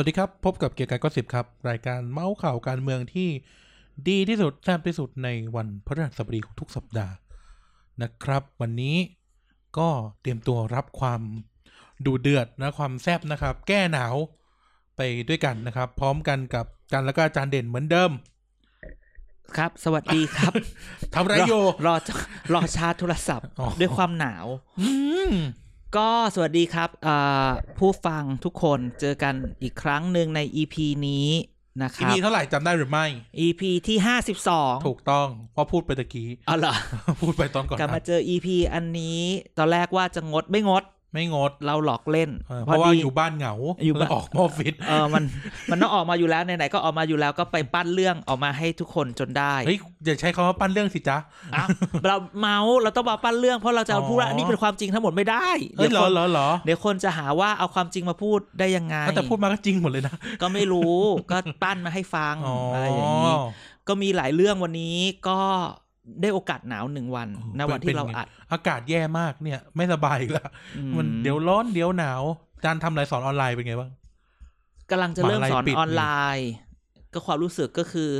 [0.00, 3.28] สวัสดีครับ พบกับเกียร์กายก็สิบครับ รายการเมาส์ข่าวการเมืองที่
[4.08, 7.14] ดีที่สุดแซ่บที่สุดในวันพฤหัสบดีของทุกสัปดาห์
[8.02, 8.96] นะครับ วันนี้
[9.78, 9.88] ก็
[10.20, 11.20] เตรียมตัวรับความ
[12.06, 14.14] ดูเดือดนะความแซ่บนะครับ แก้หนาว
[14.96, 18.10] ไปด้วยกันนะครับ พร้อมกันกับกันแล้วก็อาจารย์เด่นเหมือนเดิม
[19.56, 20.52] ครับ สวัสดีครับ
[21.14, 21.94] ทำไรโยรอรอ
[22.54, 24.46] รอชาร์จโทรศัพท์อ๋อด้วยความหนาว
[24.80, 24.90] อื
[25.30, 25.32] ม
[25.96, 30.76] ก็สวัสดีครับอ่าผู้ฟังทุกคนเจอกันอีกครั้งหนึ่งใน EP
[31.08, 31.28] นี้
[31.82, 33.06] นะคอีรับพีเท่าไหร่จำได้หรือไม่
[33.46, 33.98] EP ที่
[34.42, 36.74] 52ถูกต้องเพราะพูดไปตะกี้อ๋อเหรอ
[37.22, 39.20] พูดไปตอนก่อนกลับมานะเจอ EP อันนี้
[39.58, 43.54] ตอนแรกว่าจะงดไม่งด ไม่งดเราหลอกเล่นเออเพราะว่าดีอยู่บ้านเหงา
[43.86, 45.22] อยู่บ้านแล้วออกมาออฟฟิศเออมัน
[45.70, 51.18] มันต้องออกมาอยู่แล้วไหนๆก็ออกมาอยู่แล้วก็ไปปั้นเรื่องออกมาให้ทุกคนจนได้เฮ้ยอย่าใช้คำว่าปั้นเรื่องสิจ๊ะ
[51.54, 51.64] อะ
[52.06, 60.96] เราเมาส์เราต้องมาปั้นเรื่องเพราะเราจะอ๋อพูดว่าอันนี้เป็นความจริงทั้งหมดไม่ได้เฮ้ยเดี๋ยวเหรคอนเหรอเหรอเดี๋ยวคนจะหาว่าเอาความจริงมาพูดได้ยังไงแต่พูดมาก็จริงหมดเลยนะก็ไม่รู้
[61.30, 62.34] ก็ปั้นมาให้ฟัง
[62.74, 63.32] อะไรอย่างนี้
[63.88, 65.40] ก็มีหลายเรื่องวันนี้ก็
[66.20, 72.22] ได้โอกาสหนาวหนึ่งวันณวันที่เราอัด อากาศแย่มากเนี่ย ไม่สบายอีกแล้วอืมันเดี๋ยวร้อนเดี๋ยวหนาว
[72.56, 73.90] อาจารย์ทำอะไรสอนออนไลน์เป็นไงบ้าง
[74.90, 76.04] กำลังจะเริ่มมหาลัยสอนปิดออนไล
[76.36, 76.50] น์
[77.12, 78.10] ก็ความรู้สึกก็คือ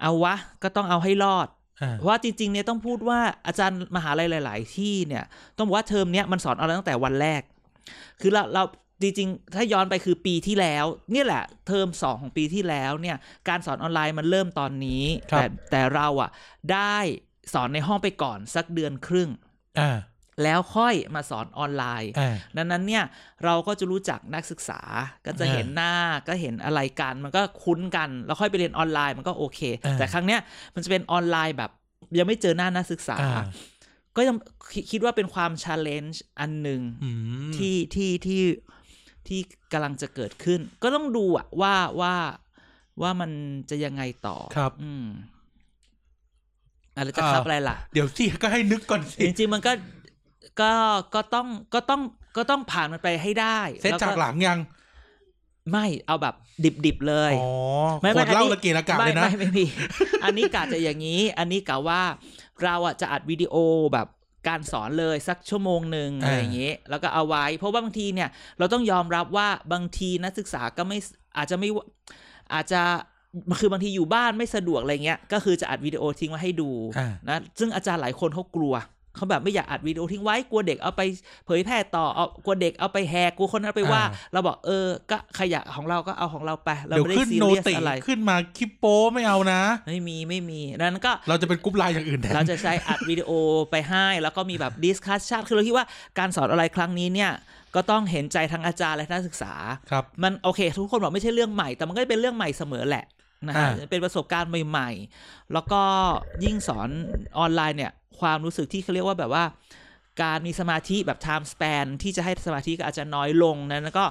[0.00, 1.48] เอาวะก็ต้องเอาให้รอด
[1.82, 5.24] อ่าเพราะว่าจริง ๆ เนี่ยต้องพูดว่าอาจารย์มหาลัยหลาย ๆ ที่เนี่ย
[5.56, 7.42] ต้องบอกว่าเทอมเนี้ยมันสอนออนไลน์ตั้งแต่วันแรก
[8.20, 8.62] คือเราเรา
[9.02, 13.16] จริงๆ ถ้าย้อนไปคือปีที่แล้ว เนี่ยแหละ เทอมสองของปีที่แล้วเนี่ย
[13.48, 16.30] การสอนออนไลน์มันเริ่มตอนนี้ แต่แต่เราอะ
[16.72, 16.96] ได้
[17.52, 19.30] สอนในห้องไปก่อนสักเดือนครึ่ง
[19.80, 19.98] อ่า
[20.42, 23.04] แล้วค่อยมาสอนออนไลน์อ่าดังนั้นเนี่ย
[23.44, 24.80] เราก็จะรู้จักนักศึกษา
[25.26, 25.92] ก็จะอ่าเห็นหน้า
[26.28, 30.40] ก็เห็นอะไรกัน มันก็คุ้นกัน แล้วค่อยไปเรียนออนไลน์มันก็โอเคอ่าแต่ครั้งเนี้ย
[30.74, 31.70] มันจะเป็นออนไลน์แบบ
[32.18, 33.44] ยังไม่เจอหน้านักศึกษาอ่า
[34.16, 34.36] ก็ยัง
[34.72, 37.10] คิคิดว่าเป็นความช l เลนจ์อันหนึ่งอื
[37.48, 38.42] มที่ที่ที่
[39.26, 39.40] ที่
[39.72, 42.14] กำลังจะเกิดขึ้น ก็ต้องดูอะว่าว่า
[43.02, 43.30] ว่ามัน
[43.70, 45.06] จะยังไงต่อครับ อืม
[46.96, 49.72] อะไรจะอ่าครับอะไรล่ะ เดี๋ยวสิก็ให้นึกก่อนสิจริงๆมันก็
[50.60, 50.72] ก็
[51.14, 52.00] ก็ต้องก็ต้อง
[52.36, 54.58] ก็ต้องผ่านมันไปให้ได้เซตแล้วจากหลังยัง
[55.72, 56.34] ไม่เอาแบบ
[56.86, 57.48] ดิบๆเลยอ๋อ
[58.02, 59.64] ไม่ขไม่วดเหล้าอันนี้ละเกะละกะเลยนะไม่ไม่ไม่มี
[60.24, 62.02] อันนี้กะจะอย่างนี้ อันนี้กะว่า
[62.62, 63.54] เราอะจะอัดวิดีโอ
[63.92, 64.06] แบบ
[64.46, 68.28] การสอนเลยสักชั่วโมงหนึ่งอ่าอะไรอย่างเงี้ยแล้วก็เอาไว้ เพราะว่าบางทีเนี่ย
[68.58, 70.98] เราต้องยอมรับว่าบางทีนักศึกษาก็ไม่
[71.36, 71.68] อาจจะไม่
[72.54, 72.82] อาจจะ
[73.60, 78.74] คือบางทีอยู่บ้านไม่สะดวกอะไรเงี้ยก็คือจะอัดวิดีโอทิ้งไว้ให้ดูอ่านะซึ่งอาจารย์หลายคนเขากลัว
[79.18, 81.02] เขาแบบไม่อยากอัดวิดีโอทิ้งไว้กลัวเด็กเอาไป
[81.46, 84.02] เผยแพร่ต่อเอากลัวเด็กเอาไปแฮกกลัวคนเอาไปว่า
[84.32, 93.30] เราบอกเออก็ขยะของเราก็เอาของเราไป เราเดี๋ยวไม่ได้ขึ้นซีโนเรียสติอะไรขึ้นมาคลิปโป้ไม่เอานะ ไม่มีไม่มีดังนั้นก็เราจะเป็นกรุ๊ปไลน์อย่างอื่นแทนเราจะใช้อัดวิดีโอ
[93.70, 95.86] ไปให้แล้วก็มีแบบ discussion คือเราคิดว่า
[96.18, 97.32] การสอนอะไรครั้งนี้เนี่ย
[97.74, 99.54] ก็ต้องเห็นใจทั้งอาจารย์และนักศึกษา
[99.90, 103.04] ครับมันโอเค ทุกคนบอกไม่ใช่เรื่องใหม่ แต่มันก็จะเป็นเรื่องใหม่เสมอแหละ
[103.46, 104.90] นะฮะอ่าเป็นประสบการณ์ใหม่
[105.20, 105.82] ๆ แล้วก็
[106.44, 106.88] ยิ่งสอน
[107.38, 109.44] ออนไลน์เนี่ย ความรู้สึกที่เขาเรียกว่าแบบว่า
[110.22, 114.04] การมีสมาธิแบบ time span ที่จะให้สมาธิก็อาจจะน้อยลงนะแล้วก็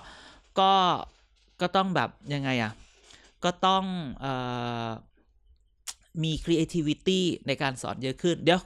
[0.59, 0.71] ก็
[1.61, 2.71] ก็ต้องแบบยังไงอะ
[3.43, 3.83] ก็ต้อง
[4.21, 4.33] เอ่
[4.85, 4.87] อ
[6.23, 8.59] มี creativity ในการสอนเยอะขึ้น เดี๋ยว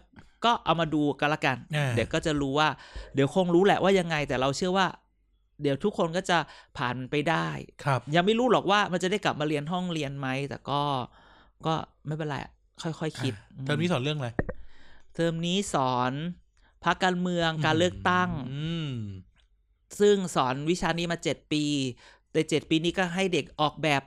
[0.46, 2.70] ก็เอามาดูกันละกันอ่าเดี๋ยวก็จะรู้ว่า
[3.14, 4.88] เดี๋ยวคงรู้แหละว่ายังไง แต่เราเชื่อว่า
[5.62, 6.38] เดี๋ยวทุกคนก็จะ
[6.78, 7.48] ผ่านมันไปได้
[7.84, 10.82] ครับ ยังไม่รู้หรอกว่ามันจะได้กลับมาเรียนห้องเรียนไหมแต่ก็
[11.66, 11.74] ก็
[12.08, 12.52] ไม่เป็นไรอะ
[12.84, 13.34] ค่อยๆคคิด
[13.66, 14.30] เทอมนี้สอนเรื่องอะไร
[15.16, 16.14] เทอมนี้สอน
[16.84, 18.92] พักการเมืองการเลือกตั้งอืม
[20.00, 21.64] ซึ่งสอนวิชานี้มาเจ็ดปี
[22.32, 24.02] แต่เจ็ดปีนี้ก็ให้เด็กออกแบบ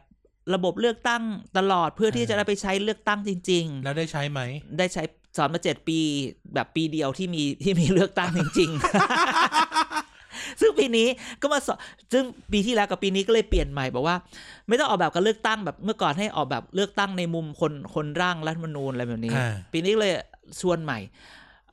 [0.55, 1.23] ระบบเลือกตั้ง
[1.59, 5.03] ตลอดเพื่อที่จะได้ไปใช้เลือกตั้งจริงแล้วได้ใช้ไหมๆได้ใช้
[5.37, 5.99] สอนมาเจ็ดปี
[6.55, 11.09] แบบปีเดียวที่มีที่มีเลือกตั้งจริง ๆ ซึ่งปีนี้
[11.43, 11.79] ก็มาสอน
[12.13, 14.17] ซึ่งปีที่แล้วกับปีนี้ก็เลยเปลี่ยนใหม่บอกว่า
[14.69, 20.13] ไม่ต้องออกแบบการเลือกตั้งแบบเมื่อก่อนให้ออกแบบเลือกตั้งในมุมคนคนร่างรัฐธรรมนูญอะไรแบบนี้อ่าปีนี้เลย
[20.61, 20.99] ชวนใหม่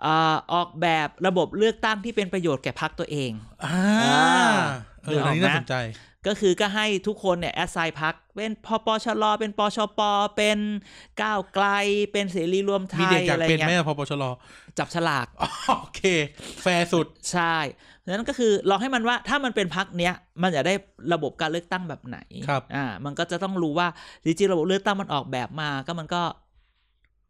[0.06, 3.32] อ่าออกแบบระบบเลือกตั้งที่เป็นประโยชน์แก่พรรคตัวเอง
[3.66, 3.74] อ่า
[4.04, 4.50] อ่า
[5.04, 5.76] เอออันนี้นึกออกไหมน่าสนใจ
[6.28, 10.00] ก็คือก็ให้ทุกคนเนี่ยแอสไซน์พักเป็นพปชรเป็นปชป
[10.36, 10.60] เป็น
[11.22, 11.68] ก้าวไกล
[12.12, 14.24] เป็นเสรีรวมไทมียเด็กอยากอะไรเป็นไหมเงี้ยอะพปชร
[14.78, 15.50] จับฉลากอ๋อ
[15.82, 16.02] โอเค
[16.62, 17.56] แฟร์สุดใช่
[18.06, 20.74] ดังนั้นก็คือลองให้มันว่าถ้ามันเป็นพักเนี้ยมันจะได้
[21.14, 23.88] ระบบการเลือกตั้งแบบไหนครับอ่ามันก็จะต้องรู้ว่า
[24.24, 26.22] จริงๆระบบเลือกตั้งมันออกแบบมาก็มันก็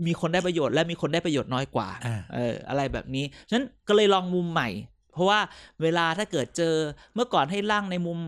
[0.08, 4.70] มีคนได้ประโยชน์และมีคนได้ประโยชน์น้อยกว่าอ่าเอออะไรแบบนี้ฉะนั้นก็เลยลองมุมใหม่
[5.14, 5.40] เพราะว่า
[5.82, 6.74] เวลาถ้าเกิดเจอ
[7.16, 8.20] เมื่อก่อนให้ร่างในมุม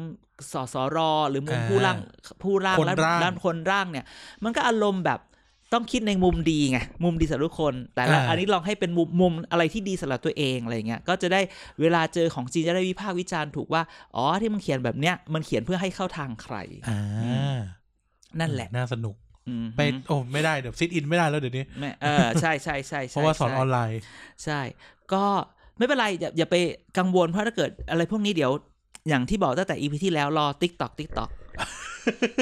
[0.53, 0.97] สสร
[1.29, 1.97] หรือมุมอ่าผู้ร่าง
[2.43, 4.05] ผู้ร่างคนและร่างด้านคนร่างเนี่ย
[4.43, 5.19] มันก็อารมณ์แบบ
[5.73, 11.41] ต้องคิดในมุมดีไงมุมดีสำหรับทุกคน แต่ละอ่าอันนี้ลองให้เป็นมุมมุมอะไรที่ดีสำหรับตัวเองอะไรเงี้ยก็จะได้
[11.81, 13.81] เวลาเจอของจริงจะได้วิพากษ์วิจารณ์ถูกว่า
[14.15, 16.55] อ๋อที่มันเขียนแบบเนี้ยมันเขียนเพื่อให้เข้าทางใคร
[16.87, 17.59] อ่า
[18.39, 19.22] นั่นแหละน่าสนุกอืม
[19.77, 24.01] ไปโอ้ไม่ได้เดี๋ยว sit in ไม่ได้แล้วเดี๋ยวนี้แม่เออใช่ใช่ใช่ใช่ราะว่าสอนออนไลน์ใช่
[24.43, 24.59] ใช่
[25.13, 25.25] ก็
[25.77, 26.55] ไม่เป็นไรอย่าอย่าไป
[26.97, 28.51] กังวลเพราะถ้าเกิดอะไรพวกนี้เดี๋ยว
[29.09, 31.29] อย่างที่บอกตั้งแต่ EP ที่แล้วรอ TikTok TikTok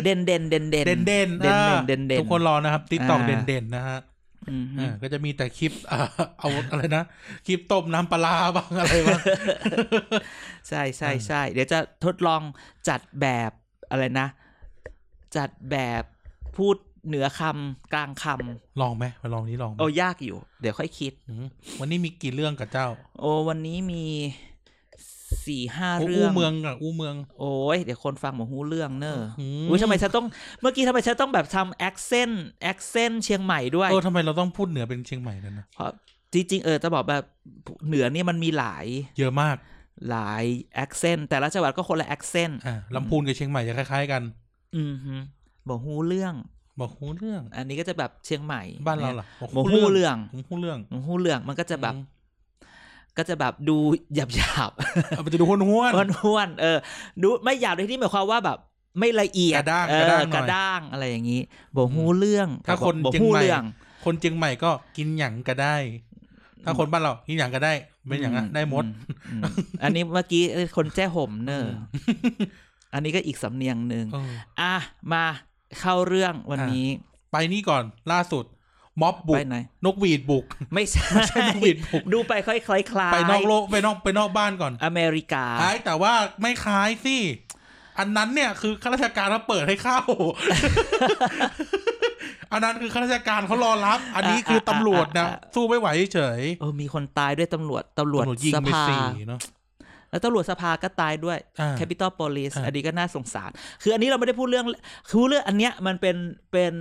[0.03, 3.99] เด่นเด่นเด่นเด่นเด่นเด่นเด่นเด่นเด่นเด่นทุกคนรอนะครับติ๊กตอกอ่าเด่นเด่นนะฮะ
[4.49, 5.99] อืมอ่าก็จะมีแต่คลิปอ่า
[6.39, 7.03] เอาอะไรนะ
[7.47, 9.21] คลิปต้มน้ำปลาร้าบ้างอะไรบ้าง
[10.69, 12.41] ใช่ใช่ใช่เดี๋ยวจะทดลอง
[12.89, 13.51] จัดแบบ
[13.91, 14.27] อะไรนะ
[15.37, 16.03] จัดแบบ
[16.57, 16.75] พูด
[17.07, 18.23] เหนือคำกลางค
[18.81, 21.45] ลองไหมมาลองนี้ลองไหมำโอ้ยากอยู่ เดี๋ยวค่อยคิดอืม
[21.79, 22.87] วันนี้มีกี่เรื่องกับเจ้า
[23.19, 24.05] โอ้วันนี้มี
[25.47, 30.25] สี่ห้าโอ้เรื่อู้องเมืองกับอู้เมือง โอ้ยเดี๋ยวคนฟังหมหูเรื่องเนอะอืมอุ้ยทำไมฉันต้อง
[30.61, 35.91] เมื่อกี้ทำไมฉันต้องแบบทำ accent accent เชียงใหม่ด้วยเออทำไมเราต้องพูดเหนือเป็นเชียงใหม่กันนะเพราะ
[36.33, 37.23] จริงๆเออจะบอกแบบ
[37.87, 38.85] เหนือเนี่ยมันมีหลาย
[39.19, 39.57] เยอะมาก
[40.09, 40.43] หลาย
[40.75, 44.21] accent แต่ละจังหวัดก็คนละ accent อ่าลำพูนกับเชียงใหม่จะคล้ายๆกัน
[44.75, 45.15] อืมฮึ
[45.67, 46.33] บอกหูเรื่อง
[46.79, 49.25] บอกหูเรื่อง อันนี้ก็จะแบบเชียงใหม่บ้านเราล่ะ
[49.55, 52.19] บอกหูเรื่องบอกหูเรื่องบอกหูเรื่องมันก็จะแบบอืม
[53.17, 53.77] ก็จะแบบดู
[54.15, 54.71] หยาบหยาบ
[55.09, 56.77] เอาไปจะดูห้วนห้วนๆห้วนๆเออ
[57.21, 58.57] ดูไม่หยาบในที่หมายความว่าแบบ
[58.99, 61.41] ไม่ละเอียดกระด้างเอกระอด้างหน่อยกระด้างอะไรอย่างนี้
[61.75, 63.63] บอกหูเรื่อง ถ้าคนบอกเชียงหูใหม่เรื่อง
[64.05, 65.75] คนเชียงใหม่ก็กินหยังก็ได้
[66.65, 67.73] ถ้าคนบ้านเรากินหยังก็ได้
[68.07, 69.41] เป็นอย่างนั้นได้หมดอืมอืม
[69.83, 70.43] อันนี้เมื่อกี้
[70.77, 71.63] คนแจ้ห่มเนอะ
[72.93, 74.31] อันนี้ก็อีกสำเนียงหนึ่งเออ
[74.61, 74.75] อะ
[75.13, 75.25] มา
[75.79, 76.87] เข้าเรื่องวันนี้
[77.31, 78.45] ไปนี่ก่อนล่าสุด
[79.01, 87.17] ม็อบบุไปกไหน นกหวีดบุก ไม่ใช่ไม่ใช่นกหวีดบุก ดูไปค่อยคล้ายคล้ายไปนอกโลกไปนอกไปนอกบ้านก่อนอเมริกา คล้ายแต่ว่าไม่คล้ายสิ
[87.99, 89.99] อันนั้นเนี่ยคือข้าราชการเขาเปิดให้เข้า
[92.51, 99.39] อันนั้นคือข้าราชการเขารอรับ อันนี้คือตำรวจนะ สู้ไม่ไหวเฉยเออมีคนตายด้วยตำรวจตำรวจตำรวจยิงสไปภาสี่เนาะ
[100.11, 104.65] แล้วตำรวจสภาก็ตายด้วยอ่า Capital Police อ่าอันนี้ก็น่าสงสาร คืออันนี้เราไม่ได้พูดเรื่อง
[105.07, 106.15] คือพูดเรื่องอันเนี้ยมันเป็น
[106.51, 106.73] เป็น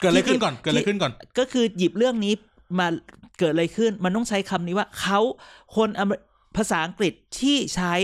[0.00, 2.34] เกิดอะไรขึ้นก่อนที่เกิดอะไรขึ้นก่อน ก็คือหยิบเรื่องนี้
[2.78, 2.86] มา
[3.38, 5.20] เกิดอะไรขึ้น มันต้องใช้คำนี้ว่าเขา
[5.76, 6.18] คนอเมริ
[6.56, 7.94] ภาษาอังกฤษที่ใช้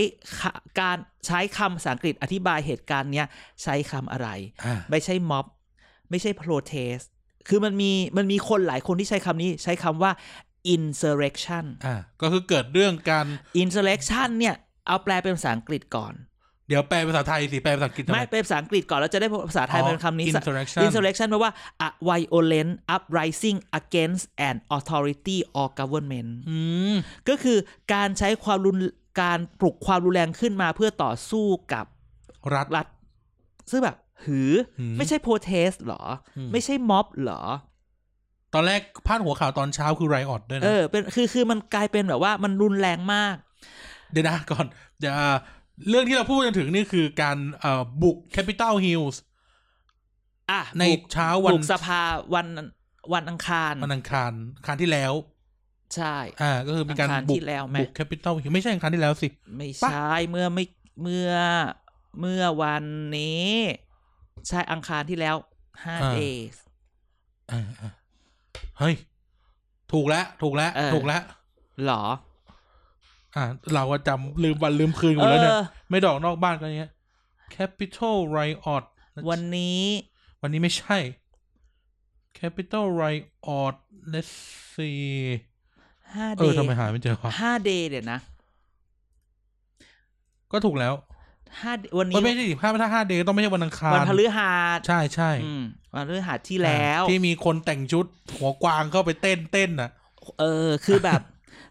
[0.40, 3.26] คะการใช้คำภาษาอังกฤษอธิบายเหตุการณ์เนี้ย
[3.62, 4.28] ใช้คำอะไร
[4.64, 5.46] อ่าไม่ใช่ม็อบ
[6.10, 7.04] ไม่ใช่ protest
[7.48, 10.12] คือมันมีมันมีคนหลายคนที่ใช้คำนี้ใช้คำว่า
[10.74, 13.26] insurrection อ่าก็คือเกิดเรื่องการ
[13.62, 14.54] insurrection เนี่ย
[14.86, 16.14] เอาแปลเป็นภาษาอังกฤษก่อน
[16.68, 21.52] เดี๋ยวแปลภาษาไทยสิ แปลภาษาอังกฤษทำไม่ไมเป็นภาษาอังกฤษก่อนแล้วจะได้ภาษาไทยอ๋อเป็นคำนี้ insurrection insurrection แปลว่า
[21.86, 26.58] a violent uprising against an authority or government อื
[26.92, 26.94] ม
[27.28, 27.58] ก็คือ
[27.94, 28.76] การใช้ความรุน
[29.22, 31.86] การปลุกความรุนแรงขึ้นมาเพื่อต่อสู้กับ
[32.54, 32.86] รัฐรัฐ
[33.70, 36.02] ซึ่งแบบหือหือไม่ใช่ protest เหรอ
[36.36, 37.42] อืมไม่ใช่ม็อบเหรอ
[38.54, 43.36] ตอนแรกพาดหัวข่าวตอนเช้าคือไรออดด้วยเอนะอเป็นคือคือมันกลายเป็นแบบว่ามันรุนแรงมาก
[44.12, 44.66] เดี๋ยวนะก่อน
[44.98, 45.36] เดี๋ยวอ่า
[45.88, 49.16] เรื่องที่เราพูดกันถึงนี่คือการเอ่อบุก Capital Hills
[50.50, 52.00] อะในบุกเช้าวันบุกสภา
[52.34, 52.46] วัน
[53.14, 55.12] วันอังคารวันอังคารอังคารที่แล้ว
[55.94, 60.64] ใช่ อ่า ก็คือมีการอังคารบุที่กแล้วไหมบุก Capital Hill ไม่ใช่อังคารที่แล้วสิ ไม่ปะใช่เมื่อไม่
[61.02, 61.30] เมื่อ
[62.20, 62.84] เมื่อวัน
[63.18, 63.50] นี้
[64.48, 65.36] ใช่อังคารที่แล้ว
[65.84, 66.56] ห้า days
[67.52, 67.90] อ่าอ่า
[68.80, 68.94] เฮ้ย
[69.92, 71.22] ถูกแล้ว ถูกแล้วเออถูกแล้ว
[71.86, 72.02] หรอ
[73.36, 73.44] อ่า
[73.74, 76.92] เราก็จำลืมวันลืมคืนหมดแล้วเนี่ยเออไม่ดอกนอกบ้านกันเนี้ย
[77.56, 78.84] Capital Riot
[79.28, 79.82] วันนี้
[80.42, 80.98] วันนี้ไม่ใช่
[82.38, 83.74] Capital Riot
[84.12, 84.32] let's
[84.74, 85.04] see
[86.14, 88.18] ห้าเอ day อทำไมหาไม่เจอวะห้า day เดี๋ยวนะ
[90.52, 90.94] ก็ถูกแล้ว
[91.62, 95.64] ห้าวันเอนี้อไม่ใช่ดิถ้าถ้าห้าเดย์ต้องไม่ใช่วันอังคารวันพฤหัสใช่ใช่อืม
[95.94, 98.04] วันพฤหัสที่แล้ว ที่มีคนแต่งชุด
[98.36, 99.90] หัวกวางเข้าไปเต้นเต้นน่ะ
[100.40, 101.20] เออ คือแบบ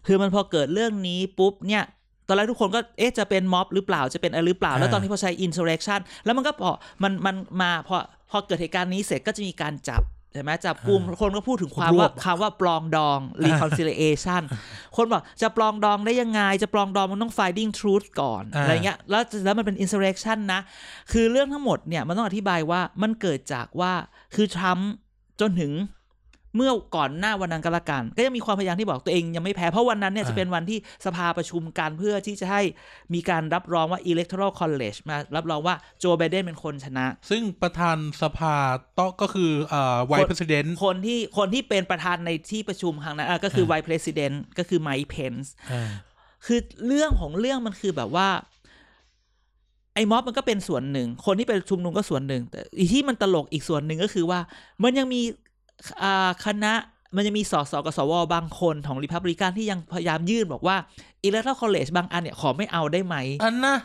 [0.06, 1.84] คือมันพอเกิดเรื่องนี้ปุ๊บเนี่ย
[2.26, 6.72] ตอนแรกทุกคนก็เอ๊ะจะเป็นม็อบหรือเปล่าจะเป็นอะไรหรือเปล่า แล้วอ่าตอนที่พอใช้ insurrection แล้วมันก็พอ
[7.02, 7.96] มันมันมาพอ
[8.30, 14.42] พอเกิดเหตุการณ์นี้เสร็จก็จะมีการจับ ใช่ไหมจับกลุ่มคนก็พูดถึงความว่าคำว่าปลองดอง reconciliation
[14.96, 20.60] คนบอกจะปลองดองได้ยังไง จะปลองดองมันต้อง finding truth ก่อนอ่าอะไรเงี้ยแล้วแล้วมันเป็น insurrection นะ
[21.12, 23.92] คือเรื่องทั้งหมดเนี่ยมันต้องอธิบายว่ามันเกิดจากว่า
[24.34, 24.90] คือทรัมป์
[25.40, 25.72] จนถึง
[26.56, 32.62] เมื่อก่อนหน้าวันนั้นก็แล้วกัน ก็ยังมีความพยายามที่บอกตัวเองยังไม่แพ้ เพราะวันนั้นเนี่ยอ่าจะเป็นวันที่สภาประชุมกันเพื่อที่จะให้
[33.14, 38.54] มีการรับรองว่า electoral college มารับรองว่าโจไบเดนเป็นคนชนะ ซึ่งประธานสภา
[38.98, 45.48] ต้องก็คือเอ่อไวคนท์ประธานคนที่คนที่เป็นประธานในที่ประชุมครั้งนั้นอะก็คือ vice president ก็คือ Mike Pence
[46.46, 48.28] คือเรื่องของเรื่องมันคือแบบว่า
[49.94, 54.40] ไอ้ม็อบมันก็เป็นส่วนหนึ่ง คนที่ไปชุมนุมก็ส่วนหนึ่ง แต่อีที่มันตลกอีกส่วนหนึ่งก็คือว่า
[54.82, 55.32] มันยังมีอ่า
[56.46, 56.72] คณะ
[57.16, 60.76] มันจะมีสสกับสวบางคนของรีพับลิกันที่ยังพยายามยื่นบอกว่า
[61.24, 63.76] Electoral College บางอันเนี่ยขอไม่เอาได้ไหมอันนะ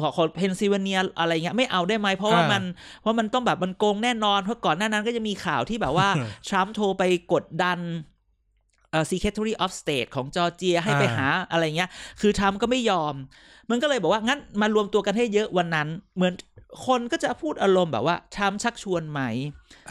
[0.00, 2.62] ขอขอเพนซิลเวเนียอะไรเงี้ยไม่เอาได้ไหมเพราะว่าอ่ามันมัน
[3.00, 6.08] เพราะมันต้องแบบมันโกงแน่นอน เพราะก่อนหน้านั้นก็จะมีข่าวที่แบบว่า
[6.48, 7.02] ทรัมป์โทรไป
[7.32, 7.78] กดดัน
[8.90, 13.14] เอ่อ Secretary of State ของจอร์เจียให้ไปอ่าหาอะไรเงี้ย คือทรัมป์ก็ไม่ยอม
[13.70, 16.32] มันก็เลยบอกว่างั้นมารวมตัวกันให้เยอะวันนั้น เหมือน
[16.86, 19.20] คนก็จะพูดอารมณ์แบบว่าทรัมป์ชักชวนไหม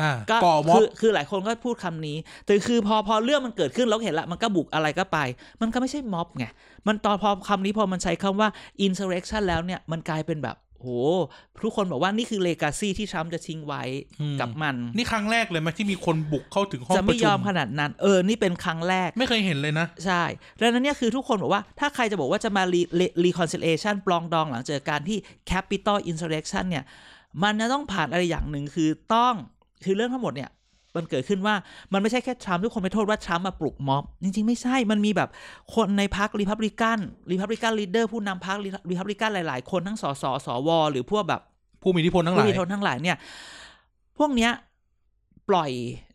[0.01, 5.17] อ่าก็ก่อม็อบคือคือหลายคนก็พูดคำนี้ แต่คือพอพอเรื่องมันเกิดขึ้นเราก็เห็นละมันก็บุกอะไรก็ไป
[5.61, 6.45] มันก็ไม่ใช่ม็อบไง
[6.87, 8.49] มันตอนพอคำนี้พอมันใช้คำว่า
[8.85, 10.87] insurrection แล้วเนี่ยมันกลายเป็นแบบ โห
[11.63, 13.83] ทุกคนบอกว่านี่คือ legacy ที่ทรัมป์จะทิ้งไว้
[14.21, 20.23] อืมกับมัน นี่ครั้งแรกเลยไหมที่มีคนบุกเข้าถึงห้องจะปไม่ระชุยอมมขนาดนั้นเออนี่เป็นครั้งแรก ไม่เคยเห็นเลยนะ ใช่
[20.59, 25.17] ดังนั้นเนี่ยคือทุกคนบอกว่าถ้าใครจะบอกว่าจะมา re- re- reconciliation ปลองดองหลังเจอการที่
[25.51, 26.83] Capitol insurrection เนี่ย
[27.43, 29.33] มันจะต้องผ่านอะไรอย่างหนึ่งคือต้อง
[29.85, 30.49] คือเรื่องทั้งหมดเนี่ย
[30.95, 31.55] มันเกิดขึ้นว่า
[31.93, 35.29] มันไม่ใช่แค่ทรัมป์ทุกคนไปโทษว่าทรัมป์มาปลุกม็อบ จริง ๆ ไม่ใช่มันมีแบบ
[35.75, 36.99] คนในพรรครีพับลิกัน
[37.31, 38.57] Republican leader ผู้นำพรรค
[38.89, 41.41] รีพับลิกันหลาย ๆ คนทั้งสสสวหรือพวกแบบ
[41.81, 43.17] ผู้มีอิทธิพลทั้งหผู้ลายมีทนทั้งหลายเนี่ย
[44.17, 44.51] พวกเนี้ย
[45.49, 45.71] ปล่อย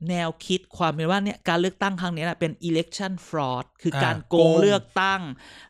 [0.08, 5.22] แนวคิดความเป็นว่าเนี่ยการเลือกตั้งครั้งเนี้ยนะเป็น election fraud คืออาการโกโกงงเลือกตั้ง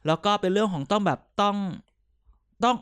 [0.07, 1.57] แล้วก็เป็นเรื่องของต้องแบบต้อง
[2.65, 2.77] ต้อง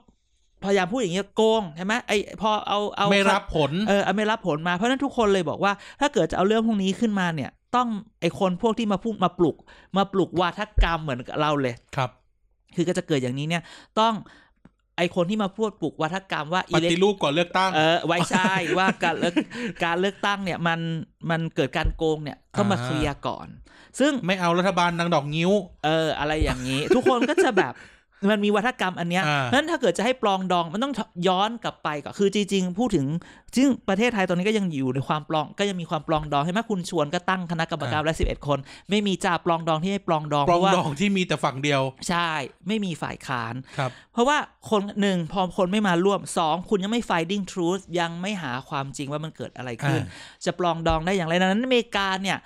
[0.66, 7.88] พยายามพูดอย่างเงี้ยโกงใช่ไหมไอพอเอาเอาไม่รับผลเออเอาไม่รับผลมาเพราะฉะนั้นทุกคนเลยบอกว่า ถ้าเกิดจะเอาเรื่องพวกนี้ขึ้นมาเนี่ย ต้อง
[8.20, 9.56] ไอคนพวกที่มาพูดมาปลุก
[9.96, 12.10] มาปลุกวาทกรรมเหมือนกับเราเลยครับ
[12.76, 13.62] คือก็จะเกิดอย่างนี้เนี่ย
[14.00, 14.14] ต้อง
[14.98, 19.34] ไอคนที่มาพูดปลุกวาทกรรมว่าปฏิ elect- รูปก่อนเลือกตั้ง เออไว้ใช่ว่าการเลือก
[19.84, 20.80] การเลือกตั้งเนี่ยมัน
[21.30, 23.48] มันเกิดการโกงเนี่ยต้องมาอ่าเคลียร์ก่อน
[23.98, 25.52] ซึ่งไม่เอารัฐบาลนางดอกงิ้ว
[25.84, 27.72] เออ อะไรอย่างนี้ ทุกคนก็จะแบบ
[28.32, 30.94] มันมีวัฒกรรมอันเนี้ยอ่าเพราะฉะนั้นถ้าเกิดจะให้ปลองดองมันต้อง
[31.28, 33.06] ย้อนกลับไปก่อนคือจริงๆพูดถึง
[33.56, 38.58] ซึ่งประเทศไทยตอนนี้ก็ยังอยู่ในความปลองก็ยังมีความปลองดองใช่ไหมคุณชวนก็ตั้งคณะกรรมการและสิบเอ็ดคน
[38.90, 42.28] ไม่มีจ่าปลองดองที่ให้ปลองดองปรเพองราะว่าดองที่มีแต่ฝั่งเดียว ใช่
[42.68, 44.36] ไม่มีฝ่ายค้านครับ เพราะว่า
[44.70, 52.38] คนหนึ่งพอคนไม่มาร่วมสองคุณยังไม่ finding truth ยังไม่หาความจริงว่ามันเกิดอะไรขึ้นอ่จะปลองดองได้อย่างไรดังนั้นอเมริกาเนี่ย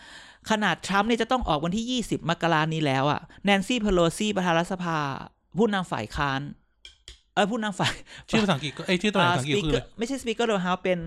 [0.51, 4.99] ขนาดทรัมป์เนี่ยจะต้องออกวันที่ 20 มกรานี้แล้วอะแนนซี่เพโลซีประธานรัฐสภา
[5.59, 6.41] ผู้นำฝ่ายค้าน
[7.35, 7.93] เออผู้นำฝ่าย
[8.29, 10.99] ชื่อภาษาอังกฤษก็เอ้ยชื่อตัวภาษาอังกฤษคืออะไรไม่ใช่สปีกเกอร์เดอะเฮาเป็น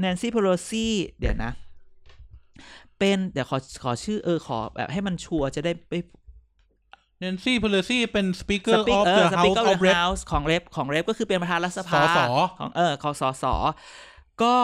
[0.00, 0.86] แนนซี่เพโลซี
[1.20, 1.52] เดี๋ยวนะ
[2.98, 5.94] เป็นเดี๋ยวขอขอชื่อเออขอแบบให้มันชัวร์จะได้ไป
[7.20, 12.18] แนนซี่เพโลซี่เป็น Speaker สปีก of เอ the อสปีก House เกอร์ of Reps เฮาส์ของเรปของเรปก็คือเป็นประธานรัฐสภาสส
[12.58, 13.44] ของเออของสส
[14.42, 14.54] ก็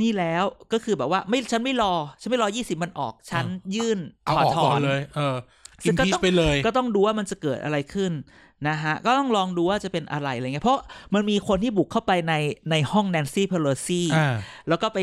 [0.00, 5.36] นี่แล้วก็คือแบบว่าไม่ฉันไม่รอ ฉันไม่รอยี่สิบมันออก ฉันยื่นเอาถออดอกถก่ออนนเลย เออ
[5.82, 8.12] ซึ่อิงนก็พีต้องไปเลยก็ต้องดูว่ามันจะเกิดอะไรขึ้น
[8.68, 10.80] นะฮะ ก็ต้องลองดูว่าจะเป็นอะไรอะไรเงี้ยเพราะ
[11.14, 12.34] มันมีคนที่บุกเข้าไปใน
[12.70, 14.34] ในห้องแนนซี่เพโลซีอ่า
[14.68, 14.98] แล้วก็ไป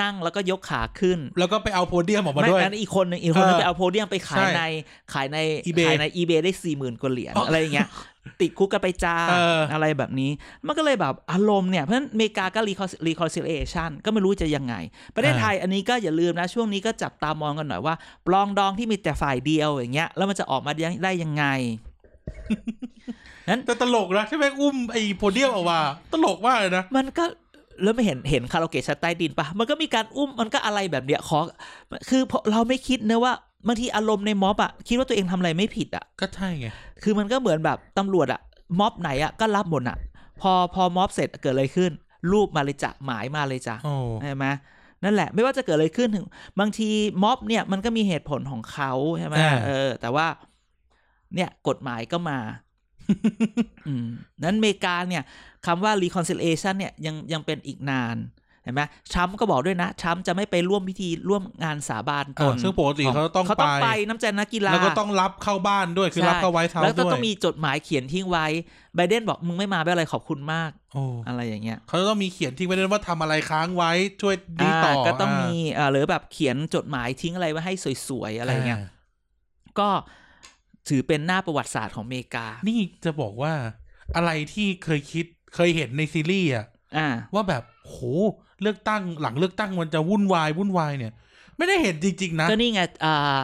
[0.00, 4.62] นั่งแล้วก็ยกขาขึ้น แล้วก็ไปเอาโพเดียมออกมาไม่ด้วยอันอีกคนหนึ่งอีกคนนึงเออไปเอาโพเดียมไปขายใช่ใน
[5.12, 7.88] ขายใน eBay ขายในอีเบได้สี่หมื่นกว่าเหรียญอ๋อออะไรอย่างเงี้ย
[8.40, 10.30] ติดคุกกันไปจ้าเออออะไรแบบนี้
[10.66, 12.60] มันก็เลยแบบอารมณ์เนี่ย เพราะฉะนั้นอเมริกาก็
[13.08, 14.74] reconciliation ก็ไม่รู้จะยังไง
[15.14, 17.94] ประเทศไทยอันนี้ก็อย่าลืมนะ ช่วงนี้ก็จับตามองกันหน่อยว่า
[18.26, 20.72] ปลองดองที่มีแต่ฝ่ายเดียวอย่างเงี้ยแล้วมันจะออกมา
[21.04, 21.44] ได้ยังไง
[23.66, 25.78] แต่ตลกนะที่แม่งอุ้มไอ้โพเดียมออกมา
[26.12, 27.24] ตลกมากเลยนะ มันก็
[27.82, 31.38] แล้วไม่เห็นเห็นคาราโอเกะชั้นใต้ดินปะมันก็มีการอุ้มมันก็อะไรแบบเนี้ยขอ
[32.08, 33.32] คือพอเราไม่คิดนะว่า
[33.66, 36.66] บางทีอารมณ์ในม็อบอะคิดว่าตัวเองทำอะไรไม่ผิดอะก็ใช่ไง
[37.02, 38.40] คือมันก็เหมือนแบบตำรวจอะ
[38.80, 39.96] ม็อบไหนอะก็รับหมดอะ
[40.40, 41.90] พอพอม็อบเสร็จเกิดอะไรขึ้น
[42.32, 44.44] รูปมาเลยจ้ะหมายมาเลยจ้ะโอ้ใช่ไหม
[45.04, 46.26] นั่นแหละ ไม่ว่าจะเกิดอะไรขึ้นถึง
[46.60, 46.88] บางที
[47.22, 50.26] ม็อบเนี่ยมันก็มีเหตุผลของเขาใช่ไหมอ่าเออ แต่ว่า
[51.34, 52.38] เนี่ยกฎหมายก็มา
[53.88, 54.06] อืม
[54.44, 55.22] นั้นอเมริกาเนี่ย
[55.66, 58.18] คำว่า reconciliation เนี่ยยังยังเป็นอีกนาน
[58.62, 68.46] เห็นไหมทรัมป์ก็บอกด้วยนะทรัมป์จะไม่ไปร่วมพิธีร่วมงานสาบานตนอ่าซึ่งปกติเขาต้องเขาต้องไปไปน้ำใจนักกีฬาแล้วก็ต้องรับเข้าบ้านด้วยคือใช่รับเข้าไวท์เฮาแล้วส์ก็ด้วยต้องมีจดหมายเขียนทิ้งไว้
[68.94, 73.90] ไบเดนบอกมึงไม่มาไม่เป็นไรขอบคุณมากโอ้อะไรอย่างเงี้ยเขาจะต้องมีเขียนทิ้งไว้ด้วยว่าทำอะไรค้างไว้
[74.22, 77.74] ช่วยดีต่ออ่าก็ต้องามีอ่าหรือแบบเขียนจดหมายทิ้งอะไรไว้ให้
[78.08, 78.82] สวยๆอะไรเงี้ยา
[79.78, 79.88] ก็
[80.88, 83.52] ถือเป็นหน้าประวัติศาสตร์ของอเมริกา นี่จะบอกว่า
[84.16, 86.66] อะไรที่เคยคิดเคยเห็นในซีรีส์อะ
[86.96, 87.96] อ่า ว่าแบบโห
[88.62, 91.12] เลือกตั้งหลังเลือกตั้งมันจะวุ่นวายวุ่นวายเนี่ย
[91.56, 93.38] ไม่ได้เห็นจริง ๆ นะ ก็นี่ไงอ่า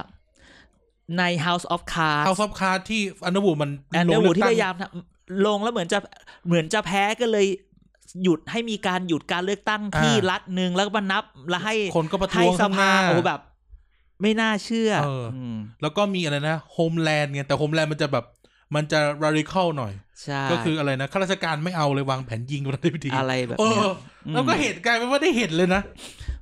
[1.18, 5.98] ใน House of Cards เอาซับคาร์ที่อันดบูมันแอนลเดองร์เลืวูอกที่ตั้พงยายามทำลงแล้วเหมือนจะ
[6.46, 7.46] เหมือนจะแพ้ก็เลย
[8.22, 13.40] หยุดให้มีการหยุดการเลือกตั้งที่รัฐหนึ่งแล้วก็มานับแล้วให้คนก็ประให้ท้วงสข้างหภาน้าโอ้แบบ
[14.22, 15.26] ไม่น่าเชื่อเออ
[15.56, 18.24] มแล้วก็มีอะไรนะโฮมแลนด์ไงแต่โฮมแลนด์มันจะแบบ
[18.74, 19.92] มันจะ radical หน่อย
[20.24, 23.94] ใช่ก็คืออะไรนะข้าราชการไม่เอาเลยวางแผนยิงประธานาธิบดีอะไรแบบเอเนี้ย อ
[24.34, 25.82] แล้วก็เห็นกลายเป็นว่าได้เห็นเลยนะ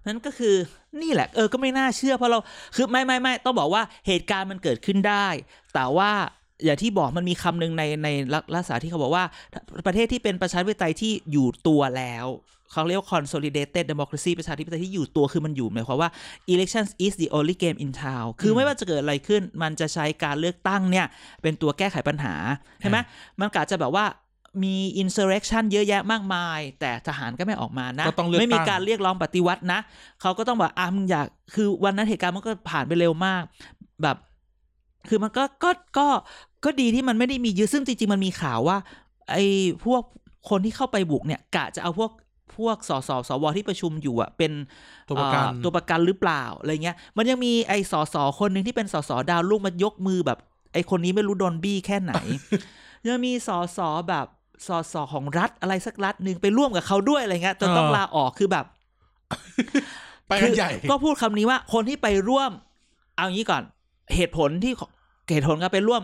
[0.06, 0.54] นั้นก็คือ
[1.02, 2.38] นี่แหละ เออก็ไม่น่าเชื่อเพราะเรา
[2.76, 5.26] คือไม่ไม่ไม่ต้องบอกว่าเหตุการณ์มันเกิดขึ้นได้
[5.74, 6.10] แต่ว่า
[6.64, 8.08] อย่างที่บอกมันมีคำหนึ่งในใน
[8.54, 9.24] รัฐศาสตร์ที่เขาบอกว่า
[9.86, 12.26] ประเทศที่เป็นประชาธิปไตยที่อยู่ตัวแล้ว
[12.72, 16.10] เขาเรียกว่า consolidated democracy ประชาธิปไตยที่อยู่ตัวคือมันอยู่หมายความว่า
[16.52, 21.06] elections is the only game in town คือไม่ว่าจะเกิดอะไรขึ้น มันจะใช้การเลือกตั้งเนี่ย
[21.42, 22.34] เป็นตัวแก้ไขปัญหา
[22.80, 22.98] ใช่ไหม
[23.38, 24.06] มันกาจะแบบว่า
[24.62, 29.80] มี insurrection เยอะแยะมากมาย แต่ทหารก็ไม่ออกมานะก็ต้องเลือกไม่มีตั้งการเรียกร้องปฏิวัตินะ
[30.20, 33.42] เขาก็ต้องบอกอะมึงอยาก คือวันนั้นเหตุการณ์มันก็ผ่านไปเร็วมาก
[34.02, 34.16] แบบ
[35.08, 36.06] คือมันก็ก็ก็
[36.64, 38.76] ก็ดีที่มันไม่ได้มีเยอะซึ่งจริงๆมันมีข่าวว่า
[39.32, 39.44] ไอ้
[39.84, 40.02] พวก
[40.48, 42.10] คนที่เข้าไปบุกเนี่ยกะจะเอาพวก
[42.56, 44.52] พวกสสสวที่ประชุมอยู่อะเป็น
[45.08, 50.38] ตัวประกันเอ่อตัวประกันหรือเปล่าอะไรเงี้ย มันยังมีไอ้สสคนหนึ่งที่เป็นสสดาวลูกมายกมือแบบ
[50.74, 52.12] ไอ้คนนี้ไม่รู้โดนบี้แค่ไหน
[53.06, 53.78] ยังมีสส
[54.08, 54.26] แบบ
[54.66, 58.66] สสของรัฐอะไรสักรัฐหนึ่งไปร่วมกับเขาด้วยอะไรเงี้ยจนต้องเออลาออกคือแบบ
[60.28, 62.50] ไปกันใหญ่คือก็พูดคำนี้ว่าคนที่ไปร่วม
[63.16, 63.62] เอางี้ก่อน
[64.14, 64.72] เหตุผลที่
[65.30, 66.02] เหตุผลการไปร่วม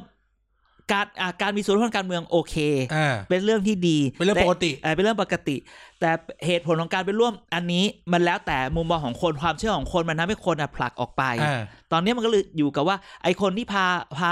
[0.93, 2.55] การอะการมีส่วนร่วมทางการเมืองโอเค
[2.95, 5.57] อ่าเป็นเรื่องที่ดีเป็นเรื่องแต่ปกติเออเป็นเรื่องปกติ
[6.01, 6.11] แต่
[6.47, 11.61] เหตุผลของการไปร่วมอันนี้มันแล้วแต่มุมมองของคนความเชื่อของคนมันทำให้คนอะผลักออกไปอ่า
[11.93, 13.87] ตอนนี้มันก็เลยอยู่กับว่า ไอคนที่พา
[14.19, 14.31] พา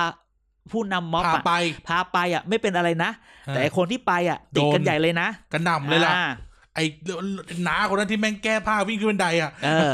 [0.72, 1.52] ผู้นำม็อบพาอะไป
[1.88, 3.10] พาไปอะไม่เป็นอะไรนะ
[3.48, 6.24] อ่าแต่ไอคนที่ไปอะติดกันโดนใหญ่เลยนะกระหน่ำเลยล่ะอ่า
[6.74, 6.84] ไอ้
[7.66, 9.92] น้าคนนั้นที่แม่งแก้ผ้าวิ่งขึ้นบันไดอะเออ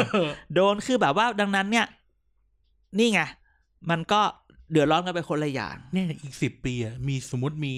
[0.54, 1.86] โดนคือแบบว่าดังนั้นเนี่ย
[2.98, 3.20] นี่ไง
[3.90, 4.20] มันก็
[4.70, 7.74] เดือดร้อนกันไปคนละอย่างเนี่ยอีกสิบปีอะมีสมมติมี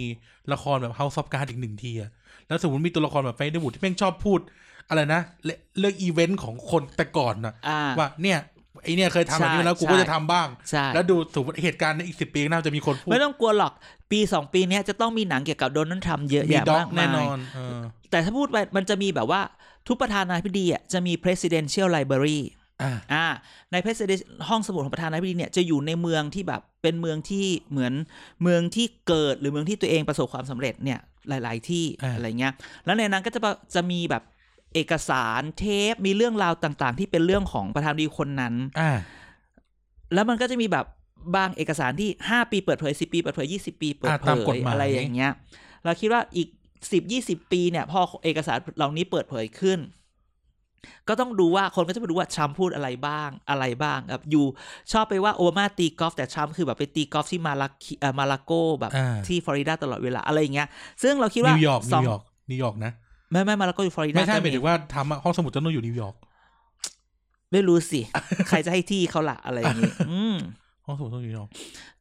[0.52, 2.10] ละครแบบ House of Cards อีกหนึ่งทีอะ
[2.48, 4.40] แล้วสมมติมีตัวละครแบบ Underwood ที่แม่งชอบพูด
[4.88, 8.38] อะไรนะเรื่องเรื่องอีเวนต์ของคนแต่ก่อนน่ะอ่าว่าเนี่ย
[8.82, 13.72] ไอเนี่ยเคยทำแบบนี้ใช่มาแล้วกูใช่ก็จะทำบ้างใช่แล้วดูสมมติเหตุการณ์ในอีกสิบปีข้างหน้าจะมีคนพูด ไม่ต้องกลัวหรอก
[14.10, 19.40] ปีสองปีเนี้ยจะต้องมีหนังเกี่ยวกับโดนัลด์ทรัมป์เยอะมีแยะด็อมากกแน่มานยอนเออแต่ถ้าพูดไปมันจะมีแบบว่า
[19.88, 22.40] ทุกประธานาธิบดีอะจะมี presidential library
[22.82, 23.26] อ่าอ่า
[23.72, 27.92] ใน president ห้องสมุดของประธานาธิบดีเนี่ยจะอยู่ในเมืองที่แบบเป็นเมืองที่เหมือน
[28.42, 32.52] เมืองที่เกิดหรือเมืองที่ตัวเองประสบความสำเร็จเนี่ยหลาย ๆ ที่อ่าอะไรเงี้ย
[32.84, 34.22] แล้วในนั้นก็จะปะจะมีแบบ
[34.74, 38.92] เอกสารเทปมีเรื่องราวต่างๆ ที่เป็นเรื่องของประธานาธิบดีคนนั้นอ่า
[40.14, 40.86] แล้วมันก็จะมีแบบ
[41.36, 45.32] บางเอกสารที่5ปีเปิดเผย10ปีเปิดเผย20ปี เปิดอ่าเผตามกฎหมายอะไรอย่างเงี้ย
[45.84, 46.48] เราคิดว่าอีก
[46.90, 49.78] 10 20ปีเนี่ย พอเอกสารเหล่านี้เปิดเผยขึ้น
[51.08, 54.46] ก็ต้องดูว่าคนก็จะไปดูว่าทรัมป์พูดอะไรบ้างอะไรบ้างครับอยู่
[54.92, 60.68] ชอบไปว่าโอบามาตีกอล์ฟแต่ทรัมป์คือแบบไปตีกอล์ฟที่มาลาคิเอ่อมาลาโกแบบอ่าที่ฟลอริดาตลอดเวลาอะไรอย่างเงี้ย
[61.02, 62.92] ซึ่งเราคิดว่านิวยอร์กสนิองวยอร์กนิวยอร์กนะ
[63.30, 66.16] ไม่ไม่มาลาโกอยู่ฟลอริดาไม่ใช่หก็มายถึงว่าทำอะห้องสมุดจะต้องอยู่นิวยอร์ก
[67.52, 68.00] ไม่รู้สิ
[68.48, 70.36] ใครจะให้ที่เขาละอะไรอย่างงี้อืม
[70.86, 71.50] ห้องสมุดต้องอยู่นิวยอร์ก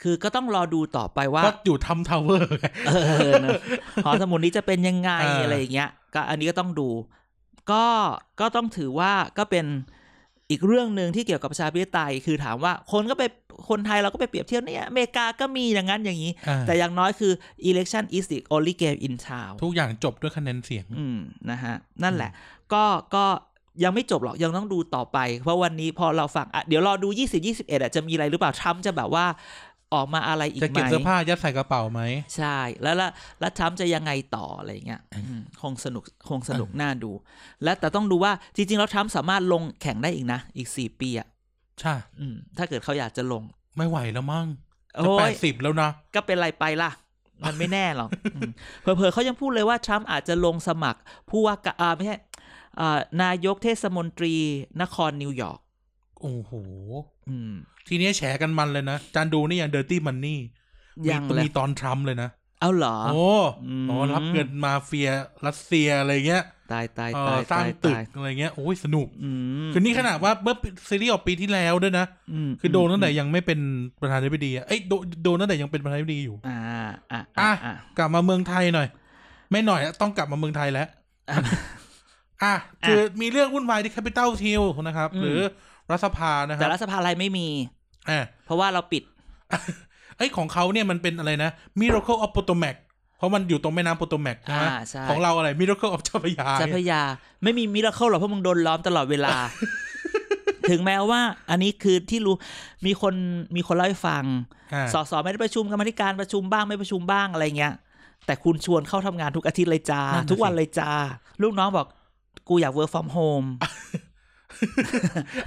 [0.01, 2.91] คือก็ต้องรอดูต่อไปว่าก็อยู่ Trump Tower ไงเอ
[3.29, 3.49] อนะ
[4.05, 6.87] หอสมุดนี้จะเป็นยังไงเออออะไรอย่างเงี้ย ก็อันนี้ก็ต้องดู
[7.71, 7.85] ก็
[8.39, 9.65] ก็ต้องถือว่าก็เป็น
[10.49, 13.23] อีกเรื่องหนึ่งที่เกี่ยวกับประชาธิปไตยคือถามว่าคนก็ไป
[13.69, 17.33] คนไทยเราก็ไปเปรียบเทียบเนี่ยอเมริกาก็มีอย่างนั้นอย่างนี้อ่าแต่อย่างน้อยคือ
[17.69, 21.19] election is the only game in town ทุกอย่างจบด้วยคะแนนเสียง อืม
[21.49, 22.31] นะฮะ นั่นแหละ
[22.73, 22.83] ก็
[23.15, 23.25] ก็
[23.83, 29.25] ยังไม่จบหรอกยังต้องดูต่อไป เพราะวันนี้พอเราฟังอะเดี๋ยวรอดู 20 21อะจะมีอะไรหรือเปล่าทรัมป์จะแบบว่า
[29.93, 32.01] ออกมาอะไรอีกจะไหมเก็บเสื้อผ้ายัดใส่กระเป๋าไหม
[32.35, 37.11] ใช่ แล้วแล้วแล้วทรัมป์จะยังไงต่ออะไรเงี้ยอืมคงสนุกคงสนุกน่าดู
[37.63, 41.27] และแต่ต้องดูว่าจริงๆแล้วทรัมป์สามารถลงแข่งได้อีกนะ อีกสี่ปีอะ
[41.81, 43.43] ใช่อืมถ้าเกิดเขาอยากจะลง
[43.77, 44.47] ไม่ไหวแล้วมั้ง
[45.03, 46.91] จะโอ้แปยดสิบแล้วนะ ก็เป็นไรไปล่ะ
[47.45, 48.51] มันไม่แน่หรอกอืม
[48.81, 50.99] เผลอๆเขายังพูดเลยว่าทรัมป์อาจจะลงสมัคร
[51.29, 52.17] ผู้ว่าการอ่าไม่ใช่
[52.79, 54.35] อ่านายกเทศมนตรี
[54.81, 55.59] นครนิวยอร์ก
[56.21, 56.61] โอ้โหอื
[57.07, 57.10] ม
[57.87, 60.39] ทีนี้แฉกันมันเลยนะ จานดูนี่อย่าง Dirty Money
[61.09, 62.29] ยังเลยมีตอนทรัมป์เลยนะ
[62.59, 63.25] เอาเหรอ โอ้
[63.67, 65.09] อืมโหรับเงินมาเฟีย
[65.45, 69.31] รัสเซียอะไรเงี้ย ตายตายเอตาอยสร้างตายตึกตายอะไรเงี้ย โอ้ยสนุกอื
[69.65, 70.55] มคือนี่ขนาดว่าเมื่อ
[70.89, 72.05] ซีรีส์ออกปีที่แล้วด้วยนะ
[72.47, 73.59] มคือโดนตั้งแต่ยังไม่เป็น
[74.01, 76.59] ประธานาธิบดีอะเอ้ยโดนโดนตั้งแต่ยังเป็นประธานาธิบดีอยู่ อ่า
[77.11, 78.87] อ่าอะอะกลับมาเมืองไทยหน่อย
[79.51, 80.87] ไม่หน่อยอะต้องกลับมาเมืองไทยแล้ว
[81.29, 81.37] อะ
[82.43, 82.53] อะ
[82.87, 85.39] คือมีเรื่องวุ่นวายที่ Capital Hill นะครับอืมหรือ
[85.93, 87.47] รัฐสภานะคแต่รับรัฐสภาอะไรไม่มี
[88.09, 89.03] อะเพราะว่าเราปิด
[90.17, 91.49] เอ้ยของเขาเนี่ยมันเป็นอะไรนะ
[91.79, 92.75] Miracle of Potomac
[93.17, 97.01] เพราะมันอยู่ตรงแม่น้ำ Potomac ใช่ไหมอ่าใช่ของเราอะไร Miracle of เจ้าพระยาเจ้าพระยา
[97.43, 99.29] ไม่มีมิราเคิลหรอกเพราะมึงโดนล้อมตลอดเวลา
[100.69, 102.35] ถึงแม้ว่า อันนี้คือที่รู้
[102.85, 103.13] มีคน
[103.55, 104.23] มีคนเล่าให้ฟัง
[104.73, 107.73] อ่าสสไม่ได้ประชุมกรรมาธิการประชุมบ้างไม่ประชุมบ้างอะไรเงี้ย
[108.25, 110.01] แต่คุณชวนเข้าทำงานทุกอาทิตย์เลยจ้า
[110.31, 110.91] ทุกวันเลยจ้า
[111.41, 111.87] ลูกน้องบอก
[112.49, 113.47] กูอยาก work from home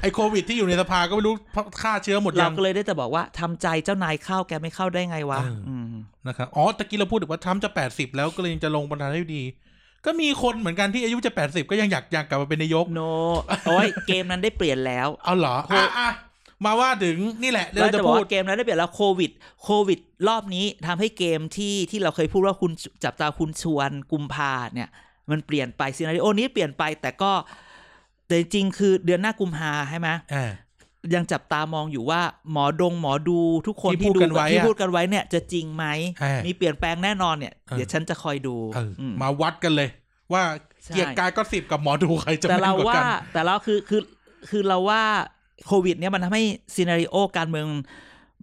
[0.00, 1.34] ไอโควิดที่อยู่ในสภาก็ไม่รู้
[1.82, 5.94] ฆ่าเชื้อหมดเรายังก็เลยได้แต่บอกว่าทำใจเจ้านายเข้าแกไม่เข้าได้ไงวะเอออืม
[6.26, 9.44] นะครับอ๋อตะกี้เราพูดถึงว่าทรัมป์จะแปดสิบแล้วก็เลยยังจะลงประธานาธิบดี
[10.06, 13.00] ก็มีคนเหมือนกันที่อายุจะแปดสิบก็ยังอยากอยากกลับมาเป็นนายกโน
[13.66, 16.10] โอ้ยเกมนั้นได้เปลี่ยนแล้วเอาเหรอโคอะอะ
[16.64, 19.30] มาว่าถึงนี่แหละเดี๋ยวเราเราจะจะบอกพูดว่าเกมนั้นได้เปลี่ยนแล้วโควิด
[19.62, 19.98] โควิด
[20.28, 22.72] รอบนี้ทำให้เกมที่ที่เราเคยพูดว่าคุณ
[23.04, 24.88] จับตาคุณชวนกุมภาเนี่ย
[25.30, 27.32] มันเปลี่ยนไปซีนารีโอนี้เปลี่ยนไปแต่ก็
[28.26, 30.50] แต่จริงๆคือเดือนหน้ากุมภาใช่ไหมอ่า
[31.14, 32.20] ยังจับตามองอยู่ว่า
[32.52, 35.84] หมอดงหมอดูทุกคนที่พูดกันไว้ที่อะพูดกันไว้เนี่ยจะจริงไหม
[36.22, 39.88] อ่ามีมีเปลี่ยนแปลงแน่นอนเนี่ยเออเดี๋ยวฉันจะคอยดูเอออมมาวัดกันเลย
[40.32, 40.42] ว่า
[40.84, 44.02] ใช่เกียรติกายก็สิบกับหมอดูใครจะแต่ไม่เรากว่าว่ากันแต่เราคือคือ
[44.50, 45.02] คือเราว่า
[45.66, 46.42] โควิด เนี่ยมันทำให้
[46.74, 47.66] ซีนารีโอการเมือง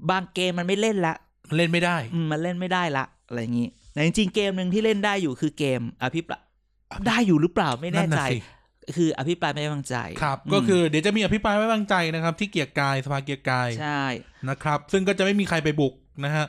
[0.09, 1.15] บางเกมมันไม่เล่นละ
[1.55, 6.41] เล่นไม่ได้อืมมันเล่นไม่ได้ละอะไรอย่างนี้แต่จริงๆเกมหนึ่งที่เล่นได้อยู่คือเกมอภิปราย
[7.07, 8.37] ได้อยู่หรือเปล่าไม่แน่นั่นใจน่ะสิ
[8.95, 14.03] คืออภิปรายไม่ไว้วางใจครับมก็คือเดี๋ยวจะมีอภิปรายไม่วางใจนะครับ ที่เกียรติกายสภาเกียรติกายใช่
[14.49, 15.93] นะครับ ซึ่งก็จะไม่มีใครไปบุก
[16.25, 16.45] นะฮะ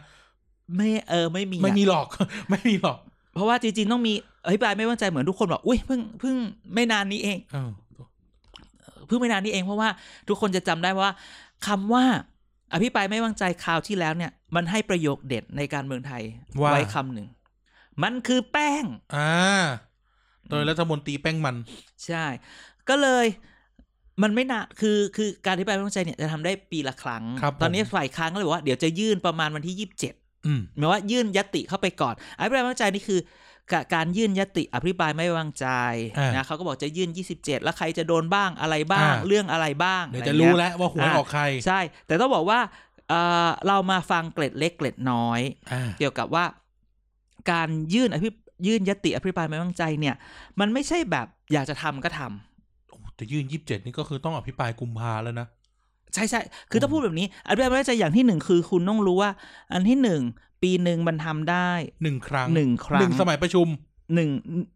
[0.77, 2.07] ไม่เออไม่มีไม่อะมีหรอก
[2.51, 2.99] ไม่มีหรอก
[3.35, 4.12] เพราะว่าจริงๆต้องมี
[4.47, 6.37] อภิปรายไม่ไว้วางใจเหมือนทุกคนบอกอุ้ยเพิ่งเพิ่ง
[6.75, 7.71] ไม่นานนี้เองเออ
[9.07, 9.88] เพิ่งไม่นานนี้เอง เพราะว่า
[10.29, 11.11] ทุกคนจะจำได้ว่า
[11.66, 12.05] คำว่า
[12.75, 16.23] อภิปรายไม่ไว้วางใจคราวที่แล้วเนี่ย มันให้ประโยคเด็ดในการเมืองไทย
[16.61, 17.27] ว่าไว้คำหนึ่ง
[18.03, 18.85] มันคือแป้ง
[19.16, 19.62] อ่า
[20.53, 21.57] โดยรัฐมนตรีแป้งมัน
[22.07, 22.25] ใช่
[22.88, 23.27] ก็เลย
[24.23, 30.15] มันไม่นาคือคือการอภิปรายไม่ไว้วางใจเนี่ยจะทำได้ปีละครั้งครับตอนนี้ผมฝ่ายค้านก็เลยบอกว่าเดี๋ยวจะยื่นประมาณวันที่ยี่สิบเจ็ด
[30.47, 33.21] อืมหมายว่ายื่นยติเข้าไปก่อนอภิปรายไม่ไว้วางใจนี่คือ
[33.73, 35.67] กะการยื่นยติอภิปรายไม่ไว้วางใจ
[36.19, 42.61] อ่านนะเขาก็บอกจะยื่น 27 แล้วใครจะโดนบ้างอะไรบ้างอ่าเรื่องอะไรบ้างเดี๋ยวอไจะรู้งี้ยแล้วว่าหวยอ่าออกใคร ใช่ แต่ต้องบอกว่า
[43.09, 45.41] เอ่อเรามาฟังเกล็ดเล็กเกล็ดน้อย
[45.73, 46.45] อ่าเกี่ยวกับว่า
[47.51, 48.29] การยื่นอภิ
[48.66, 50.14] ยื่นยติอภิปรายไม่ไว้วางใจเนี่ย
[50.61, 55.46] มันไม่ใช่แบบอยากจะทำก็ทำโอ้แต่ยื่นยี่สิบเจ็ดนี่ก็คือต้องอภิปรายกุมภาแล้วนะ
[56.14, 59.31] ใช่ใช่คือต้องพูดแบบนี้อภิปรายไม่ไว้วางใจอย่างที่หนึ่งคือคุณต้องรู้ว่า
[59.72, 60.22] อันที่หนึ่ง
[60.62, 61.70] ปีหนึ่งมันทำได้
[62.03, 63.68] หนึ่งครั้งหนึ่งครั้งหนึ่งสมัยประชุม
[64.14, 64.31] หนึ่ง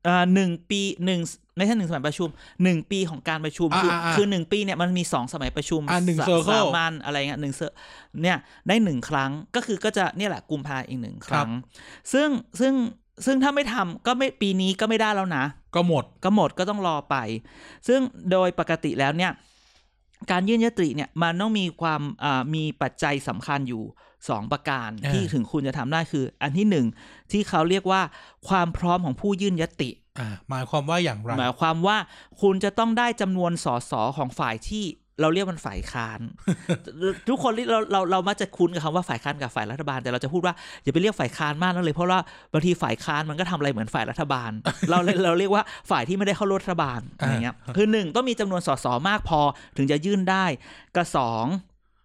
[0.05, 1.21] เอ่อหนึ่งปีหนึ่ง
[1.57, 2.29] ไม่ใช่หนึ่งสมัยประชุม
[2.63, 7.77] หนึ่งปีของการประชุมอ่าคืออ่าอ่าคือหนึ่งปีเนี่ยมันมีสองสมัยประชุมอ่าหนึ่งสะ circle สามัญอะไรเงี้ยหนึ่งเซอร์
[8.23, 8.37] เนี่ย
[8.69, 11.51] ได้หนึ่งครั้งก็คือก็จะเนี่ยแหละกุมภาอีกหนึ่งครั้ง
[12.13, 12.29] ซึ่ง
[12.61, 12.75] ซึ่ง
[13.25, 17.17] ซึ่งถ้าไม่ทำก็ไม่ปีนี้ก็ไม่ได้แล้วนะ ก็หมดก็หมดก็ต้องรอไป
[17.89, 18.01] ซึ่ง
[18.31, 19.33] โดยปกติแล้วเนี่ย
[20.31, 23.83] การยื่นยติเนี่ยมันต้องมีความอ่ามีปัจจัยสำคัญอยู่
[24.29, 26.87] สองประการอ่าที่ถึงคุณจะทำได้คือ อันที่หนึ่ง
[27.33, 28.03] ที่เขาเรียกว่า
[28.49, 31.97] ความพร้อมของผู้ยื่นยติอ่าหมายความว่าอย่างไรหมายความว่า
[32.41, 34.85] คุณจะต้องได้จำนวนสสของฝ่ายที่
[35.21, 36.21] เราเรียกมันฝ่ายค้าน
[37.29, 42.21] ทุกคนเราเราเรามักจะคุ้นกับคำว่าฝ่ายค้านกับฝ่ายรัฐบาล แต่เราจะพูดว่าอย่าไปเรียกฝ่ายค้านมากนั่นเลยเพราะว่า
[42.53, 44.51] บางทีฝ่ายค้านมันก็ทำอะไรเหมือนฝ่ายรัฐบาล
[44.91, 49.41] เราเราเรียกว่าฝ่ายที่ไม่ได้เข้าร่วมรัฐบาลอะไรเงี้ยคือหนึ่งต้องมีจำนวนสสมากพอ
[49.77, 50.45] ถึงจะยื่นได้
[50.97, 51.45] กับสอง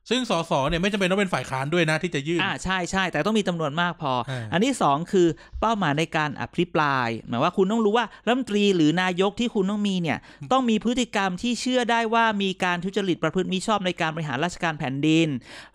[0.09, 5.27] ซึ่งสสเนี่ยไม่จำเป็นต้องเป็นฝ่ายค้านด้วยนะที่จะยื่นอ่าใช่ใช่แต่ต้องมีจำนวนมากพออ่าอันที่สองคือ
[5.59, 10.17] เป้าหมายในการอภิปราย หมายว่าคุณต้องรู้ว่ารัฐมนตรีหรือนายกที่คุณต้องมีเนี่ย
[10.51, 15.27] ต้องมีพฤติกรรมที่เชื่อได้ว่ามีการทุจริตประพฤติมิชอบในการบริหารราชการแผ่นดิน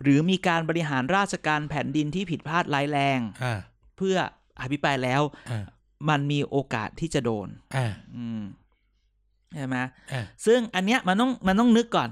[0.02, 3.58] หรือมีการบริหารราชการแผ่นดินที่ผิดพลาดร้ายแรงอ่า
[3.96, 4.16] เพื่อ
[4.62, 5.64] อภิปรายแล้วอ่า
[6.08, 7.86] มันมีโอกาสที่จะโดนอ่า
[8.16, 8.42] อืม
[9.56, 9.76] ใช่ไหม
[10.12, 12.08] อ่าซึ่งอันเนี้ยมันต้องมันต้องนึกก่อน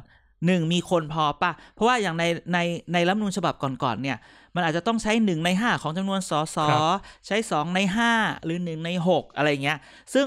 [0.47, 2.59] หนึ่งมีคนพอปะเพราะว่าอย่างในใน
[2.93, 4.19] ในรัฐธรรมนูญฉบับก่อนๆเนี่ย
[4.55, 6.81] มันอาจจะต้องใช้หนึ่งในห้าของจำนวนสสครับ
[7.27, 8.13] ใช้สองในห้า
[8.45, 9.79] หรือหนึ่งในหกอะไรเงี้ย
[10.15, 10.27] ซึ่ง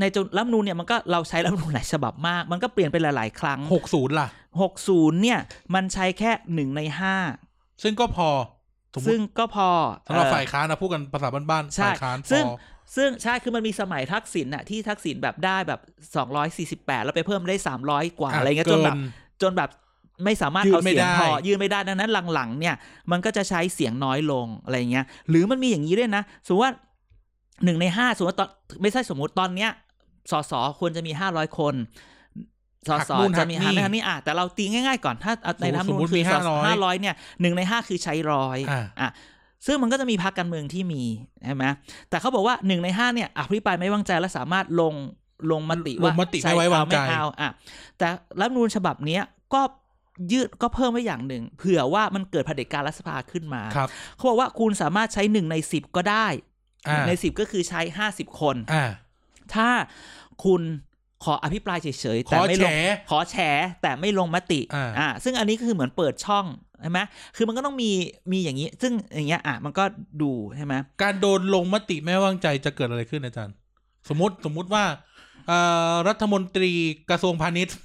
[0.00, 4.28] ในจนรัฐธรรมนูญเนี่ยมันก็เราใช้รัฐธรรมนูญหลายฉบับมาก มันก็เปลี่ยนไปหลาย ๆ ครั้งหกศูนย์ล่ะ
[4.62, 5.38] หกศูนย์เนี่ย
[5.74, 7.16] มันใช้แค่หนึ่งในห้า
[7.82, 8.28] ซึ่งก็พอ
[8.94, 9.68] สมมซึ่งติก็พอ
[10.06, 12.48] สำหรับเอ่อฝ่ายค้านนะพูดกันภาษาบ้านๆใช่ฝ่ายค้านพซึ่งอ
[12.96, 15.80] ซึ่งใช่คือมันมีสมัยทักษิณน่ะที่ทักษิณแบบได้แบบ
[16.16, 19.70] สองร้อยสี่สิบแปดแล้วไปเพิ่มได้สามร้อยกว่าอะอะไรเงี้ยจนแบบเกิน จนแบบ
[20.24, 22.74] ไม่สามารถยืนเอาไม่เสียงได้พอยืนไม่ได้ดังนั้นหลังๆ เนี่ย
[23.10, 26.74] มันก็จะใช้เสียงน้อยลงอะไรเงี้ย หรือมันมีอย่างนี้ด้วยนะสมมติว่า
[27.64, 28.48] หนึ่งในห้าสมมติว่าตอน
[28.82, 29.70] ไม่ใช่สมมติตอนเนี้ย
[30.30, 31.74] สสควรจะมีห้าร้อยคน
[32.88, 36.38] สหักสนู่นจะมีหัหากนี่ทางนี้อะแต่เราตีง่ายๆก่อนถ้าในทำสมนูมุนติคือมีห้า
[36.76, 39.10] 500ร้อยเนี่ยหนึ่งในห้าคือใช้ร้อยอ่าอะ
[39.66, 41.02] ซึ่งมันก็จะมีพรรคการเมืองที่มี
[41.44, 41.64] ใช่ไหม
[42.10, 44.94] แต่เขาบอกว่าหนึ่งในห้าเนี่ยอภิปรายไม่ไว้วางใจและสามารถลง
[45.50, 47.50] ลงมติลว่างมติไม่ไว้วางใจช่เอไม่เอาอะ
[47.98, 48.08] แต่
[48.40, 49.22] รัฐธรรมนูญฉบับเนี้ย
[49.54, 49.60] ก็
[50.32, 56.26] ยืดก็เพิ่มไว้อย่างหนึ่ง เผื่อว่ามันเกิดเผด็จการรัฐสภาขึ้นมาครับเขาบอกว่าคุณสามารถใช้หนึ่งในสิบก็ได้
[56.88, 58.84] อ่าในสิบก็คือใช้ห้าสิบคนอ่า
[59.54, 59.68] ถ้า
[60.44, 60.62] คุณ
[61.24, 63.36] ขออภิปรายเฉยๆขแต่อไม่แฉลงขอแฉ
[63.82, 66.46] แต่ไม่ลงมติอ่าอ่าซึ่งอันนี้ก็คือเหมือนเปิดช่อง
[66.82, 67.00] ใช่ไหม
[67.36, 67.90] คือมันก็ต้องมี
[68.32, 69.84] มีอย่างนี้ ซึ่งอย่างเงี้ยอะมันก็
[70.22, 73.54] ดูใช่ไหมการโดนลงมติไม่ไว้วางใจจะเกิดอะไรขึ้นอาจารย์
[74.08, 75.11] สมมติสมมุติว่าเอ่อ
[76.08, 76.72] รัฐมนตรี
[77.10, 77.76] กระทรวงพาณิชย์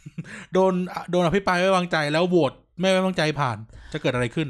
[0.54, 0.74] โดน
[1.12, 3.58] โดนอภิปรายไม่ไว้วางใจ แล้วโหวตไม่ไว้วางใจผ่าน
[3.94, 4.48] จะเกิดอะไรขึ้น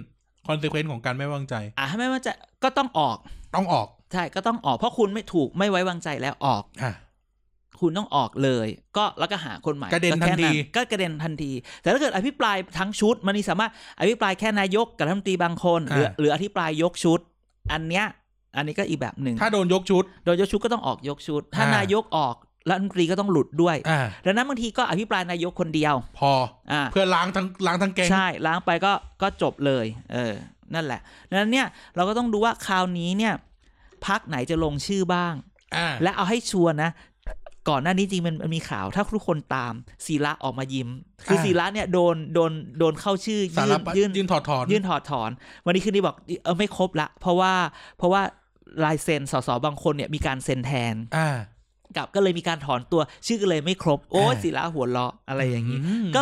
[0.47, 2.31] คอนเซ q วน e ของการไม่ไว้วางใจ อะถ้าไม่ว่าจะ
[2.63, 3.17] ก็ต้องออก
[3.55, 6.93] ต้องออกใช่ก็ต้องออกเพราะคุณไม่ถูกไม่ไว้วางใจแล้วออกอ่า
[7.81, 8.67] คุณต้องออกเลย
[8.97, 17.19] ก็แล้วก็หาคนใหม่กระเด็นแค่ทันทีก็กระเด็นทันที แต่ถ้าเกิดอภิปรายทั้งชุด มันนี่สามารถอภิปรายแค่นายกกับรัฐมนตรีบางคนหรือหรืออภิปรายยกชุด
[17.73, 18.05] อันเนี้ย
[18.57, 22.35] อันนี้ก็อีกแบบหนึ่งถ้าโดนยกชุด โดยยกชุดก็ต้องออกยกชุด ถ้าอ่านนายกออก
[22.69, 26.31] รัฐมนตรีก็ต้องหลุดด้วยอ่าดังนั้นบางทีก็อภิปรายนายกคนเดียว พอ
[26.71, 30.33] อ่าเพื่อล้างทั้งล้างทั้งแกงใช่ ล้างไปก็ก็จบเลย เออ
[30.73, 33.33] นั่นแหละดังนั้นเนี่ยเราก็ต้องดูว่าคราวนี้เนี่ย
[34.05, 35.33] พักไหนจะลงชื่อบ้าง
[35.75, 36.91] อ่าและเอาให้ชัวร์นะ
[37.69, 39.73] ก่อนหน้านี้จริงมันมันมีข่าว ถ้าทุกคนตาม
[40.05, 40.89] ศิระออกมายิ้ม
[41.25, 45.29] คืออาศิระเนี่ยโดนโดนโดนเข้าชื่อสารยื่นพัดยื่นยื่นถอดถอนยื่นถอดถอน
[45.65, 47.53] วันนี้คือดีบอกเออไม่ครบละ เพราะว่า
[47.97, 48.21] เพราะว่า
[48.83, 50.95] ลายเซ็นสสบางคนเนี่ยมีการเซ็นแทน
[51.87, 56.21] อ่ากับก็เลยมีการถอนตัวชื่อก็เลยไม่ครบ โอ้ยอ่าศิระหัวเราะอะไรอย่างนี้นี้ก็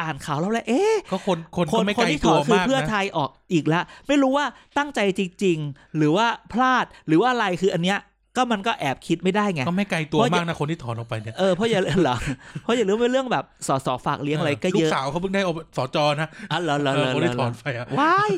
[0.00, 4.46] อ่านข่าวแล้วแหละเอ๊ะก็คนคนคก็นไม่คนไกลที่ถตัอวนคือมากเพื่อนะไทยออกอีกแล้วไม่รู้ว่า
[4.78, 7.98] ตั้งใจจริง ๆ หรือว่าพลาดหรือว่าอะไรคืออันเนี้ย
[8.36, 12.16] ก็มันก็แอบคิดไม่ได้ไงก็ไม่ไกลตัวเพราะมากนะคนที่ถอนออกไปเนี่ยเออเพราะอย่าเหรอ
[12.62, 18.30] เพราะอย่าลืมเป็นเรื่องแบบสอสอฝากเลี้ยงอะไรก็ลูเยกอะสาวเขาเพิ่งได้อบสจนะอ๋อเหรอเหรอเอเหรออคนเหรที่ถออนไปอะว้าย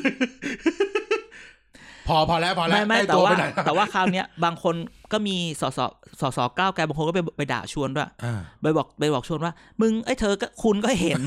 [2.07, 4.75] พอพอแล้วพอแล้วไม่ไม่ใกล้แต่ตัวว่าไปไหนอยแต่ว่าคราวเนี้ยบางคน
[5.11, 5.85] ก็มีสอสอ
[6.21, 11.21] สอสอก้าวไกลบางคนก็ไปไปด่าชวนด้วยอ่าไปบอกไปบอกชวนว่า มึงไอ้ยเธอก็คุณก็เห็น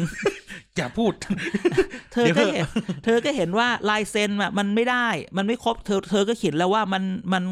[0.77, 1.13] อย่าพูด
[2.13, 2.69] เธอเดี๋ยวก็เถอะเห็น
[3.05, 7.43] เธอก็เห็นว่าลายเซ็นอะมันไม่ได้ มันไม่ครบ เธอเธอก็เขียนแล้วว่ามันมัน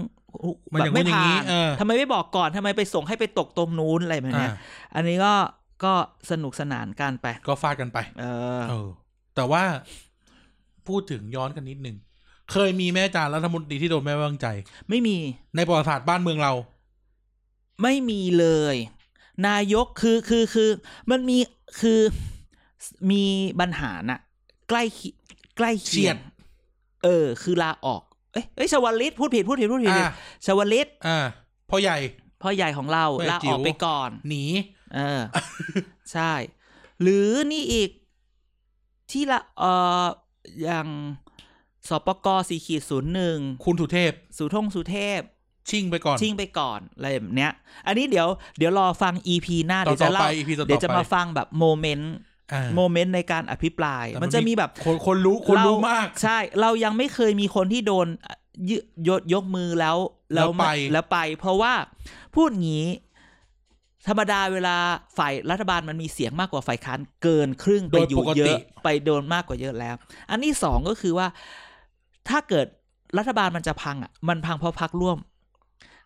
[0.73, 4.53] มันอย่างไม่นู้นอย่างผ่านี้นเออทำไมไม่บอกก่อนทำไมไปส่งให้ไปตกตรงนู้นอะไรแบบอ่าเนี้ย
[4.95, 5.33] อันนี้ก็
[5.85, 5.93] ก็
[6.31, 8.25] สนุกสนานกันไป ก็ฟาดกันไป เอ
[8.61, 8.89] อเออ
[9.37, 9.63] แต่ว่า
[10.89, 11.97] พูดถึงย้อนกันนิดหนึ่ง
[12.53, 14.47] เคยมีแม่จารรัฐมนตรีที่โดนไม่ไว้วางใจ
[14.89, 15.17] ไม่มี
[15.57, 16.53] ในประวัติศาสตร์บ้านเมืองเรา
[17.83, 18.77] ไม่มีเลย
[19.49, 20.71] นายกคือคือคือ
[21.11, 21.39] มันมี
[21.81, 22.01] คือ
[23.11, 23.25] มี
[23.61, 24.21] ปัญหาน่ะ
[24.69, 25.09] ใกล้เคี
[25.57, 26.17] ใกล้เคียงเฉียด
[27.05, 30.11] เออ คือลาออกเอ้ยเอ้ยชวลิตพูดผิดพูดผิดพูดผิดอ่า
[30.47, 31.19] ชวลิตอ่า
[31.71, 31.97] พ่อใหญ่
[32.43, 34.45] พ่อใหญ่ของเราแม่ลาจิ๋อวอกไปก่อน หนี
[34.95, 35.21] เออ
[36.13, 36.33] ใช่
[37.03, 37.91] หรือนี่อีก
[39.11, 40.05] ที่ละเอ่อ
[40.63, 40.89] อย่าง
[41.89, 45.21] สปกสี่ขีดศูนย์หนึ่งคุณสุเทพ สุทงสุเทพ
[45.71, 47.53] ชิ่งไปก่อน ชิ่งไปก่อนอะไรแบบเนี้ย
[47.87, 52.15] อันนี้เดี๋ยวเดี๋ยวรอฟัง EP หน้าต่อเดี๋ยวจะต่อเล่าไป EP ต่อๆเดี๋ยวจะไปมาฟังแบบโมเมนต์
[52.53, 58.07] อ่าโมเมนต์ในการอภิปรายแต่มันจะมีแบบคนคนรู้คนรู้มาก ใช่ เรายังไม่เคยมีคนที่โดน
[58.71, 58.73] ย
[59.09, 59.97] ยกยกมือแล้ว
[60.35, 61.73] แล้วไปแล้วไป เพราะว่า
[62.35, 62.87] พูดงี้
[64.09, 64.77] ธรรมดาเวลา
[65.19, 69.95] ฝ่ายรัฐบาลมันมีเสียงมากกว่าฝ่ายค้านเกินครึ่งไปอยู่เยอะไปโดนมากกว่าเยอะแล้ว
[70.31, 71.27] อันที่สองก็คือว่า
[72.31, 72.67] ถ้าเกิด
[73.19, 75.19] รัฐบาลมันจะพังอะ มันพังเพราะพักร่วม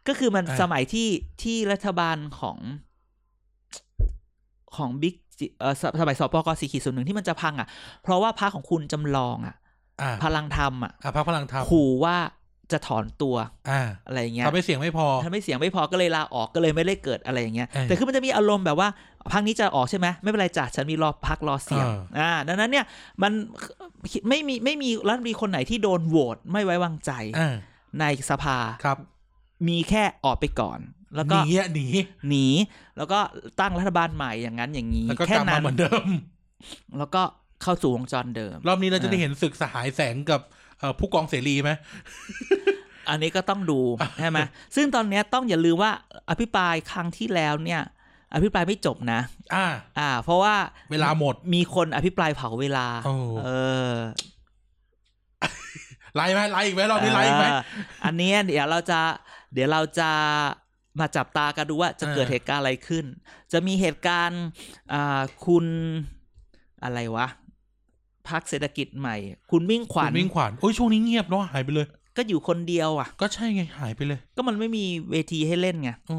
[0.09, 1.09] ก็คือมันสมัยที่
[1.43, 2.59] ที่รัฐบาลของ
[4.77, 5.15] ของบิ๊ก
[5.61, 7.69] เอ่อสสมัยสปกสี่ขีดศูนย์หนึ่งที่มันจะพังอะ
[8.03, 9.57] เพราะว่าพรรคของคุณจำลองอะ
[10.03, 12.17] อ่าพลังธรรมอะอ่าพรรคพลังธรรมขู่ว่า
[12.73, 13.37] จะถอนตัว
[13.71, 18.89] อ่าอะไรอย่างเงี้ยทำให้เสียงไม่พอทำให้เสียงไม่พอก็เลยลาออกก็เลยไม่ได้เกิดอะไรอย่างเงี้ยเออแต่คือมันจะมีอารมณ์แบบว่า
[19.33, 22.85] พักนี้จะออกใช่ไหมไม่เป็นไรจ้ะฉันมีรอพักรอเสียงเอออ่อ่าดังนั้นเนี่ย
[23.23, 23.33] มัน
[24.29, 27.55] ไม่มีไม่มีรัฐมนตรีคนไหนที่โดนโหวตไม่ไว้วางใจอ่า
[28.01, 28.99] ในสภาครับ
[29.69, 30.81] มีแค่ออกไปก่อน
[31.15, 31.87] แล้วหก็นีอะหนี
[32.29, 32.47] หนี
[32.97, 33.19] แล้วก็
[33.61, 36.07] ตั้งรัฐบาลใหม่อย่างนั้นอย่างนี้แล้วก็แค่กลับมานั้นเหมือนเดิม
[36.99, 37.23] แล้วก็
[37.63, 40.41] เข้าสู่วงจรเดิม รอบนี้เราจะได้เออเห็นศึกสหายแสงกับ
[40.79, 41.71] เอ่อผู้กองเสรีไหม
[43.09, 43.81] อันนี้ก็ต้องดู
[44.21, 44.39] ใช่ไหม
[44.77, 45.93] ซึ่งตอนเนี้ยต้องอย่าลืมว่า
[46.31, 47.83] อภิปรายครั้งที่แล้วเนี่ย
[48.35, 49.21] อภิปรายไม่จบนะ
[49.55, 49.67] อ่า
[49.99, 50.55] อ่า เพราะว่า
[50.91, 53.15] เวลาหมดมีคนอภิปรายเผาเวลาโอ้
[53.45, 53.51] เอ
[53.93, 53.95] อ
[56.15, 57.61] ไล่ไหมไล่อีกไหมรอบนี้ไล่อีกไหมเออ
[58.05, 59.01] อันเนี้ยเดี๋ยวเราจะ
[59.55, 60.11] เดี๋ยวเราจะ
[61.01, 63.05] มาจับตากันดูว่าจะเกิดเออเหตุการณ์อะไรขึ้น
[63.53, 64.43] จะมีเหตุการณ์
[64.93, 65.67] อ่าคุณ
[66.85, 67.27] อะไรวะ
[68.29, 69.17] พักเศรษฐกิจใหม่
[69.51, 76.17] คุณมิ่งขวัญคุณมิ่งขวัญโอ้ยช่วงนี้เงียบเนาะหายไปเลย ก็อยู่คนเดียวอะ ก็ใช่ไงหายไปเลย ก็มันไม่มีเวทีให้เล่นไงโอ้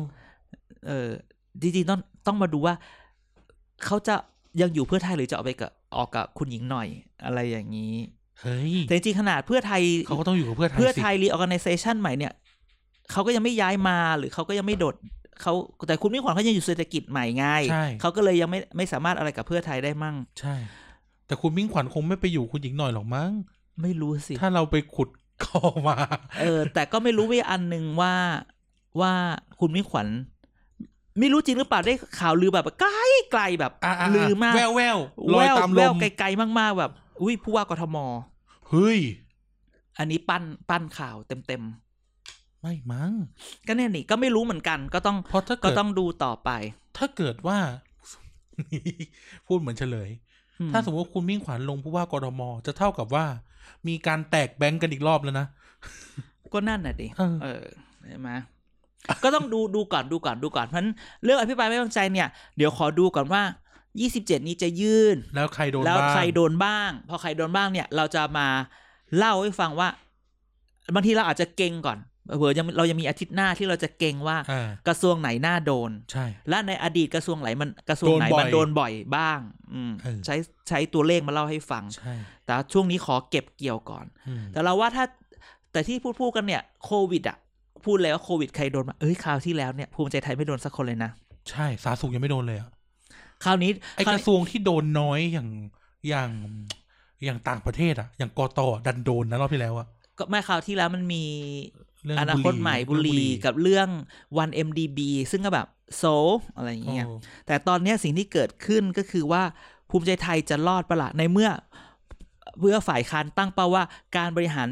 [0.87, 1.09] เออ
[1.61, 2.75] จริงๆต้องต้องมาดูว่า
[3.85, 4.15] เขาจะ
[4.61, 6.87] ยังอยู่เพื่อไทยหรือจะออกไปกับออกกับคุณหญิงหน่อย
[7.25, 7.93] อะไรอย่างนี้
[8.41, 12.33] เฮ้ยแต่จริงๆขนาดเพื่อไทยเขาก็ต้องอยู่กับเพื่อไทยเพื่อสิไทยรีออ g a แ z เซชันใหม่เนี่ย
[13.11, 14.95] เขาก็ยังไม่ย้ายมาหรือเขาก็ยังไม่โดด
[15.41, 15.53] เขา
[15.87, 20.55] แต่คุณมิ่งขวัญเขายังอยู่เศรษฐกิจใหม่ไงใช่เขาก็เลยยังไม่ไม่สามารถอะไรกับเพื่อไทยได้มั่ง ใช่
[21.27, 23.31] แต่คุณมิ่งขวัญคงไม่ไปอยู่คุณหญิงหน่อยหรอกมั้ง
[23.81, 25.09] ไม่รู้สิ ถ้าเราไปขุด
[25.43, 25.97] คอมา
[26.41, 28.13] เออ แต่ก็ไม่รู้ว่าอันหนึ่งว่า
[28.99, 29.11] ว่า
[29.59, 30.07] คุณมิ่งขวัญ
[31.19, 32.93] ไม่รู้จริงหรือเปล่าได้ข่าวลือแบบไกล
[33.31, 34.97] ไกลแบบอะอะลือมากแววแวว
[35.33, 37.97] ลอแวยวตามลแววมไกลๆมากๆแบบ อุ้ยผู้ว่ากทม
[38.69, 38.99] เฮ้ย
[39.97, 41.63] อันนี้ปั้นปั้นข่าวเต็ม
[42.61, 46.49] ไม่มั้งๆก็เนี่ยนี่ก็ไม่รู้เหมือนกัน ก็ต้องเพราะถ้าก็เกิดต้องดูต่อไป
[46.97, 47.57] ถ้าเกิดว่า
[49.47, 50.09] พูดเหมือนเฉลย
[50.59, 53.25] อืมถ้าสมมติว่าคุณมิ่งขวัญลงผู้ว่ากรมจะเท่ากับว่า
[53.87, 55.47] มีการแตกแบงก์กันอีกรอบแล้วนะ
[56.53, 57.65] ก็นั่นน่ะดิเออเออ
[58.07, 58.29] ใช่ไหม
[59.23, 60.91] ก็ต้องดูดูก่อนดูก่อนดูก่อนเพราะฉะนั้น
[61.23, 63.41] เรื่องอภิปรายไม่ไว้วางใจเนี่ยเดี๋ยวขอดูก่อนว่า
[63.93, 68.47] 27 นี้จะยื่น แล้วใครโดนแล้วบ้างใครโดนบ้าง พอใครโดนบ้างเนี่ย เราจะมา
[69.17, 69.87] เล่าให้ฟังว่า
[70.95, 71.99] บางทีเราอาจจะเก่งก่อน
[72.37, 79.39] เผื่อยังเรายังมีอาทิตย์หน้าที่เราจะเก่งว่าอ่ากระทรวงไหนน่าโดนใช่ และในอดีตกระทรวงไหนมันกระทรวงไหนโดนบ่อยมันโดนบ่อยบ้าง
[79.73, 80.35] อืมเออใช้
[80.67, 82.13] ใช้ตัวเลขมาเล่าให้ฟังใช่
[82.45, 85.05] แต่ช่วงนี้ขอเก็บเกี่ยวก่อนอืมแต่เราว่าถ้า
[85.71, 87.37] แต่ที่พูดพูดกันเนี่ยโควิดอะ
[87.85, 91.11] พูดเลยว่าโควิดใครโดนมา เอ้ยคราวที่แล้วเนี่ยภูมิใจไทยไม่โดนสักคนเลยนะ
[91.49, 92.69] ใช่สาธารณสุขยังไม่โดนเลยอะ
[93.43, 95.49] คราวนี้ไอกระทรวงที่โดนน้อยอย่าง
[96.09, 96.31] อย่าง
[97.23, 101.23] อย่างต่างประเทศอะอย่างกตดันโดนนะรอบที่แล้วอะก็ไม่คราวที่แล้วมันมี
[102.03, 103.87] เรื่องอนาคตใหม่บุรีกับเรื่อง
[104.37, 104.99] 1MDB
[105.31, 105.67] ซึ่งก็แบบ
[105.97, 106.03] โซ
[106.55, 107.07] อะไรอย่างโอ้เงี้ย
[107.47, 109.43] แต่ตอนเนี้ยสิ่งที่เกิดขึ้นก็คือว่า
[109.89, 111.49] ภูมิใจไทยจะรอดประละในเมื่อ
[112.59, 113.83] เพื่อฝ่ายค้านตั้งเป้าว่า
[114.17, 114.67] การบริหาร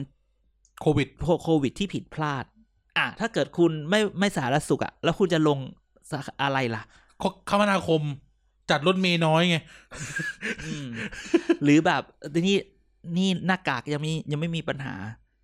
[0.82, 1.08] โควิด
[1.44, 2.46] โควิดที่ผิดพลาด
[2.98, 5.60] อะถ้าเกิดคุณไม่ไม่สาธารณสุขอะแล้วคุณจะลง
[6.12, 6.84] สาอะไรล่ะ
[7.22, 8.02] คคมนาคม
[8.70, 9.58] จัดรถเมย์น้อยไง
[10.66, 10.88] อืม
[11.64, 12.04] หรือแบบ
[12.48, 12.58] นี่
[13.18, 14.96] นี่หน้ากากยังมียังไม่มีปัญหา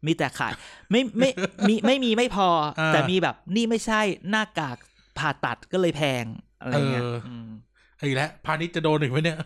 [0.06, 0.54] มีแต่ขาย
[0.92, 1.30] ไม่ไม่
[1.68, 2.48] มีไม่มีไม่พอ
[2.80, 4.78] อ่าแต่มีแบบนี่ไม่ใช่หน้ากาก
[5.18, 6.26] ผ่าตัดก็เลยแพง
[6.60, 7.50] อะไรเงี้ยเอออืม
[8.02, 9.38] อีกแล้วพาณิชย์จะโดนอีกไหมเนี่ย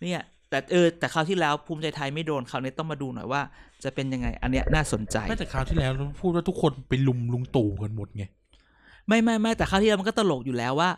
[0.00, 3.40] เนี่ย แต่เออแต่คราวที่แล้วภูมิใจไทยไม่โดนคราวนี้ต้องมาดูหน่อยว่า
[3.84, 8.24] จะเป็นยังไง อันเนี้ยน่าสนใจไม่แต่คราวที่แล้วเราพูดว่าทุกคนไปลุมลุงตู่กันหมดไง
[9.08, 10.90] ไม่ไม่ไม่แต่คราวที่แล้วมันก็ตลกอยู่แล้วว่า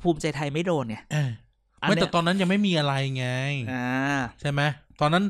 [0.00, 1.30] ภูมิใจไทยไม่โดนเนี่ยเออ
[1.82, 3.26] อันไม่เนี้แต่ยตอนนั้นยังไม่มีอะไรไง
[3.72, 4.60] อ่าใช่ไหม
[5.00, 5.24] ตอนนั้น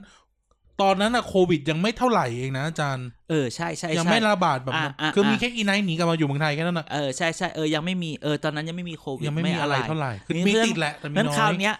[0.83, 11.75] ตอนนั้นอะโควิดยังไม่เท่าไหร่เองนะอาจารย์เออใช่ใช่ยังใช่ไม่ระบาดแบบนั้นอะอะคือมีอะแค่อีไนท์หนีกลับมาอยู่เมืองไทยแค่นั้นอะเออใช่ใช่เออยังไม่มีเออตอนนั้นยังไม่มีโควิดยังไม่มีอะไรเท่าไหร่คือมีมีเรื่องติดแหละแต่มีนั้นน้อยคราวเนี้ย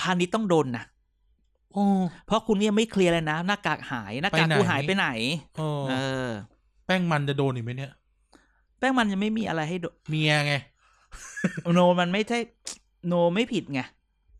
[0.00, 0.95] พาณิชย์ต้องโดนนะโอ้
[2.26, 5.08] เพราะคุณยังไม่เคลียร์เลยนะหน้ากากหายหน้ากากไปไหนกูหายไปไหน
[5.58, 5.94] โอ้เอ
[6.26, 6.28] อ
[6.86, 7.92] แป้งมันจะโดนอีกไหมเนี่ย
[8.78, 10.54] แป้งมันยังไม่มีอะไรให้โดเมียไง
[11.74, 12.38] โนมันไม่ใช่
[13.06, 13.80] โนไม่ผิดไง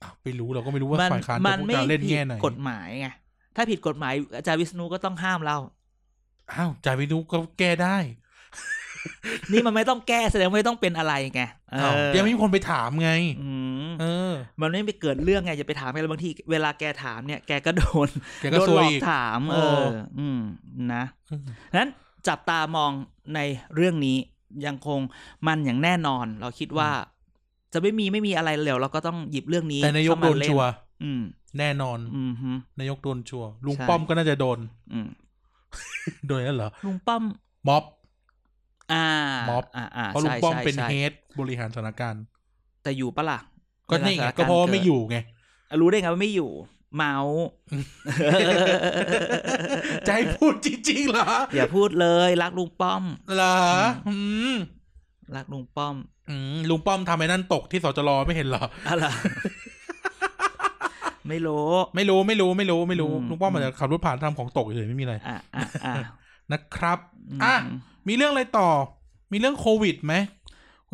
[0.03, 3.09] อ้าวไปรู้เราก็ไม่รู้ว่ามันฝ่ายค้านมัจะพูดไม่จะเล่นผิดแง่ไหนกฎหมายไง
[3.57, 5.57] ถ้าผิดกฎหมายอาจารย์วิษณุก็ต้องห้ามเรา
[6.53, 7.96] อ้าวจ่ายไปดูก็แก้ได้
[9.53, 11.42] นี่มันไม่ต้องแก้แสดงว่าไม่ต้องเป็นอะไรไง
[11.73, 13.11] เออ้าวอยังไม่มีคนไปถามไง
[13.42, 13.53] อื
[13.87, 18.09] มเออ มันไม่ไปเกิดเรื่องไงอย่าไปถามแกเลยบางทีเวลาแกถามเนี่ยแกก็โดน
[18.40, 20.40] แกก็โดนซหวลยอกอีกถามเอเอออ อืม
[20.95, 21.42] นะอืม
[21.79, 21.90] นั้น
[22.29, 22.90] จับตามอง
[23.35, 23.40] ใน
[23.75, 24.16] เรื่องนี้
[24.66, 25.01] ยังคง
[25.47, 26.90] มันอย่างแน่นอน เราคิดว่า
[27.73, 30.71] จะไม่มีไม่มีอะไรเร็วเราก็ต้องหยิบเรื่องนี้แต่นายกเข้โดมานเล่ชัวร์
[31.05, 31.23] อืม
[31.59, 34.59] แน่นอนอืมฮึนายกโดนชัวร์ลุงใช่ป้อมก็น่าจะโดน
[34.92, 35.09] อืม
[36.27, 37.23] โดนแล้วเหรอลุงป้อม
[37.69, 37.85] ม็อบ
[38.92, 39.07] อ่า
[39.51, 42.22] ม็อบอ่าอ่าเพราะลุงใช่ป้อมใช่เป็นใช่เฮดบริหารสถานการณ์
[42.83, 43.38] แต่อยู่ปะล่ะ
[43.90, 45.16] ก็นี่ไงวลสถนก็เพราะว่ากิดไม่อยู่ไง
[45.81, 46.51] รู้ได้ไงว่าไม่อยู่
[46.96, 47.16] เมา
[50.07, 53.03] จะให้พูดจริงๆเหรอ อย่าพูดเลยรักลุงป้อม
[53.35, 53.59] เหรอ
[54.09, 54.14] อื
[54.53, 54.55] ม
[55.37, 55.96] รักลุงป้อม
[56.31, 59.05] อืมลุงป้อมทำไอ้นั่นตกที่สจรไม่เห็นเหรออะไร
[61.29, 65.94] ไม่รู้ ไม่รู้ไม่รู้ไม่รู้ไม่รู้อืมลุงป้อมอาจจะขับรถผ่านทำของตกเฉยๆไม่มีอะไรอะอะอะ
[66.53, 66.99] นะครับ
[67.31, 67.57] อืมอะ
[68.09, 68.69] มีเรื่องอะไรต่อ
[69.33, 70.14] มีเรื่องโควิดไหม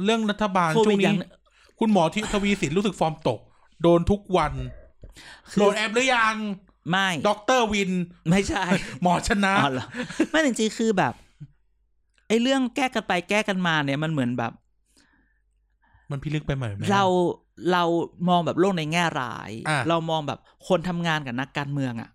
[0.04, 1.32] เรื่องรัฐบาลโคช่วิวดงอย่านี้ง
[1.78, 3.40] คุณหมอที่ทวีสินรู้สึกฟอร์มตก
[3.82, 4.52] โดนทุกวัน
[5.50, 6.36] คือโหลดแอปหรือยัง
[6.90, 7.92] ไม่ด็อกเตอร์วิน
[8.30, 8.64] ไม่ใช่
[9.02, 9.86] หมอชนะ อ๋อเหรอ
[10.30, 11.12] ไม่จริงๆคือแบบ
[12.28, 14.52] ไอ้เรื่องแก้กันไปแก้กันมาเนี่ยมันเหมือนแบบ
[16.10, 17.04] มันพิลึกไปไหมแม่เรา
[17.72, 17.82] เรา
[18.28, 22.10] มองแบบโลกในแง่ร้าย อะ เรามองแบบคนทำงานกับนักการเมืองอะ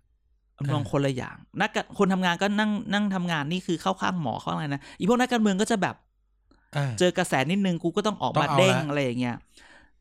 [0.72, 5.96] มองคนละอย่างนักการคนทำงานก็นั่งนั่งทำงานนี่คือเข้าข้างหมอเข้าอะไรนะอีพวกนักการเมืองก็จะแบบ
[6.76, 9.36] อ่าเจอกระแสนิดนึงกูก็ต้องออกต้อมางเอาเด้งละอะไรอย่างเงี้ย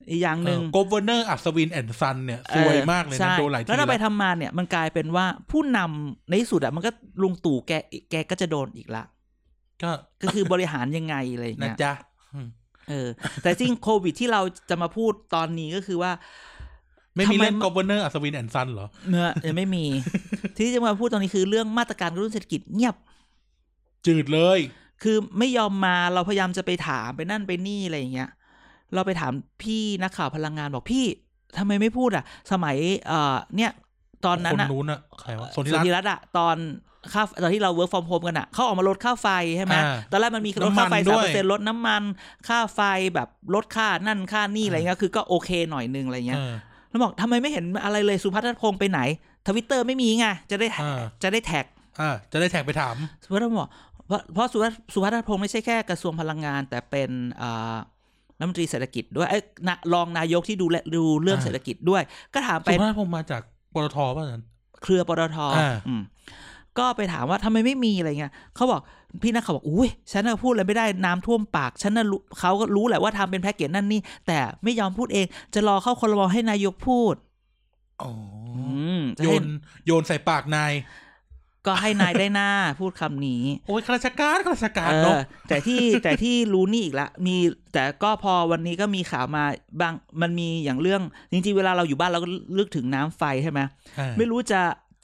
[0.10, 6.92] อีกอย่างหนึ่ง governor อัศวิน and son เนี่ยสวยมากเลยใช่นะโดนหลายทีแล้วถ้าไปแล้วทำมาเนี่ยมันกลายเป็นว่าผู้นำในที่สุดอะมันก็
[7.22, 7.72] ลุงตู่แก
[8.12, 9.04] แกก็จะโดนอีกละ
[9.84, 9.92] ก็
[10.22, 11.94] ก็คือบริหารยังไงอะไรอย่างนะเงี้ยจ๊ะ
[12.34, 12.48] อืม
[12.90, 13.08] เออ
[13.42, 16.12] แต่จริงโควิดที่เราจะมาพูดตอนนี้ก็คือว่า
[17.18, 19.86] ไม่มีทำไมเรื่อง governor อัศวิน and son เหรอเมื่อยังไม่มี
[20.58, 22.96] ที่จะมาพูดตอนนี้คือเรื่องมาตรการกระตุ้นเศรษฐกิจเงียบ
[24.06, 24.60] จืดเลย
[25.04, 28.30] คือไม่ยอมมาเราพยายามจะไปถามไปนั่นไปนี่อะไรอย่างเงี้ย
[28.94, 31.06] เราไปถามพี่นักข่าวพลังงานบอกพี่
[31.58, 33.72] ทำไมไม่พูดอะ สมัยเอ่อเนี่ย
[34.26, 36.58] ตอนนั้นคนอะนู้นอะใครวะโซนิสรัตนธิน์รัตน์อะตอน
[37.14, 42.04] ค่าตอนที่เรา work from home กันอะเขาออกมาลดค่าไฟใช่ไหมอ่าตอนแรกมันมีลดค่าไฟน้ำมันสามด้เปวอยร์เซ็นลดน้ำมัน
[42.48, 42.82] ค่าไฟ
[43.16, 46.54] แบบลดค่านั่นค่านี่อะไรเงี้ยคือก็โอเคหน่อยนึงอะไรเงี้ยเออ
[46.98, 49.00] แล้วบอกทำไมไม่เห็นอะไรเลยสุพัฒนพงศ์ไปไหน
[49.48, 51.66] ทวิตเตอร์ไม่มีไงจะได้อ่าจะได้แท็ก
[52.02, 53.70] อ่าจะได้แท็กไปถามสุพัฒนพงศ์บอก
[54.08, 57.10] เพราะเพราะสุพัฒน์สุพัฒนพงศ์ไม่ใช่แค่กระทรวงพลังงาน แต่เป็น
[57.42, 57.76] อ่า
[58.40, 62.02] รัฐมนตรีเศรษฐกิจด้วยเอ้ยนะรองนายกที่ดูแลดูเรื่องอ่าเศรษฐกิจด้วย
[62.34, 63.42] ก็ถามไปสุภาพผมมาจาก
[63.74, 64.44] ปตทป่ะนั้น
[64.84, 66.02] เครือปตทอ่าอืม
[66.80, 68.82] ก็ไปถามว่าทำไมไม่มีอะไรเงี้ยเขาบอก
[69.22, 77.16] พี่นักข่าวบอกอุ้ยฉันน่ะพูดอะไรไม่ได้น้ำท่วมปาก ฉันน่ะรู้เขาก็รู้แหละว่าทำเป็นแพ็กเกจนั่นนี่ แต่ไม่ยอมพูดเอง จะรอเข้าคอรมอให้นายกพูด
[78.02, 78.12] อ๋อ
[78.56, 78.64] อื
[79.00, 79.46] มจะโยให้น
[79.86, 80.74] โยนใส่ปากนาย
[81.68, 82.50] ก็ให้นายได้หน้า
[82.80, 85.20] พูดคำนี้ โอ้ยข้าราชการข้าราชการเอเนาะอ
[85.50, 87.36] แต่ที่แต่ที่รู้นี่อีกละมี
[87.74, 89.44] แต่ก็พอวันนี้ก็มีข่าวมา
[89.82, 91.02] บางมันมีอย่างเรื่อง
[91.32, 93.60] จริงๆเวลาเราอยู่บ้านเราก็ลึกถึงน้ำไฟใช่ไหม
[93.96, 94.62] ใช่ไม่รู้จะ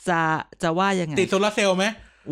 [0.10, 0.22] จะ
[0.64, 1.86] จะว่ายังไงติดโซลาร์เซลล์ไหม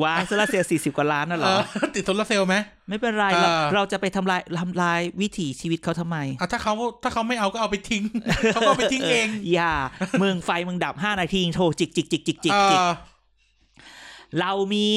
[0.04, 2.56] ว้ายโซลาร์เซลล์สี่สิบกว่าล้านน่ะเหรเอออติดโซลาร์เซลล์ไหม
[2.90, 8.04] ไม่เป็นไรเออเราเราจะไปทำลายทำลายวิถีชีวิตเขาทำไมอะถ้าเขาถ้าเขาไม่เอาก็เอาไปทิ้ง
[8.54, 9.74] เขาก็เอาไปทิ้งเอง อย่า
[10.22, 12.84] มึงไฟมึงดับห้านาทีโทรจิกจิกจิกจิกจิกเอจิกอ
[14.40, 14.88] เรามี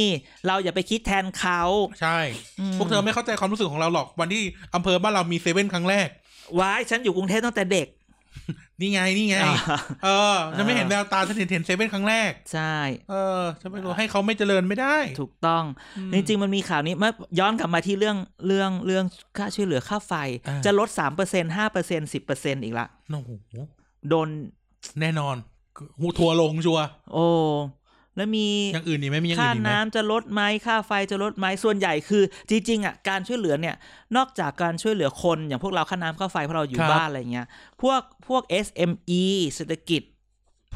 [0.46, 1.60] เราอย่าไปคิดแทนเขา
[2.00, 2.18] ใช่
[2.60, 4.42] อืมพวกเธอไม่เข้าใจความรู้สึกของเราหรอกวันที่
[4.74, 6.08] อำเภอบ้านเรามีเซเว่นครั้งแรก
[6.58, 7.88] ว้ายฉันอยู่กรุงเทพตั้งแต่เด็ก
[8.80, 9.56] นี่ไงนี่ไงอ่า
[10.04, 12.76] เออฉันไม่เห็นแววตาฉันเห็นเห็นเซเว่นครั้งแรก ใช่
[13.10, 15.64] เออฉันไม่รู้ให้เขาไม่เจริญไม่ได้ ถูกต้อง
[16.14, 18.16] จริง ๆ มันมีข่าวนี้เมื่อย้อนกลับมาที่เรื่อง
[18.46, 19.04] เรื่องเรื่อง
[19.38, 20.12] ค่าช่วยเหลือค่าไฟ
[20.48, 23.30] อ่าจะลดสามเปอร์เซ็นต์ห้าเปอร์เซ็นต์สิบเปอร์เซ็นต์อีกละโอ้โห
[24.08, 24.28] โดน
[25.00, 25.36] แน่นอน
[26.00, 27.26] หูทัวร์ลงชัวร์โอ้
[28.16, 33.74] แล้วมีอย่างอื่นนี่ไหมมีอย่างค่าอื่นอีกไหมน้ำจะลดไหมค่าไฟจะลดไหมส่วนใหญ่คือ จริงๆอะการช่วยเหลือเนี่ย
[34.16, 37.46] นอกจากการช่วยเหลือคนอย่างพวกเราค่าน้ำค่าไฟเพราะเราอยู่บ้านอะไรเงี้ย
[37.82, 39.22] พวกพวก SME
[39.54, 40.02] เศรษฐกิจ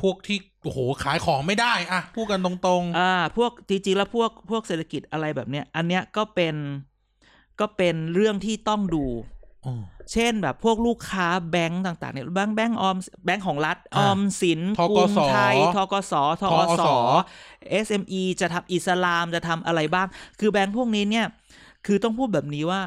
[0.01, 6.55] พวกที่โอ้โหขายของไม่ได้อะพูดกันตรงอ่า พวกจริงๆแล้วพวกพวกเศรษฐกิจอะไรแบบเนี้ย อันเนี้ยก็เป็น
[7.61, 9.75] ก็เป็นเรื่องที่ต้องดูๆอ๋อ
[10.13, 16.89] เช่นแบบพวกลูกค้าแบงก์ต่างๆเนี่ยแบงก์แบงก์ออมแบงก์ของรัฐออ่าอมสินธกรุงสไทยทกสทอทอสส
[17.85, 20.07] SME จะทำอิสลามจะทำอะไรบ้าง
[20.41, 21.27] คือแบงก์พวกนี้เนี่ย
[21.87, 22.81] คือต้องพูดแบบนี้ว่า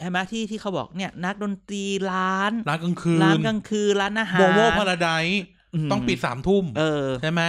[0.00, 5.42] ใช่ไหมที่ที่เขาบอกเนี่ยนักดนตรีร้าน ร้านกลางคืนร้านกลางคืนร้านอาหารโมโมพาราไดซ์
[5.86, 7.42] มต้องปิดสามทุ่มเออใช่ไหม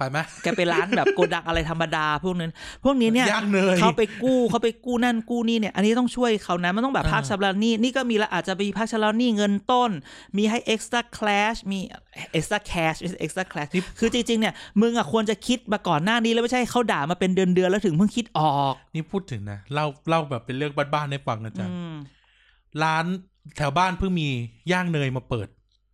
[0.00, 2.52] ไปไหมแกไปร้านแบบโกดังอะไรธรรมดาพวกนั้น
[2.84, 9.90] พวกนี้เนี่ยย่างเนยเขาไปกู้เขาไปกู้นั่นกู้นี่เนี่ย อันนี้ต้องช่วยเขานะมันต้องแบบอ่าภาคชำระหนี้นี่ก็มีแล้วอาจจะมีภาคชำระหนี้เงินต้น
[10.36, 11.78] มีให้ extra cash มี
[12.38, 21.94] extra cash ไม่ใช่ extra cash คือจริงๆเนี่ยมึงอะควรจะคิดมาก่อนหน้านี้แล้วไม่ใช่เขาด่ามาเป็นเดือนๆแล้วถึงเพิ่งคิดออก นี่พูดถึงนะเล่าเล่าแบบเป็นเรื่องบ้านๆให้ฟังนะจ๊ะอืม
[22.82, 23.04] ร้าน
[23.56, 24.28] แถวบ้านเพิ่งมี
[24.72, 25.48] ย่างเนยมาเปิด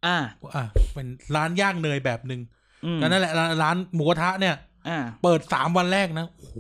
[0.07, 0.17] อ่า
[0.57, 2.56] อะเป็นร้านย่างเนยแบบหนึ่งอืม
[3.01, 4.55] ก็นั่นแหละร้านร้านหมูกระทะเนี่ย
[4.89, 6.55] อ่าเปิดสามวันแรกนะโอ้โห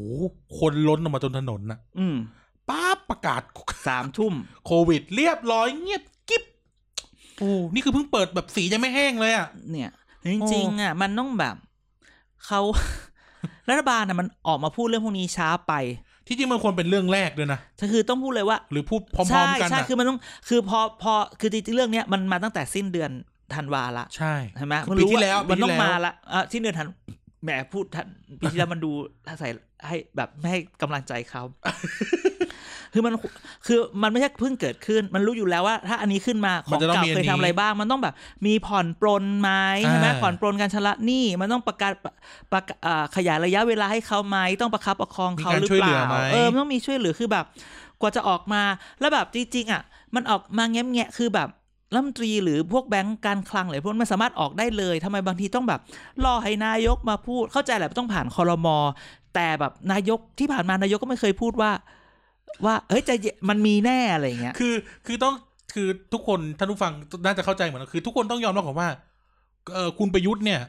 [0.58, 2.16] คนล้นออกมาจนถนนนะอืม
[2.68, 3.42] ป้าบประกาศ
[3.86, 4.34] สามทุ่ม
[4.66, 6.42] โควิด เรียบร้อยเงียบกิ๊บ
[7.38, 9.92] โอ้นี่คือเพิ่งเปิดแบบสียังไม่แห้งเลยอะ เนี่ย
[10.32, 11.56] จริงๆอะ มันต้องแบบ
[12.46, 12.60] เขา
[13.68, 15.74] รัฐบาลอะมันออกมาพูดเรื่องพวกนี้ช้าไป
[16.26, 17.60] ที่จริงมันควรเป็นเรื่องแรกด้วยนะ
[17.92, 20.18] คือต้องพูดเลยว่า หรือพูดพร้ใช่อมๆกันใช่อะคือมันต้อง
[20.48, 23.10] คือพอพอคือจริงๆเรื่องเนี้ยมันมาตั้งแต่สิ้นเดือน
[23.54, 26.88] ธันวาละใช่ใช่ไหมคือมันปีรู้ที่แล้วมันต้องปีที่แล้วมาละอะสิ้นเดือนธัน
[27.44, 28.06] แหมพูดทัน
[28.40, 28.90] ปีที่แล้วมันดู
[29.40, 29.48] ใส่
[29.86, 31.42] ให้แบบไม่ให้กำลังใจเขา
[32.92, 33.14] คือมัน
[33.66, 38.14] คือมันไม่ใช่เพิ่งเกิดขึ้น มันรู้อยู่แล้วว่า ถ้าอันนี้ขึ้นมาขมัอนงจะต้องเก่ามีอันเคยนี้ทำอะไรบ้าง มันต้องแบบ
[38.46, 39.50] มีผ่อนปลนไหม
[39.88, 41.92] ใช่ไหมอ่าผ่อนปลนการชำระหนี้มันต้องประกาศ
[42.52, 46.00] ประกาศอ่าขยายระยะเวลาให้เขาไหมต้องประคับประคองเขาหรือเปล่า
[46.32, 47.44] เออมันต้องมีช่วยเหลือคือแบบ
[48.00, 48.62] กว่าจะออกมา
[49.00, 49.82] แล้วแบบจริงๆอะ
[50.14, 51.48] มันออกมาแง้มแงะคือแบบ
[51.92, 55.80] รัฐมนตรีหรือพวกแบงก์การคลังหรือพวกนั้นมันสามารถออกได้เลยทำไมบางทีต้องแบบ
[56.24, 58.76] รอให้นายกมาพูดเข้าใจแหละต้องผ่านคอรมอ
[59.34, 61.70] แต่แบบนายกที่ผ่านมานายกก็ไม่เคยพูดว่า
[62.64, 64.74] ว่าเฮ้ยใจเย็นมันมีแน่อะไรอย่างเงี้ยคือ
[65.06, 65.34] คือต้อง
[65.74, 66.92] คือทุกคนท่านผู้ฟัง
[67.24, 68.90] น่าจะเข้าใจเหมือนกันคือ ทุกคนต้องยอมรับก่อนว่า
[69.74, 70.60] เออคุณประยุทธ์เนี่ย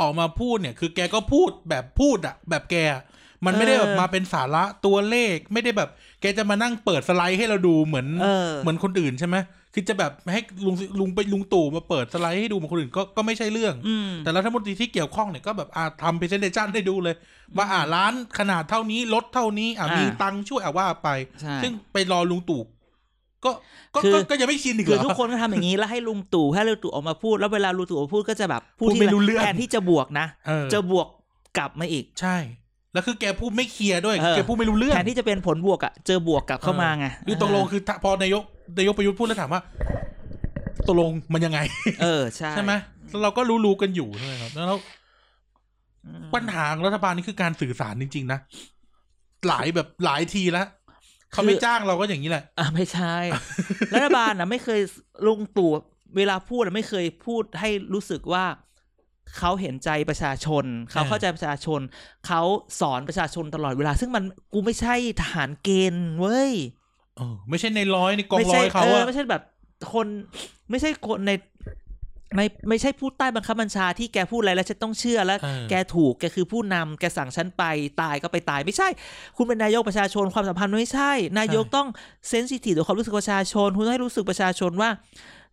[0.00, 3.02] ออกมาพูดเนี่ย คือแกก็พูดแบบพูดอะแบบแกอะ
[3.46, 5.90] มันไม่ได้แบบเออมาเป็นสาระตัวเลข ไม่ได้แบบ
[6.20, 9.36] แกจะมานั่งเปิดสไลด์ให้เราดูเหมือนเออเหมือนคนอื่นใช่ไหม
[9.78, 17.14] คือจะแบบให้ลุงลุงไปลุงตู่มาเปิดสไลด์ให้ดูเหมือนคนอื่นก็ก็ไม่ใช่เรื่องอืมแต่รัฐมนตรีที่เกี่ยวข้องเนี่ยก็แบบอ่าทำ presentation ให้ดูเลย
[17.56, 21.08] ว่าอ่าร้านขนาดเท่านี้ลดเท่านี้อ่าอ่ามีมีตังค์ช่วยอ่าว่าไป
[21.40, 22.62] ใช่ซึ่งไปรอลุงตู่
[23.44, 23.50] ก็
[23.94, 31.06] ก็คือก็ก็ยังไม่ชินอีกเหคืรออทุกคนก็ทำอย่างนี้แล้วให้ลุงตู่ให้ลุงตู่ออกมาพูด แล้วเวลาลุงตู่ออกมาพูดก็จะแบบพูดพูดที่ไม่รู้เรื่องแทนที่จะบวกนะเออจะบวก
[31.58, 32.36] กลับมาอีกใช่
[32.92, 38.42] แล้วคือแกพูดไม่เคลียร์ด้วยเออแกพูดไม่รู้เรื่องแทนที่จะเป็นผลบวกอะเจอบวกกลับเข้ามาไงคือตกลงคือถ้าพอนายก
[38.76, 39.62] นายกประยุทธ์พูดแล้วถามว่า
[40.88, 41.60] ตกลงมันยังไง
[42.02, 42.72] เออใช่ใช่ไหม
[43.10, 44.78] แล้วเราก็รู้รู้ๆกันอยู่ใช่ไหมครับแล้ว
[46.06, 48.38] อืมปัญหาของรัฐบาลนี่คือการสื่อสารจริง ๆ นะ
[49.48, 50.66] หลายแบบหลายทีแล้ว
[51.32, 53.14] เขาไม่จ้างเราก็อย่างนี้แหละ อะไม่ใช่
[53.94, 54.80] รัฐบาลนะไม่เคย
[55.26, 55.70] ลุงตู่
[56.16, 58.44] เวลาพูดอะไม่เคยพูดให้รู้สึกว่า
[59.38, 61.80] เขาเห็นใจประชาชน เขาเข้าใจประชาชน
[62.26, 62.42] เขา
[62.80, 66.52] สอนประชาชนตลอดเวลา ซึ่งมันกูไม่ใช่ทหารเกณฑ์เว้ย
[67.16, 69.42] เออไม่ใช่ในร้อยในกองไม่ร้ใช่อยเขาเอออะไม่ใช่แบบ
[69.92, 70.06] คน
[70.70, 71.32] ไม่ใช่คนใน
[72.36, 77.64] ไม่ไม่ใช่ผู้ใต้บังคับบัญชาที่แกพูดอะไรแล้วฉันต้องเชื่อแล้วเออแกถูกแกคือผู้นำแกสั่งฉันไป
[78.00, 78.88] ตายก็ไปตายไม่ใช่
[79.36, 81.88] คุณเป็นนายกประชาชนความสัมพันธ์ไม่ใช่ นายกต้อง
[82.28, 84.90] เซนซิทีฟต่อความรู้สึกประชาชน คุณต้องให้รู้สึกประชาชนว่า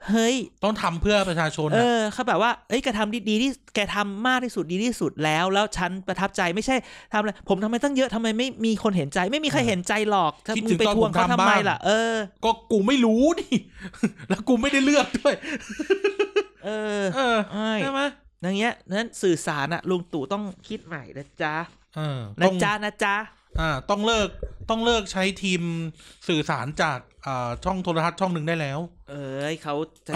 [0.09, 6.75] เฮ้ย ต้องทำเพื่อประชาชน เอนะอเขาแบบว่าเอ้ยแกทำดีดีที่แกทำมากที่สุดดีที่สุดแล้ว แล้วฉันประทับใจไม่ใช่
[7.13, 13.55] ทำอะไรผมทำไมตั้งเยอะทำไมไม่มีคนเห็นใจ ไม่มีใครเห็นใจหรอกถ้ามึงไปทวงเขาทำไมล่ะเออ ก็กูไม่รู้นี่
[14.29, 15.35] แล้วกูไม่ได้เลือกด้วย
[16.65, 16.69] เอ
[17.01, 18.01] อเออใช่ใช่ไหม
[18.41, 21.55] อย่างเงี้ยนั้นสื่อสารอะลุงตู่ต้องคิดใหม่นะจ๊ะ
[21.95, 23.15] เออนะต้องจ๊ะนะจ๊ะ
[23.59, 24.29] อ่าต้องเลิก
[24.69, 25.61] ต้องเลิกใช้ทีม
[26.27, 28.79] สื่อสารจากอ่าช่องโทรทัศน์ช่องหนึ่งได้แล้ว
[29.09, 29.75] เอ้ยเขา
[30.05, 30.11] ใจ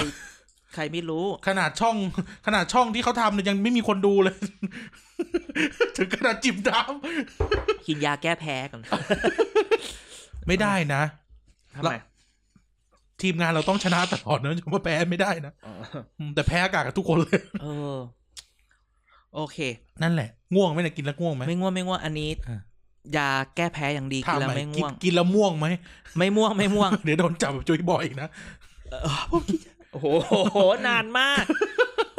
[0.73, 1.95] ใครไม่รู้ ขนาดช่อง
[2.45, 4.35] ขนาดช่องที่เขาทำเนี่ยยังไม่มีคนดูเลย
[5.97, 6.79] ถึงขนาดจิบน้
[7.87, 11.01] กินยาแก้แพ้ก่อนำไม่ได้นะ
[11.75, 11.95] ทำไม
[13.21, 15.83] ทีมงานเราต้องชนะตลอดนะจะมาแพ้ไม่ได้นะเออ
[16.19, 17.97] อืมแต่แพ้อากาศกับทุกคนเลย เออ
[19.35, 19.57] โอเค
[20.03, 22.59] นั่นแหละ ง่วงไหมเนี่ยกินแล้วง่วงไหม ไม่ง่วงไม่ง่วงอันนี้ อะ
[23.17, 25.67] ยาแก้แพ้อย่างดีถากินมแล้วหน่อยไม่กินง่วง กินแล้วม่วงไหม
[26.17, 28.29] ไม่ม่วงไม่ม่วง เดี๋ยวโดนจับแบบจุยบอยอีกนะ
[29.91, 30.05] โอ้โห
[30.53, 31.43] โห นานมาก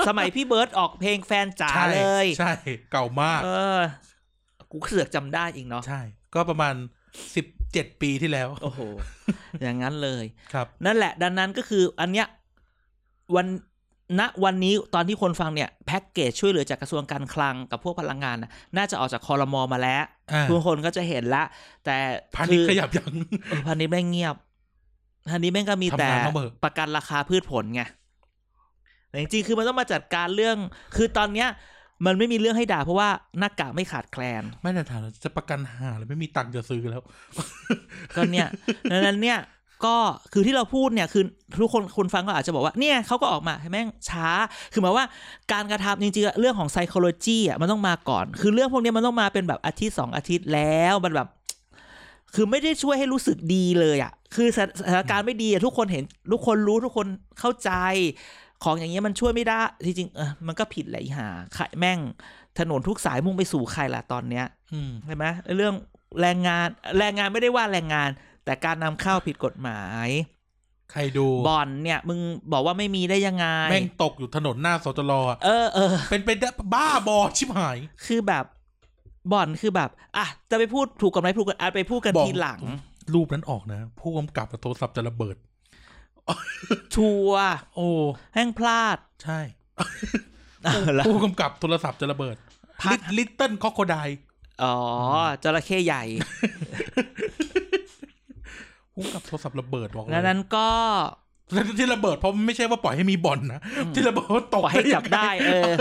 [0.09, 2.53] สมัยพี่เบิร์ดออกเพลงแฟนจ๋าใช่เลย ใช่
[2.93, 3.80] เก่ามาก เออ
[4.70, 6.01] กูเสือกจำได้อีกเนาะ ใช่
[6.34, 6.74] ก็ประมาณ
[7.34, 8.80] สิบเจ็ดปีที่แล้ว โอ้โห
[9.62, 12.26] อย่างนั้นเลย ครับ นั่นแหละ ดังนั้นก็คือ อันเนี้ย
[13.36, 13.47] วัน
[14.19, 20.03] ณวันนี้ตอนที่คนฟังเนี่ยแพ็กเกจช่วยเหลือจากกระทรวงการคลังกับพวกพลังงาน น่ะน่าจะออกจากคอรมอมาแล้ว
[20.33, 21.45] อ่าทุกคนก็จะเห็นละ
[21.85, 21.97] แต่
[22.35, 23.13] พาณิชย์ขคือยับยัง
[23.49, 24.37] เออพาณิชย์ไม่งเงียบ
[25.31, 27.83] พาณิชย์แม่งก็มีทำงานแต่เขาเบิกประกันราคาพืชผลไง
[29.09, 30.57] แต่จริงๆคือมันต้องมาจัดการเรื่อง
[30.97, 31.49] คือตอนเนี้ย
[32.07, 37.03] มันไม่มีเรื่องให้ด่าเพราะว่าหน้ากากไม่ขาดแคลน ไม่แต่ถามจะประกันหาเลยไม่มีตังค์จะซื้อแล้ว
[38.17, 38.49] ก็เนี่ย
[38.93, 39.39] ดังนั้นเนี่ย
[39.85, 39.97] ก็
[40.33, 41.24] คือที่เราพูดเนี่ยคือ
[41.61, 44.29] ทุกคนคนฟังก็อาจจะบอกว่าเนี่ยเขาก็ออกมาให้แม่งช้า
[44.72, 45.07] คือหมายว่า
[45.53, 51.29] การกระทำจริงๆเรื่องของ psychology อะมันต้องมาก่อน คือเรื่องพวกนี้มันต้องมาเป็นแบบอาทิตย์สองอาทิตย์แล้วมันแบบ
[52.35, 54.59] คือไม่ได้ช่วยให้รู้สึกดีเลยอะ คือส
[54.91, 57.07] ถานการณ์ไม่ดีอะทุกคนเห็นทุกคนรู้ทุกคน
[57.41, 57.70] เข้าใจ
[58.64, 61.99] ของอย่างเงี้ยมันช่วยไม่ได้จริงๆเออมันก็ผิดแหละอ้ห่าขายแม่ง
[62.59, 64.47] ถนนทุกสายมุ่งไปสู่ใครล่ะตอนเนี้ย
[65.07, 65.24] ใช่ไหม
[65.57, 65.74] เรื่อง
[66.20, 66.68] แรงงาน
[66.99, 68.11] แรงงานไม่ได้ว่าแรงงาน
[68.49, 70.09] แต่การนำเข้าผิดกฎหมาย
[70.92, 72.18] ใครดูบ่อนเนี่ย มึง
[72.53, 78.44] บอกว่าไม่มีได้ยังไง แม่งตกอยู่ถนนหน้าสตลอะเออเออเป็นไปได้บ้าบอชิบหาย คือแบบ
[79.32, 82.61] บ่อนคือแบบอะจะไปพูดถูกกับไม่ถูกกันอาจไปพูดกันบอกทีหลัง
[83.14, 85.36] รูปนั้นออกนะ ผู้กำกับกับโทรศัพท์จะระเบิด
[86.94, 87.88] ชัวร์โอ้
[88.34, 89.40] แห้งพลาด ใช่
[90.64, 92.36] เอาละผู้กำกับโทรศัพท์จะระเบิด
[92.82, 93.96] พักลิตเติ้ลคอโคได
[94.62, 94.76] อ๋อ
[95.42, 96.05] จระเข้ใหญ่
[98.99, 100.68] ผู้กำกับโทรศัพท์ระเบิดบอกเลยดังนั้นก็
[101.53, 103.61] แล้วที่ระเบิดเพราะไม่ใช่ว่าปล่อยให้มีบ่อนนะ
[103.94, 105.72] ที่ระเบิดเพราะตกปล่อยให้จับได้ยังงเออ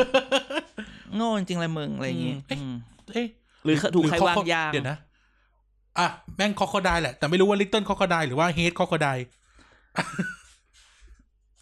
[1.15, 2.76] โง่จริงๆเลยมึงอะไรอย่างงี้อืมเอ๊ะอืม
[3.63, 4.97] หรือถูกใครอวางยางเดี๋ยวนะ
[5.99, 9.10] อะแม่ง crocodile แหละ แต่ไม่รู้ว่า little crocodile หรือว่า head crocodile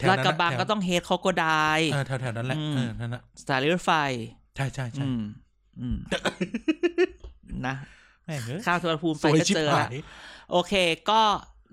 [0.09, 3.91] ลาดกระบังก็ต้อง head crocodile เออแถวแถวนั้นแหละอืมเออนั่นแหละสถานีรถไฟ
[4.55, 5.21] ใช่ใช่ใช่อืม
[5.81, 5.97] อืม
[7.67, 7.75] นะ
[8.25, 10.03] แม่งเอ้ยข้าวสุวรรณภูมิสไปวยก็ชิบเจอหาละย
[10.51, 10.73] โอเค
[11.09, 11.21] ก็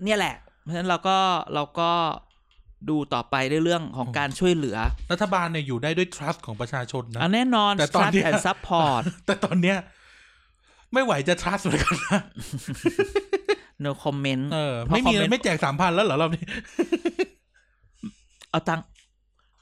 [0.03, 1.17] เนี่ยแหละ เพราะฉะนั้นเราก็
[1.53, 1.91] เราก็
[2.89, 4.77] ดูต่อไปในเรื่องของการช่วยเหลือ
[5.11, 9.77] รัฐบาลเนี่ยอยู่ได้ด้วย trust ของประชาชนนะอันแน่นอน แต่ตอนเนี้ย trust and support แต่ตอนเนี้ย
[10.93, 12.21] ไม่ไหวจะ trust เหมือนกันนะ
[13.83, 16.45] no comment เออเพราะไม่มี comment ไม่แจกสามพันแล้วเหรอเรานี่
[18.51, 18.85] เอาตังค์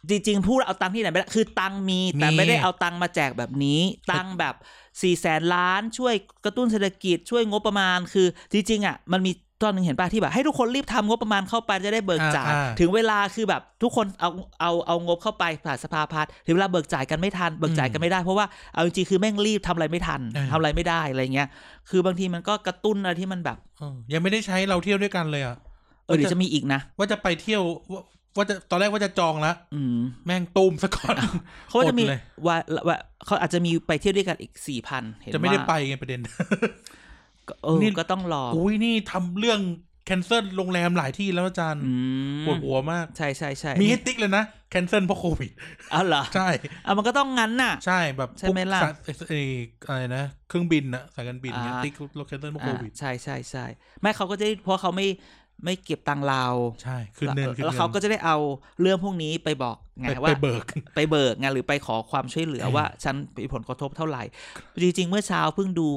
[0.09, 3.79] จริงๆพูดเอาตังค์ที่ไหนไม่ได้คือตังค์มีแต่มีไม่ได้เอาตังค์มาแจกแบบนี้
[4.11, 4.55] ตังค์แบบ
[5.01, 6.13] สี่แสนล้านช่วย
[6.45, 9.31] กระตุ้นเศรษฐกิจช่วยงบประมาณ คือจริงๆอะมันมี
[9.63, 14.29] ตอนหนึ่งเห็นป่ะที่แบบให้ทุกคนรีบทำงบประมาณเข้าไปจะได้เบิกจ่ายอ่าอ่าถึงเวลาคือแบบทุกคนเอา
[14.61, 21.47] เอาเอางบเข้าไปผ่านสภาพัฒน์ถึงเวลาเบิกจ่ายกันไม่ทันเบิกจ่ายกันไม่ได้เพราะว่าเอาจริงๆคือแม่งรีบทำอะไรไม่ทันเออทำอะไรไม่ได้อะไรเงี้ย
[21.89, 25.57] คือบางทีมันก็กระตุ้นอะไรที่มันแบบเออยังไม่ได้ใช้เราเที่ยวด้วยกันเลยอะ
[26.05, 27.61] เออเดี๋ยวจะมีอีกนะ ว่าจะไปเที่ยว
[28.37, 31.15] ว่าว่าจะตอนแรกว่าจะจองแล้วอืมแม่งตูมซะก่อน
[31.67, 32.55] เขาก็จะมีอดเลยว่า
[32.87, 36.21] ว่าเขาอาจจะมีไปเที่ยวด้วยกันอีกสี่พันเห็นจะไม่ได้ว่าไปไงประเด็น
[37.47, 39.61] ก็เออนี่ก็ต้องรออุ้ยนี่ทำเรื่อง
[40.05, 41.93] แคนเซิลโรงแรมหลายที่แล้วอาจารย์อื
[42.41, 45.51] มปวดหัวมาก ใช่ใช่ใช่มีให้ติ๊กเลยนะ cancel เพราะโควิด
[45.91, 46.49] เอาเหรอ ใช่
[46.83, 49.39] เอามันก็ต้องงั้นน่ะ ใช่แบบใช่ไหมล่ะพวกสายไอ้
[49.87, 53.65] อะไรนะ เครื่องบินอะสายการบินเนี่ยอ่าติ๊ก location เพราะโคอ่าวิด ใช่ใช่ใช่
[54.01, 55.07] ไม่เขาก็จะได้เพราะเขาไม่
[55.63, 56.45] ไม่เก็บตังค์เรา
[56.83, 58.37] ใช่คือเนินคือแล้วเนินเขาก็จะได้เอา
[58.81, 64.23] เรื่องพวกนี้ไปบอกไงไปว่าไปเบิกไปเบิกไงหรือไปขอความช่วยเหลือเออว่าฉันมีผลกระทบเท่าไหร่
[64.83, 65.87] จริง ๆ เมื่อเช้าเพิ่งดู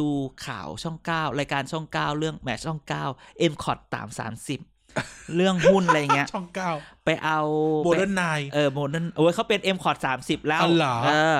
[0.00, 0.08] ดู
[0.46, 3.04] ข่าวช่องเก้ารายการช่องเก้าเรื่องแหมช่องเก้า
[3.38, 4.60] เอ็มคอร์ดตามสามสิบ
[5.36, 6.70] เรื่องหุ้นอะไรเงี้ย ช่องเก้า
[7.04, 7.40] ไปเอา
[7.84, 11.38] โบเดิร์นไนเออโมเดิร์นโอ้ยเขาเป็นเอ็มคอร์ดสามสิบแล้วอ๋อเหรอเออ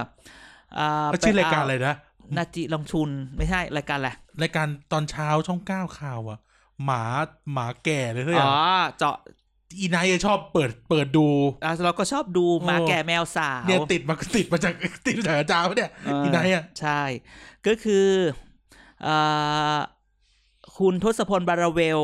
[0.78, 1.96] อ่าแล้วชื่อรายการอะไรนะ
[2.36, 4.10] นาจิลงทุนไม่ใช่รายการอะไร
[4.42, 6.38] รายการตอนเช้าช่องเก้าข่าวอะ
[6.84, 7.02] หมา
[7.52, 8.54] หมาแก่เลยเท่าไหร่อ๋อ
[8.98, 9.16] เจาะ
[9.80, 11.26] อีไนท์ชอบเปิดเปิดดู
[11.64, 14.74] อะเราก็ชอบดูหมาโอ้แก่แมวสาวเนี่ยติดมาติดมาจาก
[15.06, 17.00] ติดมาจากอาจารย์ปะเนี่ยเอออีไนท์อะใช่
[17.66, 18.06] ก็คือ
[19.06, 19.78] อ่า
[20.78, 22.02] คุณทศพลแบเลเว็ลด์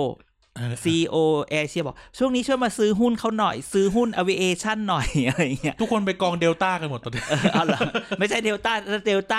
[0.56, 1.16] เออ CEO
[1.50, 7.80] เอเชียบอก ช่วงนี้ช่วยมาซื้อหุ้นเขาหน่อย ซื้อหุ้น aviation หน่อยอะไรอย่างเงี้ยทุกคนไปกองเดลต้ากันหมดตอนนี้เออเอาเหรอ
[8.18, 8.72] ไม่ใช่เดลต้า
[9.06, 9.38] เดลต้า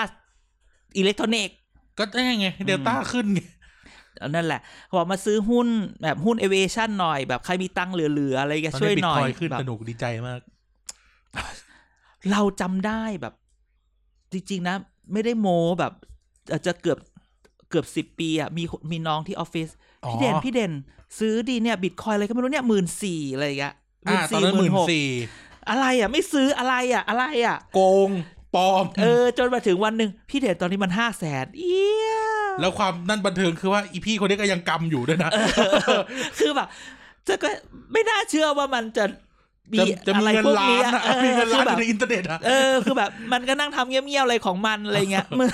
[0.97, 1.55] อิเล็กทรอนิกส์
[1.99, 3.39] ก็ได้ไงเดลต้าขึ้นไง
[4.35, 5.67] นั่นแหละเขาบอกมาซื้อหุ้น
[6.03, 10.39] แบบหุ้น aviation หน่อยแบบใครมีตังค์เหลือๆอะไรก็ตอนช่วยนี้บิหตน่อคยอยขึ้นแบบสนุกดีใจมาก
[12.31, 13.33] เราจำได้แบบ
[14.31, 14.75] จริง ๆ นะ
[15.13, 15.93] ไม่ได้โม้แบบ
[16.51, 16.97] อาจจะเกือบ
[17.69, 19.69] เกือบสิบปีอะมีมีน้องที่ออฟฟิศ
[20.05, 20.73] อ๋อพี่เด่นพี่เด่น
[21.19, 23.73] ซื้อดีเนี่ยบิตคอยอะไรก็ไม่รู้เนี่ยหมื่นสี่อะไรอย่างเงี้ย
[24.07, 25.07] อ่าตอนนั้นหมื่นหกสี่
[25.69, 28.09] อะไรอะ ไม่ซื้ออะไรอะ อะไรอะ โกง
[28.57, 32.11] ปลอม เออ จนมาถึงวันหนึ่งพี่เด่นตอนนี้มันห้าแสนเอี้ย
[32.61, 35.29] แล้วความนั่นบันเทิงคือว่าอีพี่คนนี้ก็ยังกำอยู่ด้วยนะ
[36.39, 36.67] คือแบบ
[37.27, 37.49] จะก็
[37.93, 39.05] ไม่น่าเชื่อว่ามันจะ
[39.73, 45.49] มีจะจะมีอะไรเงินพวกล้านี้นอะนะเออมีเงินล้านคืออแบบยู่ในอินเทอร์เน็ตอะเออคือแบบ มันก็นั่งทำเงี้ยบๆอะไรของมันอะไรเงี้ยมึง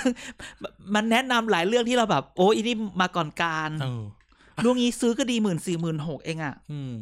[0.96, 4.04] มันแนะนำหลายเรื่องที่เราแบบ โอ้ยนี่มาก่อนการเออ
[4.64, 6.94] ลูกนี้ซื้อก็ดีหมื่นสี่หมื่นหกเองอะอืม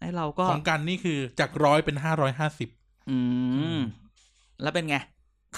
[0.00, 2.68] ไอเราก็ของกันนี่คือจากร้อยเป็นห้าร้อยห้าสิบ
[3.10, 3.18] อื
[3.76, 3.78] ม
[4.62, 4.96] แล้วเป็นไง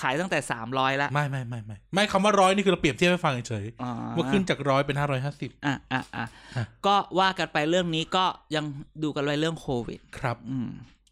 [0.01, 6.27] ขายตั้งแต่สามร้อยละไม่ไม่ไม่ไม่ไม่คำว่าร้อยนี่คือเราเปรียบเทียบให้ฟังเฉยอ๋อๆว่าขึ้นจากร้อยเป็นห้าร้อยห้าสิบอะอะอะ
[6.57, 8.25] อะก็ว่ากันไปเรื่องนี้ก็
[8.55, 8.65] ยัง
[9.03, 10.69] ดูกันไปเรื่องโควิด ครับ อืม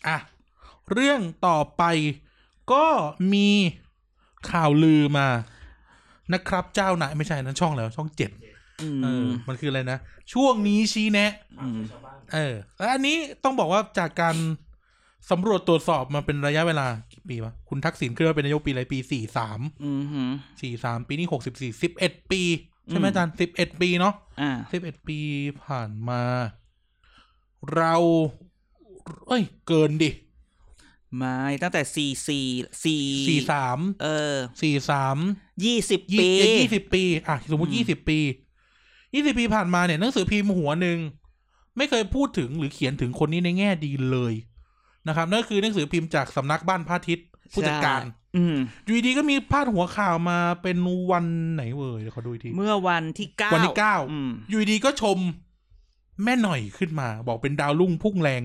[0.08, 0.18] อะ
[0.92, 1.82] เรื่องต่อไป
[2.72, 2.86] ก็
[3.34, 3.48] มี
[4.50, 5.28] ข่าวลือมา
[6.32, 8.30] นะครับ เจ้าไหนายไม่ใช่นั้นช่องแล้ว ช่องเจ็ด
[8.82, 9.98] อืเออมมันคืออะไรนะ
[10.32, 11.32] ช่วงนี้ชี้แนะ
[11.62, 11.80] อืม
[12.34, 14.36] เออแล้วอันนี้ต้องบอกว่าจากการ
[15.30, 16.86] สำรวจตรวจสอบมาเป็นระยะเวลา
[17.26, 22.42] กี่ปีวะคุณทักษิณขึ้นมาเป็นนายกปีอะไรปีสี่สามอืมหืมสี่สามปีนี้หกสิบสี่สิบเอ็ดปี
[22.88, 25.18] ใช่ไหมอืมอาจารย์สิบเอ็ดปีเนาะอ่าสิบเอ็ดปี
[25.64, 26.22] ผ่านมา
[27.74, 27.94] เรา
[29.28, 30.10] เอ้ย เกินดิ
[31.16, 32.46] ไม่ตั้งแต่สี่สี่
[32.84, 35.16] สี่สี่สามเออสี่สาม
[35.64, 36.28] ยี่สิบยี่ปี
[36.60, 38.18] ยี่สิบปี อะ สมมติอืมยี่สิบปี
[39.14, 40.98] ยี่สิบปีผ่านมาเนี่ยหนังสือพิมพ์หัวหนึ่ง
[41.76, 44.34] ไม่เคยพูดถึงหรือเขียนถึงคนนี้ในแง่ดีเลย
[45.08, 50.76] นะครับนั่นก็คือหนังสือพิมพ์จากสำนักบ้านพระอาทิตย์ผู้จัดการใช่อืมอยู่ดีๆก็มีพาดหัวข่าวมาเป็น
[51.10, 55.18] วันไหนเว้ยเดี๋ยวขอดูอีกที เมื่อวันที่เก้าวันที่เก้าอืมอยู่ดีๆก็ชม
[56.24, 58.42] แม่หน่อยขึ้นมา บอกเป็นดาวรุ่งพุ่งแรง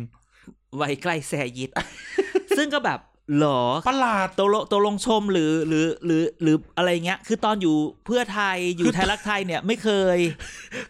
[0.82, 1.70] วัยใกล้แสยิด
[2.58, 3.00] ซึ่งก็แบบ
[3.38, 10.18] เหรอประหลาดตกลงตกลงชมหรือหรือหรือหรืออะไรเงี้ย คือตอนอยู่เพื่อไทยอยู่คือไทยรักไทยเนี่ยไม่เคย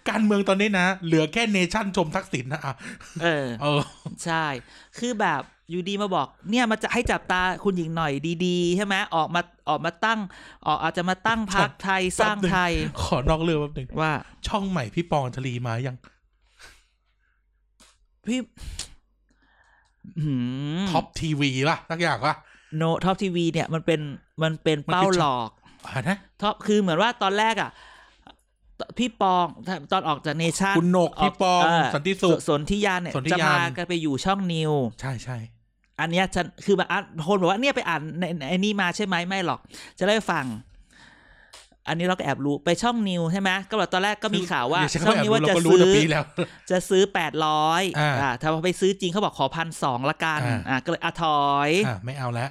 [0.10, 2.74] การเมืองตอนนี้นะ เหลือแค่เนชั่นชมทักษิณนะอะ
[3.24, 3.82] เออเออ
[4.26, 4.46] ใช่
[4.98, 5.42] คือแบบ
[5.72, 8.12] อยู่ดีมาบอกเนี่ยมาจะให้จับตาคุณหญิงหน่อย
[8.46, 10.20] ดีๆใช่ไหมออกมาออกมาตั้ง
[10.66, 14.12] ออกอาจจะมาตั้งพรรคไทยสร้างไทย ขอนอกเรื่องแป๊บหนึงว่า
[14.48, 15.98] ช่องใหม่พี่ปองชลีมายัง
[18.26, 18.40] พี่
[20.24, 20.34] หื
[20.82, 22.36] มท็อปทีวีป่ะสักอย่างป่ะ
[22.78, 24.00] no ท็อปทีวีเนี่ยมันเป็น
[24.44, 25.50] มันเป็นมันคือเป้าหลอก
[25.88, 27.72] อ่านะท็อปคือเหมือนว่าตอนแรกอะ
[28.98, 29.46] พี่ปอง
[29.92, 35.38] ตอนออกจากเนชั่นคุณโหนกพี่ปองเสันติสุขสนธิยานเนี่ยสนธิจะยานพากันไปอยู่ช่องนิว ใช่ใช่
[36.02, 39.60] อันเนี้ยฉันคือแบบอะคนบอกว่าเนี่ยไปอ่านในในไอ้นี่มาใช่ไหมไม่หรอก
[40.00, 40.46] จะได้ฟัง
[41.88, 46.24] อันนี้เราก็แอบรู้ไปช่องนิวใช่ไหมก็แบบตอนแรกก็มีข่าวว่าเดี๋ยฉันช่องก็นี้ว่าแอบจะรู้เราก็รู้ซื้อแต่ปีแล้ว
[46.72, 52.50] จะซื้อแปดร้อยอ่าอ่าถ้าพอไปซื้อจริงเขาบอกขอพันสองละกันอ่าอ่าก็เลยอะถอยอะไม่เอาแล้ว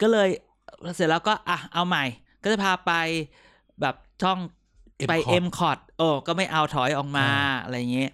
[0.00, 0.28] ก็เลย
[0.94, 2.04] เสร็จแล้วก็อะเอาใหม่
[2.42, 2.92] ก็จะพาไป
[3.80, 4.38] แบบช่อง
[5.06, 8.10] M ไป Cot เอ็มคอร์ดโอ้ก็ไม่เอาถอยออกมาอ่าอะไรเงี้ย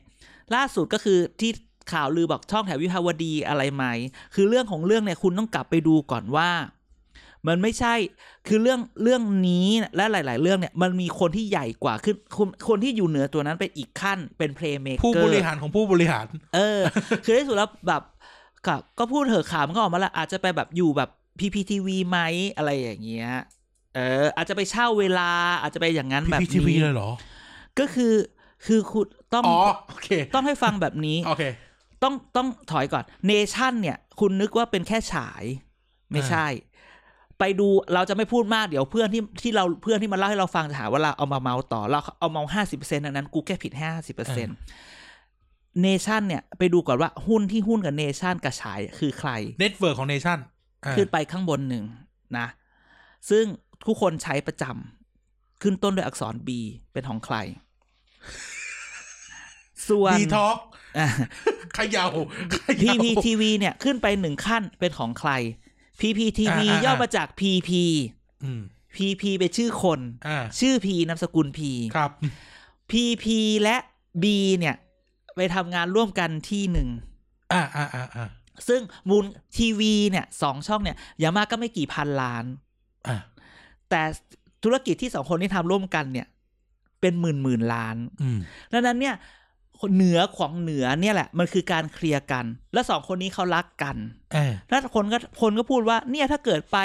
[0.54, 1.50] ล่าสุดก็คือที่
[1.92, 3.84] ข่าวลือบอกช่องแถววิภาวดีอะไรไหม
[4.34, 6.50] คือเรื่องของเรื่องเนี่ยคุณต้องกลับไปดูก่อนว่า
[7.48, 7.94] มันไม่ใช่
[8.48, 16.80] คือเรื่องเรื่องนี้และหลาย ๆ เรื่องเนี่ยมันมีคนที่ใหญ่กว่าขึ้นคนคนที่อยู่เหนือตัวนั้นเป็นอีกขั้นเป็น playmaker ผู้บริหารของผู้บริหาร เออ
[17.24, 18.02] คือที่สุดแล้วแบบ
[18.66, 22.18] ก็ก็พูดเถอะข่าวมันก็ออกมาแล้วอาจจะไปแบบอยู่แบบพีพีทีวีไหม
[22.56, 23.30] อะไรอย่างเงี้ย
[23.94, 25.30] เออ อาจจะไปเช่าเวลา
[25.60, 27.10] อาจจะไปอย่างนั้นพีแบบพีทีวีนี้เลยเหรอ
[27.78, 28.14] ก็คือ
[28.66, 29.58] คือคุณต้องอ๋อ
[29.88, 31.42] โอเคต้องให้ฟังแบบนี้ โอเค
[32.02, 35.44] ต้องต้องถอยก่อนเนชั่นเนี่ย คุณนึกว่าเป็นแค่ฉาย
[36.12, 36.46] ไม่ใช่
[37.38, 44.56] ไปดูเราจะไม่พูดมากเดี๋ยวเพื่อนที่ที่เราเพื่อนที่มาเล่าให้เราฟังจะหาว่าเราเอามาเมาส์ต่อเราเอาเมาห้าสิบเปอร์เซ็นต์ดังนั้นกูแค่ผิดห้าสิบเปอร์เซ็นต์
[45.82, 49.30] เนชั่นเนี่ย ไปดูก่อนว่าหุ้นที่หุ้นกับเนชั่นกับฉายคือใคร
[49.60, 50.38] เน็ตเวิร์กของเนชั่น
[50.96, 51.84] ขึ้นไปข้างบนหนึ่ง
[52.38, 52.46] นะ
[53.30, 53.44] ซึ่ง
[53.86, 56.48] ทุกคนใช้ประจำขึ้นต้นด้วยอักษร B
[56.92, 57.36] เป็นของใคร
[59.88, 60.75] ส่วนดีท็อกอะ
[61.76, 62.08] ขยาว
[62.52, 65.30] ขพียาวพีทีวีเนี่ยขึ้นไปหนึ่งขั้นเป็นของใคร
[66.00, 67.70] PPTV อ่าอ่าย่อมาจาก PP
[68.44, 68.62] อืม
[68.96, 71.60] PP เป็นชื่อคนอ่าชื่อ P นามสกุล P
[71.96, 72.10] ครับ
[72.90, 73.24] PP
[73.62, 73.76] และ
[74.22, 74.24] B
[74.58, 74.76] เนี่ย
[75.36, 76.88] ไปทำงานร่วมกันที่หนึ่ง
[77.52, 78.28] อ่าอ่าอ่าอ่า
[78.68, 79.24] ซึ่งมูล
[79.56, 82.44] ทีวีเนี่ยสองช่องเนี่ยอย่างมากก็ไม่กี่พันล้าน
[83.08, 83.16] อ่า
[83.90, 84.02] แต่
[84.64, 86.26] ธุรกิจที่สองคนที่ทำร่วมกันเนี่ย
[87.00, 88.38] เป็นหมื่นหมื่นล้านอืม
[88.72, 89.14] ดังนั้นเนี่ย
[89.94, 93.96] เหนือของเหนือเนี่ยแหละ มันคือการเคลียร์กัน และสองคนนี้เขารักกัน
[94.32, 96.78] เออแล้วคนก็คนก็พูดว่าเนี่ยถ้าเกิดไป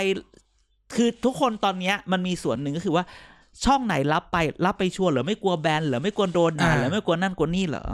[0.96, 3.04] คือทุกคนตอนเนี้ยมันมีส่วนหนึ่งก็คือว่า
[3.66, 7.86] ช่องไหนรับไปรับไปชัวร์เหรือไม่กลัวแบนเหรือไม่กลัวโดนด่าเหรือไม่กลัวนั่นกลัวนี่เหรอ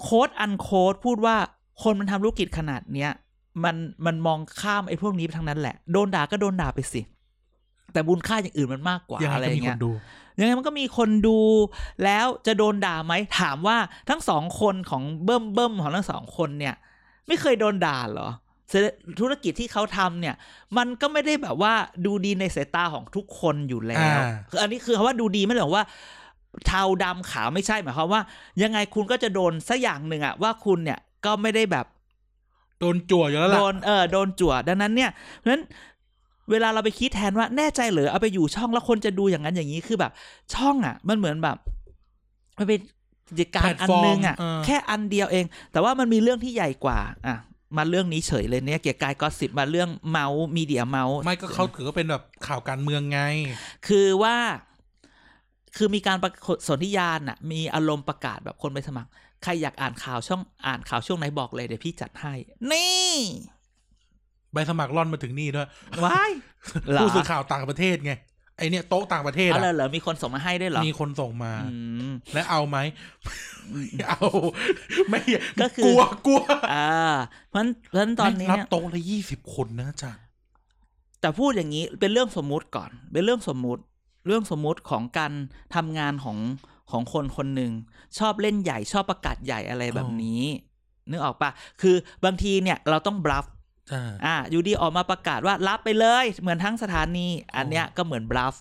[0.00, 1.36] โค้ดอันโค้ดพูดว่า
[1.82, 3.10] คนมันทำธุรกิจขนาดเนี้ย
[3.64, 3.76] มัน
[4.06, 7.00] มันมองข้ามไอ้พวกนี้ไปทั้งนั้นแหละ โดนด่าก็โดนด่าไปสิ
[7.92, 9.90] แต่บุญค่าอย่างอื่นมันมากกว่ายังไงอะไรก็อมีย่างคเงี้นยดู
[10.38, 11.38] ยังไงมันก็มีคนดู
[12.04, 13.76] แล้วจะโดนด่าไหมถามว่า
[14.10, 16.74] ทั้งสองคนของเบิ้มเบิ้มของทั้งสองคนเนี่ย
[17.26, 18.28] ไม่เคยโดนด่าเหรอ
[18.70, 18.86] เศรษฐ
[19.20, 20.34] ธุรกิจที่เขาทำเนี่ย
[20.76, 21.74] มันก็ไม่ได้แบบว่า
[22.06, 25.86] ดูดีในสายตาของทุกคนอยู่แล้วอ่าคืออันนี้คือคำว่าดูดีไม่ได้หมายความว่า
[26.66, 28.22] เทาดำขาวไม่ใช่หมายความว่า
[28.62, 31.86] ยังไงคุณก็จะโดนสักอย่างหนึ่งอะว่าคุณเนี่ยก็ไม่ได้แบบ
[32.80, 35.62] โดนจั่วอยู่แล้วโดล่ะนเออโดนจั่วดังนั้นเนี่ยเพราะฉะนั้น
[36.50, 40.12] เวลาเราไปคิดแทนว่าแน่ใจเหรอเอาไปอยู่ช่องแล้วคนจะดูอย่างนั้นอย่างนี้คือแบบ
[40.54, 41.56] ช่องอะ มันเหมือนแบบ
[42.58, 42.80] มันเป็น
[43.28, 47.36] กิจการอันนึงอะแพลตฟอร์มเออแค่อันเดียวเอง แต่ว่ามันมีเรื่องที่ใหญ่กว่า อะ
[47.76, 53.20] มาเรื่องนี้เฉยเลยเนี่ยเกี่ยวกับกายก็สิบมาเรื่องเมาส์มีเดียเมาส์ไม่ก็เขาถือว่าเป็นแบบข่าวการเมืองไง
[53.88, 54.36] คือว่า
[55.76, 59.10] คือมีการประกาศสนธิยานอะ มีอารมณ์ประกาศแบบคนไปสมัคร
[59.42, 62.34] ใครอยากอ่านข่าวช่องอ่านข่าวช่วงไหนบอกเลยเดี๋ยวพี่จัดให้
[62.72, 63.12] นี่
[64.52, 65.68] ใบสมัครร่อนมาถึงนี่ด้วย
[66.04, 66.30] ว้าย
[66.90, 68.12] เหรอผู้สื่อข่าวต่างประเทศไง
[68.58, 71.76] ไอเนี่ยโต๊ะต่างประเทศเอาอะเลยเหรอมีคนส่งมาให้ด้วยเหรอมีคนส่งมาอื
[72.10, 72.78] มและเอาไหม
[73.70, 74.20] ไม่เอา
[75.08, 75.20] ไม่
[75.62, 76.42] ก็คือกลัวกลัว
[76.74, 77.12] อ่า
[77.48, 80.24] เพราะฉะนั้นเพราะฉะนั้นตอนนี้รับเนี่ยโต๊ะละยี่สิบคนนะอาจารย์
[81.20, 83.82] แต่พูดอย่างนี้เป็นเรื่องสมมุติก่อน เป็นเรื่องสมมุติ
[84.26, 85.32] เรื่องสมมุติของการ
[85.74, 86.38] ทำงานของ
[86.90, 87.72] ของคนคนหนึ่ง
[88.18, 90.42] ชอบเล่นใหญ่ชอบประกาศใหญ่อะไรแบบนี้
[91.10, 91.50] นึกออกปะ
[91.80, 93.46] คือบางทีเนี่ยเราต้องบลัฟ
[93.92, 97.26] อ่าอ่าอยู่ดีออกมาประกาศว่ารับไปเลย เหมือนทั้งสถานี
[97.56, 98.54] อันเนี้ยก็เหมือนบลัฟ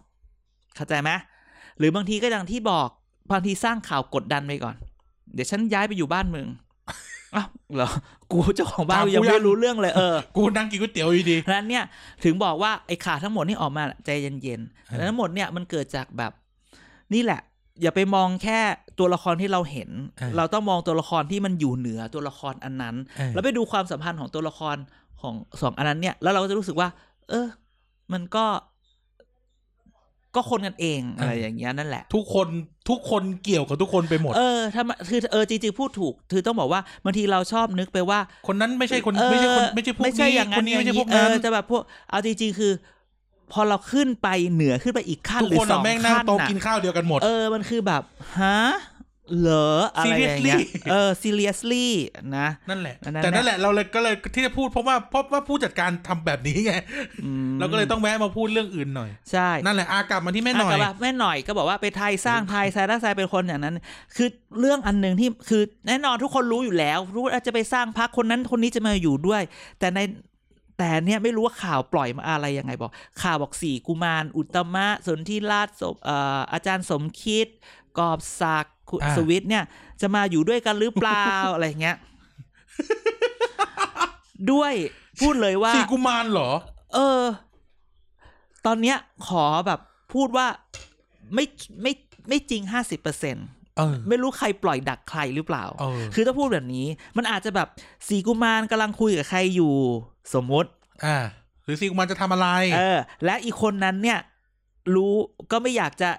[0.76, 1.12] เข้าใจไหม
[1.78, 2.88] หรือบางทีก็อย่างที่บอก
[3.32, 4.76] บางทีสร้างข่าวกดดันไปก่อน
[5.34, 6.48] เดี๋ยวฉันย้ายไปอยู่บ้านมึง
[7.36, 7.90] อ้าวเหรอ
[8.32, 11.84] กูเจ้าของบ้านกูยังไม่รู้เรื่องเลยเออ กูนั่งกินก๋วยเตี๋ยวอยู่ดีเพราะฉะนั้นเนี่ย
[12.24, 16.32] ถึงบอกว่าไอ้ข่าวทั้งหมดที่ออกมาใจเย็นๆเออแต่ทั้งหมดเนี่ยมันเกิดจากแบบ
[17.14, 17.42] นี่แหละ
[17.82, 18.60] อย่าไปมองแค่
[19.00, 19.90] ตัวละครที่เราเห็น
[20.38, 24.76] เราต้องมองตัวละครที่มันอยู่เหนือตัวละครอันนั้นเออแล้วไปดูความสัมพันธ์ของตัวละคร
[25.22, 26.90] ของสองอันนั้นเนี่ย แล้วเราก็จะรู้สึกว่า
[27.30, 27.48] เออ
[28.14, 28.46] มันก็
[30.36, 32.48] ก็คนกันเองอะไรอย่างเงี้ยนั่นแหละ ทุกคน
[32.90, 42.72] ทุกคนเกี่ยวกับทุกคนไปหมด เออถ้ามันคือเออจริงๆพูดถูก คือต้องบอกว่าบางทีเราชอบนึกไปว่า คนนั้นไม่ใช่คนเออไม่ใช่คนไม่ใช่พวกไม่ใช่นี้อย่างคนั้นนนี้อย่าไม่งใช่พวกเอนั้นอจะแบบพวกเอาจริงๆคือ
[43.52, 48.02] พอเราขึ้นไปเหนือขึ้นไปอีกขั้นทุกหรือคนสออะงแม่งนั่งขั้นโต๊ะน่ะกินข้าวเดียวกันหมด เออ มันคือแบบ
[48.40, 48.60] ฮะ
[49.40, 51.88] เหรออะไรอย่างเงี้ย Seriously เออ seriously
[52.38, 56.74] นะนั่นแหละอันนั้นแต่นั่นแหละเราเลยก็เลยที่จะพูดเพราะว่าเพราะว่าผู้จัดการทำแบบนี้ไง
[57.24, 63.80] อืมเราก็เลยต้องแวะมาพูดเรื่องอื่นหน่อย ใช่ นั่นแหละอากลับมาที่แม่หน่อยะก็แบบแม่หน่อยก็บอกว่าไปไทยสร้างไทยไซรักไซเป็นคนอย่างนั้น
[64.16, 64.30] คือ
[64.60, 69.42] เรื่องอันหนึ่งที่คือแน่นอนทุกคนรู้อยู่แล้ว รู้ว่าจะไปสร้างพักคนนั้นคนนี้จะมาอยู่ด้วย
[69.80, 70.00] แต่ใน
[70.78, 77.48] แต่เนี่ยไม่รู้ว่าข่าวปล่อยมาอะไรยังไงบอก ข่าวบอกสี่กุมาร อุตตมะสนธิราชสมเอ่ออาจารย์สมคิด
[78.00, 79.64] กอบศักดิ์ คุณอ่าสวิทย์เนี่ย
[80.02, 81.98] จะมาอยู่ด้วยกันหรือเปล่าอะไรอย่างเงี้ย
[84.52, 84.74] ด้วย
[85.22, 86.52] พูดเลยว่าสี่กุมารเหรอ
[86.96, 87.22] เออ
[88.66, 89.80] ตอนเนี้ย ขอแบบ
[90.14, 90.48] พูดว่า
[91.34, 91.46] ไม่
[91.82, 91.94] ไม่
[92.30, 93.38] ไม่จริงห้าสิบเปอร์เซ็น
[93.78, 96.88] เออไม่รู้ใครปล่อยดักใครหรือเปล่าเออคือถ้าพูดแบบนี้
[97.18, 97.68] มันอาจจะแบบ
[98.08, 99.74] สีกุมารกำลังคุยกับใครอยู่
[100.34, 100.70] สมมติ
[101.06, 101.18] อ่า
[101.64, 104.20] หรือสี่กุมารจะทำอะไร เออ และอีกคนนั้นเนี่ย
[104.96, 105.14] รู้
[105.52, 106.10] ก็ไม่อยากจะ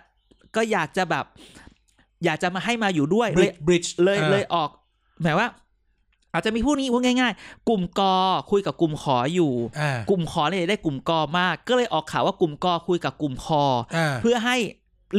[0.56, 1.24] ก็อยากจะแบบ
[2.24, 4.68] อยากจะมาให้มาอยู่ด้วยบเลริยดบริดจ์เลยเลยออก
[5.22, 5.48] หมายว่า
[6.32, 8.14] อาจจะมีพูดนี้พูดง่าย ๆ กลุ่มกอ
[8.50, 13.64] คุยกับกลุ่มขออยู่อ่ากลุ่มขอเนี่ยได้กลุ่มกอมาก ก็เลยออกข่าวว่ากลุ่มกอคุยกับกลุ่มคอ
[13.96, 14.56] อ่าเพื่อให้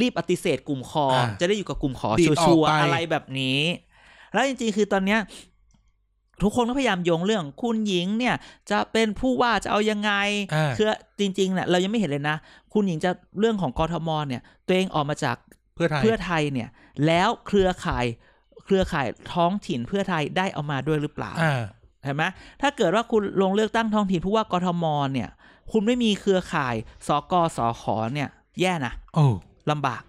[0.01, 3.59] รีบปฏิเสธกลุ่มคออ่าจะได้อยู่กับกลุ่มขอดีดออกชัวร์ไปๆอะไรแบบนี้
[4.33, 5.19] แล้วจริงๆ คือตอนเนี้ย
[6.41, 8.35] ทุกคนก็พยายามโยงเรื่องคุณหญิงเนี่ย
[8.71, 10.11] จะเป็นผู้ว่าจะเอายังไง
[10.53, 10.87] อ่าคือ
[11.19, 12.37] จริงๆเนี่ยเรายังไม่เห็นเลยนะ
[12.73, 15.35] คุณหญิงจะเรื่องของกทมเนี่ย ตัวเองออกมาจาก
[15.75, 16.69] เพื่อไทยเพื่อไทยเนี่ย
[17.07, 18.05] แล้วเครือข่าย
[18.65, 21.61] เครือข่ายท้องถิ่นเพื่อไทยได้เอามาด้วยหรือเปล่าอ่า
[22.03, 22.23] เห็นไหม
[22.61, 25.29] ถ้าเกิดว่าคุณลงเลือกตั้งท้องถิ่นผู้ว่ากทมเนี่ย
[25.71, 26.75] คุณไม่มีเครือข่าย
[27.07, 27.83] สกสข
[28.13, 28.29] เนี่ย
[28.61, 29.25] แย่นะโอ้
[29.71, 30.03] ลำบาก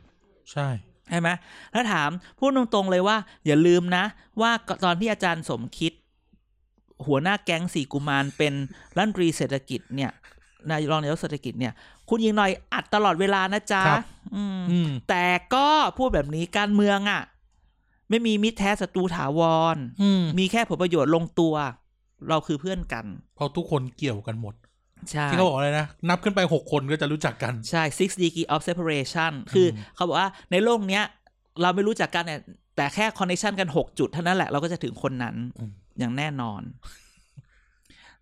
[0.53, 0.68] ใช่
[1.09, 1.28] ใช่ไหม
[1.72, 3.16] แล้วถามพูดตรงๆเลยว่า
[3.47, 4.05] อย่าลืมนะ
[4.41, 4.51] ว่า
[4.85, 5.93] ตอนที่อาจารย์สมคิด
[7.07, 8.55] หัวหน้าแก๊งสี่กุมารเป็น
[8.97, 10.11] รัฐมนตรีเศรษฐกิจเนี่ย
[10.71, 11.73] นายรองนายกเศรษฐกิจเนี่ย
[12.09, 14.03] คุณยิงหน่อยอัดตลอดเวลานะจ๊ะครับ
[14.37, 17.23] อืมอืมแต่ก็พูดแบบนี้การเมืองอะ่ะ
[18.11, 19.41] ไม่มีมิตรแท้ศัตรูถาว
[19.75, 21.55] รอืมมีแค่ผลประโยชน์ลงตัว
[22.29, 23.07] เราคือเพื่อนกัน
[23.37, 24.55] เพราะทุกคนเกี่ยวกันหมด
[25.11, 31.05] ใช่ที่เขาบอกอะไรนะ นับขึ้นไปหกคนก็จะรู้จักกัน ใช่ six degree of separation คืออเขาบอกว่าในโลกเนี้ย
[31.62, 32.41] เราไม่รู้จักกันเนี่ย
[32.77, 36.62] แต่แค่ connection กันหกจุดเท่านั้นแหละเราก็จะถึงคนนั้นอืมอย่างแน่นอน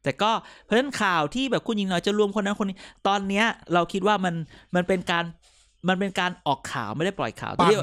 [0.02, 0.30] แต่ก็
[0.62, 2.76] เพราะฉะนั้นข่าวที่แบบคุณหญิงหน่อยจะรวมคนนั้นคนนี้
[3.08, 3.44] ตอนเนี้ย
[3.74, 4.34] เราคิดว่ามัน
[4.74, 5.24] มันเป็นการ
[5.88, 7.76] มันเป็นการออกข่าวไม่ได้ปล่อยข่าวปั่นที่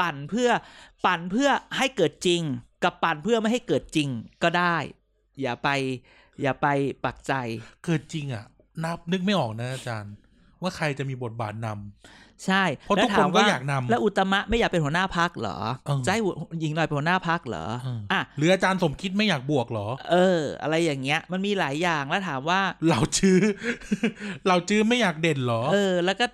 [0.00, 0.50] ปั่นเพื่อ
[1.06, 2.42] ปั่นเพื่อให้เกิดจริง
[2.84, 4.08] กับปั่นเพื่อไม่ให้เกิดจริง
[4.42, 4.76] ก็ได้
[5.40, 5.68] อย่าไป
[6.42, 6.66] อย่าไป
[7.04, 7.32] ปักใจ
[7.84, 8.44] เกิดจริงอะ
[8.84, 10.12] นับนึกไม่ออกนะอาจารย์
[10.62, 16.20] ว่าใครจะมีบทบาทนำ ใช่เพราะแล้วทุกคนถมก็ว่อยากนำแล้วอุตมะไม่อยากเป็นหัวหน้าพักเหรอเออจะให้
[16.60, 23.38] หญิงหน่อยเป็นหัวหน้าพักเหรอเอออะหรืออาจารย์สมคิดไม่อยากบวกเหรอ เออ อะไรอย่างเงี้ย มันมีหลายอย่างแล้วถามว่า เราจื้อ
[24.48, 26.26] เราจื้อไม่อยากเด่นเหรอ เออ แล้วก็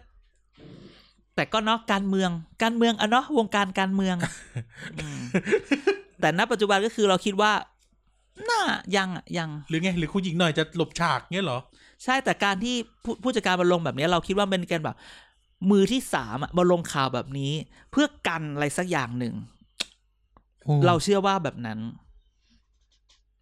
[1.35, 2.31] แต่ก็เนาะการเมือง
[2.63, 4.17] การเมืองอะเนาะวงการการเมือง
[4.97, 5.21] อืม
[6.21, 7.53] แต่ณปัจจุบันก็คือเราคิดว่า
[8.51, 8.63] น่า
[8.97, 11.59] ยังอะยัง หรือไงหรือคุณหญิงหน่อยจะหลบฉากเงี้ยเหรอ
[12.05, 12.75] ใช่แต่การที่
[13.05, 14.97] ผู้ผู้จัดการมาลงแบบนี้เราคิดว่าเป็นการแบบ
[15.71, 17.53] มือที่สามอะมาลงข่าวแบบนี้
[17.91, 19.35] เพื่อกันอะไรสักอย่างหนึ่ง
[20.87, 21.79] เราเชื่อว่าแบบนั้น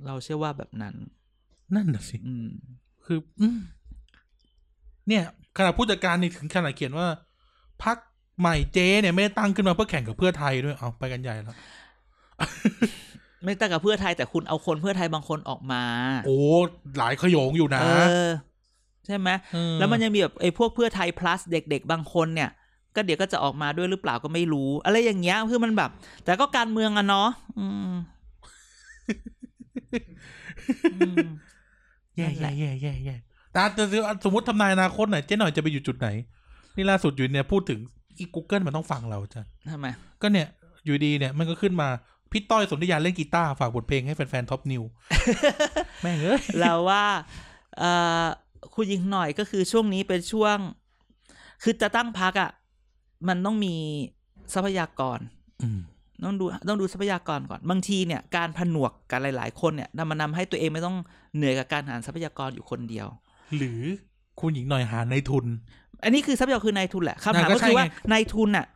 [0.07, 0.95] เราเชื่อว่าแบบนั้น
[1.75, 2.49] นั่นน่ะสิอืม
[3.05, 3.59] คืออืม
[5.09, 5.25] เนี่ย
[5.57, 7.07] ขณะผู้จัดการนี่ถึงขนาดเขียนว่า
[7.83, 7.97] พัก
[8.41, 11.57] ใหม่เจเนี่ยไม่ได้ตั้งขึ้นมาเพื่อแข่งกับเพื่อไทยด้วยเอาไปกันใหญ่แล้ว
[13.45, 15.83] ไม่ต่างกับเพื่อไทยแต่คุณเอาคนเพื่อไทยบางคนออกมา
[16.27, 16.39] โอ้
[16.99, 17.89] หลายขโยงอยู่นะเอ
[18.27, 18.29] อ
[19.07, 22.51] ใช่ไหมเออแล้วมันยังมีแบบไอ้พวกเพื่อไทย plus เด็ก ๆ บางคนเนี่ย
[22.95, 25.91] ก็เดี๋ยวก็จะออกมาด้วยหรือเปล่าก็ไม่รู้ อะไรอย่างเงี้ยคือมันแบบ
[26.25, 27.29] แต่ก็การเมืองอะเนาะ
[27.59, 27.93] อืม
[30.95, 31.29] อืม
[32.17, 33.17] แย่นั่นแหแย่ละแย่แย่แย่
[33.53, 33.85] แต่แต่
[34.25, 36.09] สมมติทำนายอนาคตหน่อยเจ๊หน่อยจะไปอยู่จุดไหน
[36.77, 37.81] นี่ล่าสุดอยู่เนี่ยพูดถึง
[38.19, 39.43] อี Google มันต้องฟังเราจ้ะ
[39.73, 39.87] ทำไม
[40.23, 40.49] ก็เนี่ย
[40.85, 41.89] อยู่ดีเนี่ยมันก็ขึ้นมา
[42.31, 44.83] พี่ต้อยสนธยาเล่นกีตาร์ฝากบทเพลงให้แฟนๆท็อปนิว
[46.03, 47.05] แม่งเอ้ยเราว่า
[47.79, 47.93] เอ่
[48.23, 48.25] อ
[48.75, 50.57] คุณยิงหน่อยก็คือช่วงนี้เป็นช่วง
[51.63, 52.51] คือจะตั้งพักอะ่ะ
[53.29, 53.75] มันต้องมี
[54.55, 55.19] ทรัพยากร
[55.63, 55.81] อืม
[56.25, 60.97] ต้องดูต้องดูทรัพยากรก่อน บางทีเนี่ยการผนวกกันหลาย ๆ คนเนี่ยนำมานำให้ตัวเองไม่ต้อง
[61.37, 63.07] เหนื่อยกับการหาทรัพยากรอยู่คนเดียว
[63.57, 63.81] หรือ
[64.41, 65.47] คุณหญิงหน่อยหาในทุน
[66.05, 68.67] อันนี้คือทรัพยากรคือนายทุนแหละคำถามอะก็ก็ใช่คือว่าไงนายทุนอะ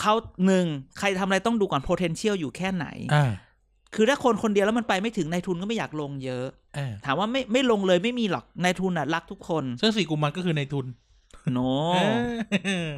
[0.00, 0.14] เขา
[0.46, 0.66] หนึ่ง
[0.98, 3.30] ใครทำอะไรต้องดูก่อน potential อยู่แค่ไหนอ่า
[3.94, 10.86] คือถ้าคนคนเดียวแล้วมันไปไม่ถึงนายทุนก็ไม่อยากลงเยอะเออถามว่าไม่ไม่ลงเลยไม่มีหรอกนายทุนอะรักทุกคนซึ่งสี่กุมารก็คือในทุน
[11.52, 11.58] โน
[12.66, 12.88] เออ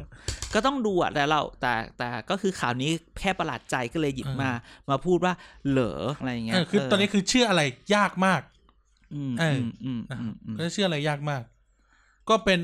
[0.53, 4.51] ก็ต้องดูอะแต่เราแต่แต่ก็คือข่าวนี้แค่ประหลาดใจก็เลยหยิบเออมา
[4.89, 5.33] มาพูดว่า
[5.69, 7.61] เหลออะไรอย่างเงี้เอยอคือตอนนี้คือเชื่ออะไร
[7.95, 8.41] ยากมาก
[9.15, 11.41] อืมเออือมอืมนะอืมอืมก็เชื่ออะไรยากมาก
[12.29, 12.59] ก็เป็น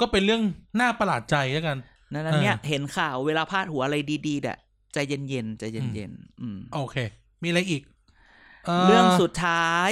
[0.00, 0.42] ก็เป็นเรื่อง
[0.80, 1.78] น่าประหลาดใจแล้วกัน
[2.12, 3.96] นั้นนั้นเนี่ยเออเห็นข่าวเวลาพาดหัวอะไร
[4.26, 4.56] ดีๆเนี่ย
[4.92, 6.96] ใจเย็นๆใจเย็นๆอืมโอเค
[7.42, 7.82] มีอะไรอีก
[8.86, 9.90] เรื่องสุดท้าย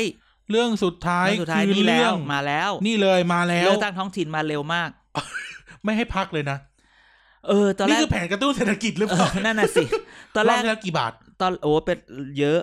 [0.50, 4.90] เรื่องสุดท้ายเรื่องสุดท้ายคือนี่แล้เรื่วองมาแล้ว นี่เลยมาแล้วเลือกตั้งท้องถิ่นมาเร็วมาก
[5.84, 6.58] ไม่ให้พักเลยนะ
[7.48, 9.84] เออตอนแรนี่กคือแผนกระตุ้นเศรษฐกิจหรือเอเปล่าอนั่นน่ะสิ
[10.34, 11.98] ตอนรแรอบกที่แล้วกี่บาท ตอนโอ้เป็น
[12.38, 12.58] เยอะ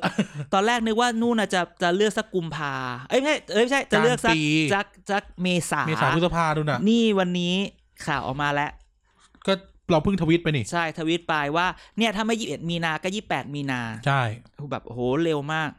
[0.54, 2.74] ตอนแรกนึกว่านู่นน่ะจะจะเลือกสักกุมภา
[3.10, 7.54] เอ้ยไม่ใช่เอ้ยไม่ใช่จะเลือกสักกลางปีสักสักเมษาเมษาพฤษภาดูน่ะนี่วันนี้
[8.06, 8.72] ข่าวออกมาแล้ว
[9.48, 9.54] ก็
[9.92, 11.68] เราเพิ่งทวิตไปนี่ ใช่ทวิตไปว่า
[11.98, 14.22] เนี่ยถ้าไม่ยี่สิบเอ็ดมีนาก็ยี่แปดมีนาใช่
[14.72, 15.70] แบบโอ้โหเร็วมาก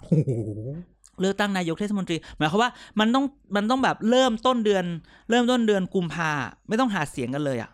[0.00, 0.30] โอ้โห
[1.20, 2.70] เลือกตั้งนายกเทศมนตรีหมายความว่า
[3.00, 3.24] มันต้อง
[3.56, 4.84] มันต้องแบบเริ่มต้นเดือน
[5.30, 6.30] เริ่มต้นเดือนกุมภา
[6.68, 7.70] ไม่ต้องหาเสียงกันเลยอะ่ะ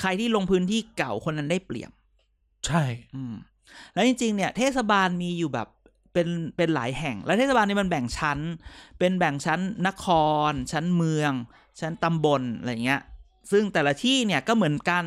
[0.00, 1.90] ใครที่ลงพื้นที่เก่าคนนั้นได้เปรียบ
[2.66, 2.82] ใช่
[3.14, 3.34] อืม
[3.94, 5.68] แล้วจริง ๆ เนี่ย เทศบาลมีอยู่แบบ
[6.12, 8.38] เป็นเป็นหลายแห่ง แล้วเทศบาลเนี่ยมันแบ่งชั้น
[8.98, 10.06] เป็นแบ่งชั้นนค
[10.50, 11.32] ร ชั้นเมือง
[11.80, 13.00] ชั้นตำบลอะไรเงี้ย
[13.50, 15.04] ซึ่งแต่ละที่เนี่ยก็เหมือนกัน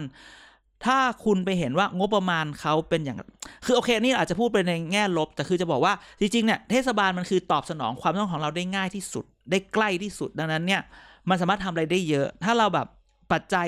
[0.85, 3.17] ถ้าคุณไปเห็นว่างบประมาณเขาเป็นอย่าง
[3.65, 10.81] คือโอเคนี่อาจจะพูดไปในแง่ลบ แต่คือจะบอกว่าจริงๆเนี่ยเทศบาลมันคือตอบสนองความต้องของเราได้ง่ายที่สุด ได้ใกล้ที่สุด ดังนั้นเนี่ย
[11.29, 12.87] มันสามารถทำอะไรได้เยอะ ถ้าเราแบบ
[13.31, 13.67] ปัจจัย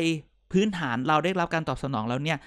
[0.51, 2.37] พื้นฐานเราได้รับการตอบสนองแล้วเนี่ย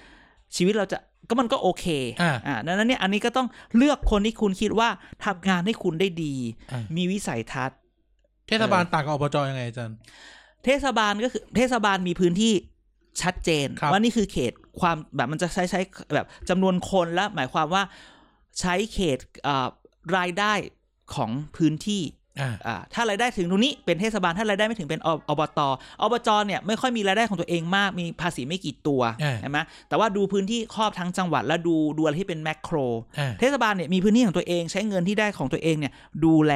[0.55, 0.97] ชีวิตเราจะ
[1.29, 1.85] ก็มันก็โอเค
[2.21, 3.47] อ่าอ่าดังนั้นเนี่ยอันนี้ก็ต้อง
[3.77, 4.89] เลือกคนที่คุณคิดว่า
[5.25, 6.35] ทำงานให้คุณได้ดี
[6.71, 7.77] อ่ามีวิสัยทัศน์
[8.47, 9.97] เทศบาลต่างกับอบจยังไงอาจารย์
[10.65, 12.53] เทศบาลก็คือเทศบาลมีพื้นที่
[13.21, 15.79] ชัดเจนครับว่านี่คือเขตความแบบมันจะใช้ใช้
[16.15, 17.83] แบบจำนวนคนและหมายความว่า
[18.59, 19.67] ใช้เขตเอ่อ
[20.17, 20.53] รายได้
[21.15, 22.03] ของพื้นที่
[22.41, 25.69] อ่าอ่าถ้ารายได้ถึงตรงนี้เป็นเทศบาลถ้ารายได้ไม่ถึงเป็นออบตอ
[26.11, 29.57] บจเนี่ยไม่ค่อยมีรายได้ของตัวเองมากมีภาษีไม่กี่ตัวอ่าใช่ไหม
[29.89, 32.75] แต่ว่าดูพื้นที่ครอบทั้งจังหวัด แล้วดูดูอะไรที่เป็นแมกโคร
[33.19, 35.93] อ่าเทศบาลเนี่ยมีพื้นที่ของตัวเองใช้เงินที่ได้ของตัวเองเนี่ย
[36.25, 36.53] ดูแล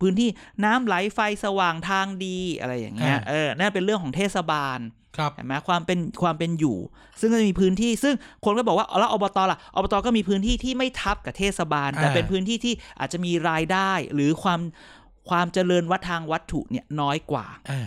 [0.00, 0.28] พื้นที่
[0.64, 4.78] น้ำไหลไฟสว่างทางดีอะไรอย่างเงี้ยอ่าเออนั่นเป็นเรื่องของเทศบาล
[5.16, 6.78] ครับเห็นไหมความเป็นความเป็นอยู่
[7.20, 14.60] ซึ่งก็จะมีพื้นที่ ซึ่งคนก็บอกว่าแล้วอบตล่ะอบตก็มีพื้นที่ที่ไม่ทับกับเทศบาล แต่อ่าเป็นพื้นที่ที่อาจจะมีรายได้หรือความ
[15.28, 17.86] ความเจริญวัดทางวัตถุเนี่ยน้อยกว่าอ่า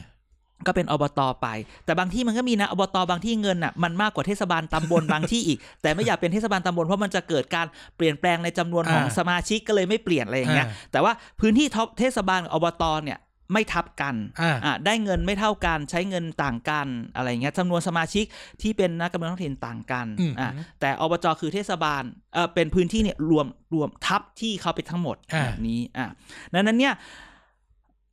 [0.68, 1.47] ก็เป็นอบตไป
[1.86, 13.20] แต่บางที่มันก็มีนะอบตบางที่เงินอะมันมากกว่าเทศบาลตำบลบางที่อีก แต่ไม่อยากเป็นเทศบาลตำบลเพราะมันจะเกิดการเปลี่ยนแปลงในจำนวนของอ่าสมาชิกก็เลยไม่เปลี่ยนอะไรอย่างเงี้ยอ่าแต่ว่าพื้นที่ท็อปเทศบาลกับอบตเนี่ย
[13.53, 18.26] ไม่ทับกันอ่าอะได้เงินไม่เท่ากันใช้เงินต่างกันอะไรเงี้ยจำนวนสมาชิก
[18.62, 20.49] ที่เป็นนักการเมืองท้องถิ่นต่างกันอืมอะ
[20.80, 22.03] แต่อบจคือเทศบาล
[22.34, 26.07] เออเป็นพื้นที่เนี่ยรวมรวมทับที่เขาไปทั้งหมดอ่าแบบนี้อะ
[26.53, 26.93] ดังนั้นเนี่ย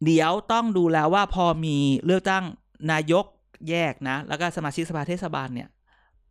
[0.05, 1.76] เดี๋ยวต้องดูแล้วว่าพอมี
[2.07, 2.44] เลือกตั้ง
[2.92, 3.24] นายก
[3.70, 5.68] แยกนะ แล้วก็สมาชิกสภาเทศบาลเนี่ย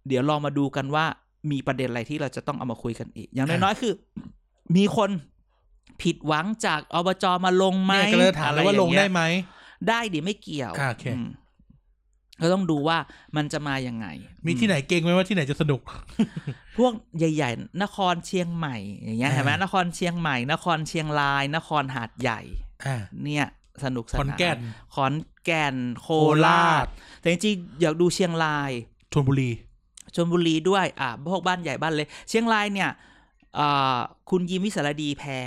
[0.08, 1.06] เดี๋ยวลองมาดูกันว่า
[1.52, 3.94] มีประเด็นอะไรที่เราจะต้องเอามาคุยกันอีก อย่างน้อยๆคือ
[4.76, 5.10] มีคน
[6.02, 9.22] ผิดหวังจากอบจมาลงไหมเนี่ยก็เลยถามแล้วว่าลงได้ไหม
[9.90, 11.28] ได้ดิไม่เกี่ยวอ่าโอเคอืม
[12.42, 12.98] ก็ต้องดูว่า
[13.36, 14.08] มันจะมายังไง
[14.46, 15.82] มีที่ไหนเก่งไหมว่าที่ไหนจะสนุก
[16.78, 22.42] พวกใหญ่ๆ นครเชียงใหม่อย่างเงี้ยอ่าเห็นไหมนครเชียงใหม่ นครเชียงราย นครหาดใหญ่
[22.86, 23.46] อ่า เนี่ย
[23.86, 24.58] สนุกสขอนนานแก่น
[24.96, 25.14] ขอน
[25.46, 26.88] แก่นโคโคราราชช
[27.20, 28.72] แต่จริงๆอยากดูเชียงราย
[29.14, 29.52] ชลบุรี
[30.16, 32.90] ชลบุรีด้วย อ่าพวกบ้านใหญ่บ้านเลย เชียงรายเนี่ย
[33.60, 33.98] อ่า
[34.30, 35.42] คุณยิมวิสารดีแพ้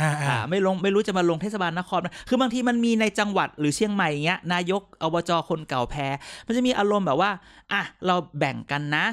[0.00, 6.06] อ่าอ่าอ่าไม่ลงไม่รู้จะมาลงเทศบาลนคร คือบางทีมันมีในจังหวัดหรือเชียงใหม่อย่างเงี้ยนายกอบจคนเก่าแพ้
[6.46, 7.30] มันจะมีอารมณ์แบบว่า
[7.72, 9.04] อะ เราแบ่งกันนะ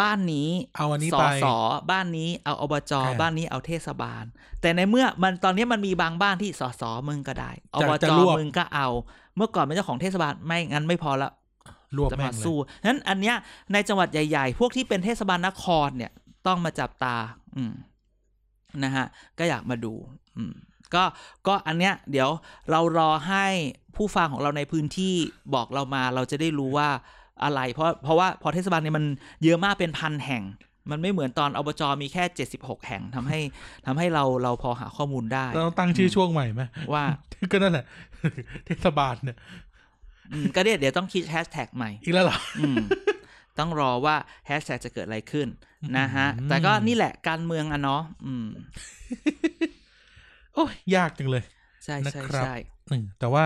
[0.00, 1.46] บ้านนี้เอาอันนี้สไปส
[1.90, 4.24] บ้านนี้เอาอบจอ่าบ้านนี้เอาเทศบาล
[4.60, 8.88] แต่ในเมื่อมันตอนนี้มันมีบางบ้านที่สสมึงก็ได้อจะบจะจรวบมึงก็เอา
[9.36, 11.30] เมื่อก่อนเป็นเจ้าของเทศบาลไม่งั้นไม่พอละ
[11.96, 13.36] รวบจะแม่มางเลยสู้นั้นอันเนี้ย
[13.72, 16.12] ในจังหวัดใหญ่ๆ พวกที่เป็นเทศบาลนครเนี่ย
[16.46, 17.16] ต้องมาจับตา
[17.56, 17.72] อืม
[18.84, 19.06] นะฮะ
[19.38, 19.94] ก็อยากมาดู
[20.36, 20.54] อืม
[20.94, 21.04] ก็
[21.46, 22.30] ก็อันเนี้ย เดี๋ยว
[22.70, 23.46] เรารอให้
[23.96, 25.14] ผู้ฟังของเราในพื้นที่
[25.54, 26.88] บอกเรามา เราจะได้รู้ว่า
[27.44, 29.04] อะไร เพราะเพราะว่าพอเทศบาลเนี่ยมัน
[29.44, 30.42] เยอะมากเป็นพันแห่ง
[30.90, 33.40] มันไม่เหมือนตอนอบจมีแค่เจ็ดสิบหกแห่งทำให้
[33.86, 36.62] ทำให้เราเราพอหาข้อมูลได้เราต้องตั้งชื่อช่วงใหม่ไหม
[36.92, 37.04] ว่า
[37.52, 37.84] ก็นั่นแหละ
[38.66, 39.36] เทศบาลเนี่ย
[40.32, 42.76] อืมก็เดี๋ยวเดี๋ยวต้องคิดแฮชแท็กใหม่ อีกแล้วเหรออืม
[43.58, 44.16] ต้องรอว่า
[44.46, 45.48] แฮชแท็กจะเกิดอะไรขึ้น
[45.98, 48.46] นะฮะอืมแต่ก็นี่แหละการเมืองอะเนาะอืม
[50.54, 51.44] โอ้ยยากจังเลย
[51.84, 52.54] ใช่ใช่นะครับใช่
[52.90, 53.44] อืมแต่ว่า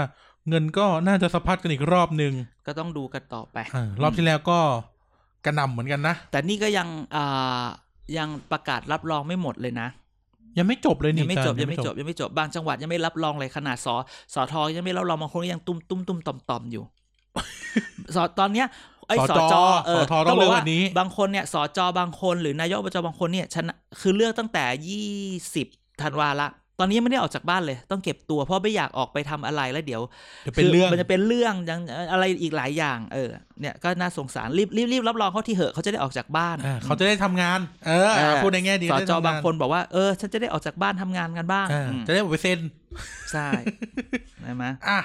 [0.48, 2.32] เงินก็น่าจะสะพัดกันอีกรอบหนึ่ง
[2.66, 4.58] ก็ต้องดูกันต่อไปอารอบที่แล้วก็
[5.44, 7.64] กระหนำเหมือนกันนะ แต่นี่ก็ยังอ่า
[8.18, 9.88] ยังประกาศรับรองไม่หมดเลยนะ
[10.58, 13.88] ยังไม่จบเลยนี่ยังไม่จบอาายังไม่จบยังไม่จบบางจังหวัดยังไม่รับรองเลยขนาดส
[14.34, 16.84] สทยังไม่รับรองบางคนก็ยังตุ้มตุ้มตุ้มต่อมต่อมอยู่
[18.14, 18.66] สตอนเนี้ย
[19.08, 19.54] ไอ้สสจจ
[19.86, 25.10] เอสอทต้องเลือกบวันนี้บางคนเนี่ยสจบางคนหรือนายกอบจบางคนเนี่ยชนะคือเลือกตั้งแต่ยี่
[25.54, 25.66] สิบ
[26.02, 30.02] ธันวาละ ตอนนี้ยังไม่ได้ออกจากบ้านเลย ต้องเก็บตัวเพราะไม่อยากออกไปทำอะไรแล้วเดี๋ยว
[30.42, 31.80] เดี๋ยวเป็นเรื่องคืมันจะเป็นเรื่องยัง
[32.12, 42.60] อะไรอีกหลายอย่าง เออ เนี่ยก็น่าสงสารรีบรีบรีบรับรองเขาที่เหอะเขาจะได้ออกจากบ้านอ่าเขาจะได้ทำงานเออเออพูดในแง่ดีสได้จทำบางคนบอกว่าเออฉันจะได้ออกจากบ้านทำงานกันบ้างอ่าอืมจะได้บอกไปเซ็น
[43.32, 43.48] ใช่
[44.42, 45.00] ใช่ไหมอะ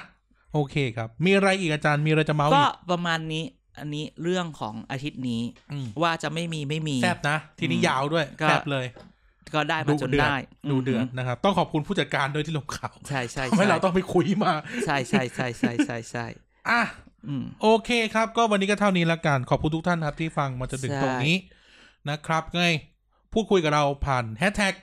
[0.54, 3.44] โอเคครับ มีอะไรอีกอาจารย์มีอะไรจะเมาส์ก็อีกประมาณนี้
[3.78, 5.42] อันนี้เรื่องของอาทิตย์นี้
[5.72, 8.86] อืมว่าจะไม่มีไม่มีแซบนะ ทีนี้อืมยาวด้วยก็แซบเลย
[9.54, 10.36] ก็ได้มาจนเดือได้
[10.70, 14.52] ดูเดือดมนะครับ ต้องขอบคุณผู้จัดการด้วยที่ลงข่าวใช่ใช่ทำให้เราต้องไปคุยมา
[14.86, 16.26] ใช่ใช่ใช่ใช่ใช่ใช่
[16.68, 16.82] อะ
[17.28, 21.36] อืมโอเคครับ ก็วันนี้ก็เท่านี้ละกัน ขอบคุณทุกท่านครับที่ฟังมาจนถึงใช่ตรงนี้
[22.10, 22.62] นะครับไง
[23.32, 24.74] พูดคุยกับเราผ่านแฮชแท็ก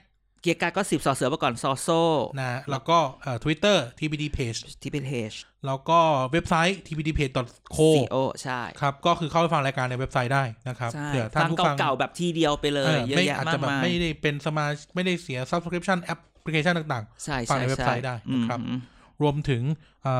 [0.42, 2.02] เกียร์กายก็สิบสอเสือมาก่อนซอโซ่
[2.40, 5.32] นะแล้วก็เอ่อ Twitter TBD Page ที่เป็นเพจ
[5.66, 6.00] แล้วก็
[6.32, 19.62] เว็บไซต์ tbdpage.co ซีโอใช่ครับ ก็คือเข้าไปฟังรายการในเว็บไซต์ได้นะครับใช่เผื่อท่าฟันงผู้ฟังเก่าๆแบบทีเดียวไปเลเอยอเยอะไม่แยะอาจมาจะกแบบมายไม่ได้เป็นสมาชิกไม่ได้เสีย subscription แอปพลิเคชันต่างใช่ฟังใช่ในเว็บไซต์ใช่ได้นะครับอืมๆรวมถึง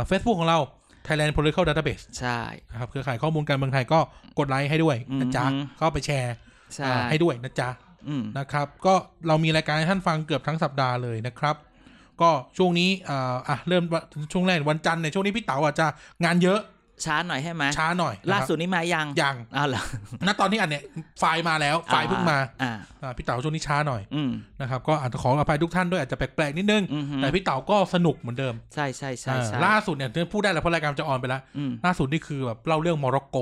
[0.08, 0.60] เฟซบุ๊กของเรา
[1.08, 2.40] Thailand Political Database ใช่
[2.72, 4.00] นะครับเครือข่ายข้อมูลการเมืองไทยก็
[4.40, 6.34] กดไลค์ให้ด้วยนะจ๊ะอืมเข้าไปแชร์
[6.76, 7.70] ใช่อ่าให้ด้วยนะจ๊ะ
[8.08, 8.94] อืมนะครับ ก็
[9.28, 11.56] เรามีรายการให้ท่านฟังเกือบทั้งสัปดาห์เลยนะครับ
[12.22, 13.84] ก็ช่วงนี้อ่าอะเริ่ม
[14.32, 15.86] ช่วงแรกวันจันทร์ในยช่วงนี้พี่เต๋าอาจจะ
[16.24, 16.60] งานเยอะ
[17.06, 19.84] ช้าหน่อยให้ไหมช้าหน่อยนะครับล่าสุดนี้มายังยังอ้าวเหรอ
[20.28, 20.84] ณตอนนี้อันเนี้ย
[21.20, 33.38] ไฟล์มาแล้วไฟล์เพิ่งมาอ่าอ่าพี่เต๋าช่วงนี้ช้าหน่อยอืมนะครับก็อาจจะขออภัยทุกท่านด้วยอาจจะแปลกๆนิดนึงอืมฮึแต่พี่เต๋าก็สนุกเหมือนเดิม ใช่ใช่ใช่อ่าใช่ล่าสุดเนี่ยพูดได้แล้วเพราะรายการจะออนไปแล้วอืมล่าสุดนี่คือแบบเล่าเรื่องโมร็อกโก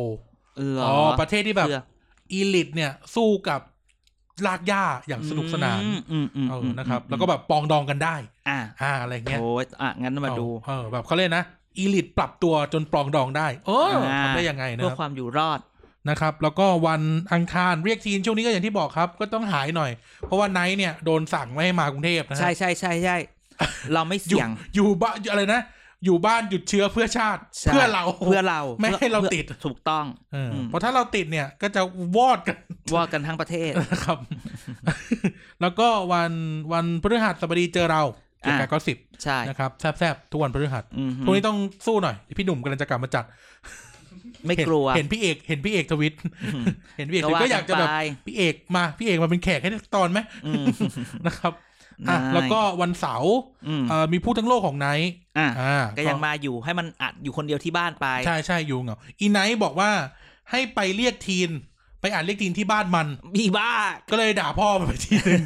[0.57, 1.83] เหรอ๋ออประเทศที่แบบเพื่อ
[2.31, 3.61] อีลิทเนี่ยสู้กับ
[4.45, 8.15] ลากย่าอย่างสนุกสนานอืมอืมอืมเออมนะครับอืมแล้วก็แบบปองดองกันได้
[8.49, 11.45] อ่าอ่าอะไรเงี้ยโอ้ยอะงั้นมาดูเออแบบเขาเรียกนะ
[11.77, 15.59] อีลิทปรับตัวจนปลองดองได้โอ้อ่าทำได้ยังไงนะเพื่อครับความอยู่รอด
[16.09, 17.01] นะครับ แล้วก็วัน
[17.33, 19.91] อังคารเรียกทีนช่วงนี้ก็อย่างที่บอกครับ ก็ต้องหายหน่อย
[20.27, 23.17] เพราะว่าไนท์เนี่ยโดนสั่งไม่ให้มากรุงเทพนะฮะใช่ใช่ใช่ใช่
[23.93, 25.61] เราไม่อยู่เสี่ยงอยู่บ้านอะไรนะ
[26.05, 31.81] อยู่บ้านหยุดเชื้อเพื่อชาติใช่เพื่อเราเพื่อเราไม่ให้เราพื่อติดถูกต้องเอออมเพราะถ้าเราติดเนี่ยก็จะ
[32.17, 32.57] วอดกัน
[32.95, 34.17] ว่ากันทั้งประเทศนะครับ
[35.61, 36.31] แล้วก็วัน
[36.73, 38.01] วันพฤหัสบดีเจอเรา
[38.41, 43.25] เกี่ยวกับอะก็สิบใช่นะครับแซบๆทุกวันพฤหัสอืมฮึพรุ่งนี้ต้องสู้หน่อยพี่หนุ่มกำลังจะกลับมาจัด
[44.45, 46.13] ไม่เห็นกลัว เห็นพี่เอก เห็นพี่เอกทวิต
[46.53, 46.63] อืม
[46.97, 50.65] เห็นพี่เอกก็ทวิตว่าก็อยากจะแบบไปพี่เอกมา พี่เอกมาเป็นแขกให้ตอนไหมอืม
[51.27, 51.53] นะครับ
[52.09, 53.33] อะได้แล้วก็วันเสาร์
[53.67, 59.89] อืมเอ่อมีผู้ทั้งโลกของไนท์อะอ่าก็ยังมาอยู่ให้มันอัดอยู่คนเดียวที่บ้านไปใช่ใช่อยู่เหงาอีไนท์บอกว่า
[60.51, 61.49] ให้ไปเรียกทีน
[62.01, 63.71] ไปอ่านเรียกทีนที่บ้านมันมีบ้า
[64.11, 65.41] ก็เลยด่าพ่อมันไปทีนึง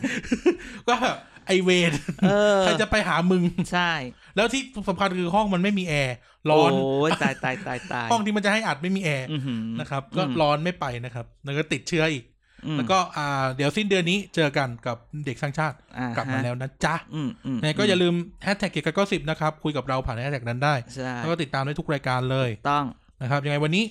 [0.87, 1.91] ก็แบบไอเวน
[2.23, 3.43] เออใครจะไปหามึง
[3.73, 3.91] ใช่
[4.35, 6.15] แล้วที่สำคัญคือห้องมันไม่มีแอร์
[6.49, 12.30] ร้อนโอ้ยตายตายตายตายห้องที่มันจะให้อัดไม่มีแอร์อื้อหือนะครับ ก็อืมร้อนไม่ไปนะครับแล้วก็ติดเชื้ออีกอืม
[12.77, 22.85] แล้วก็อ่าเดี๋ยวสิ้นเดือนนี้เจอกันกับเด็กสร้างชาติอ่กลับมาแล้วนะจ๊ะอืมอืมเนี่ยก็อย่าลืมแฮชแท็กเกียร์กับก็สิบนะครับ คุยกับเราผ่านแฮชแท็กนั้นได้ใช่แล้วก็ติดตามได้ทุกรายการเลยต้อง
[23.21, 23.83] นะครับ ยังไงวันนี้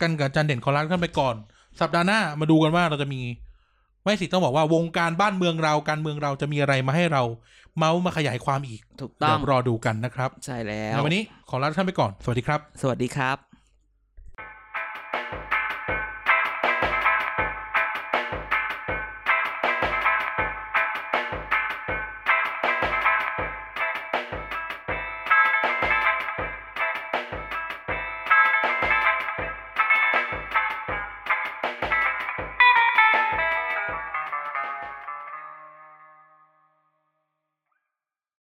[0.00, 1.36] กันกับอาจันเด่นขอลาขึ้นไปก่อน
[1.80, 3.20] สัปดาห์หน้ามาดูกันว่าเราจะมี
[4.04, 7.22] ไม่สิต้องบอกว่าวงการบ้านเมืองเราการเมืองเราจะมีอะไรมาให้เรา
[7.76, 13.55] เมาส์มาขยายความอีกถูกต้เดี๋อยงวรอดูกันนะครับ ใช่แล้วในวันนี้ขอลาท่านไปก่อน สวัสดีครับ สวัสดีครับ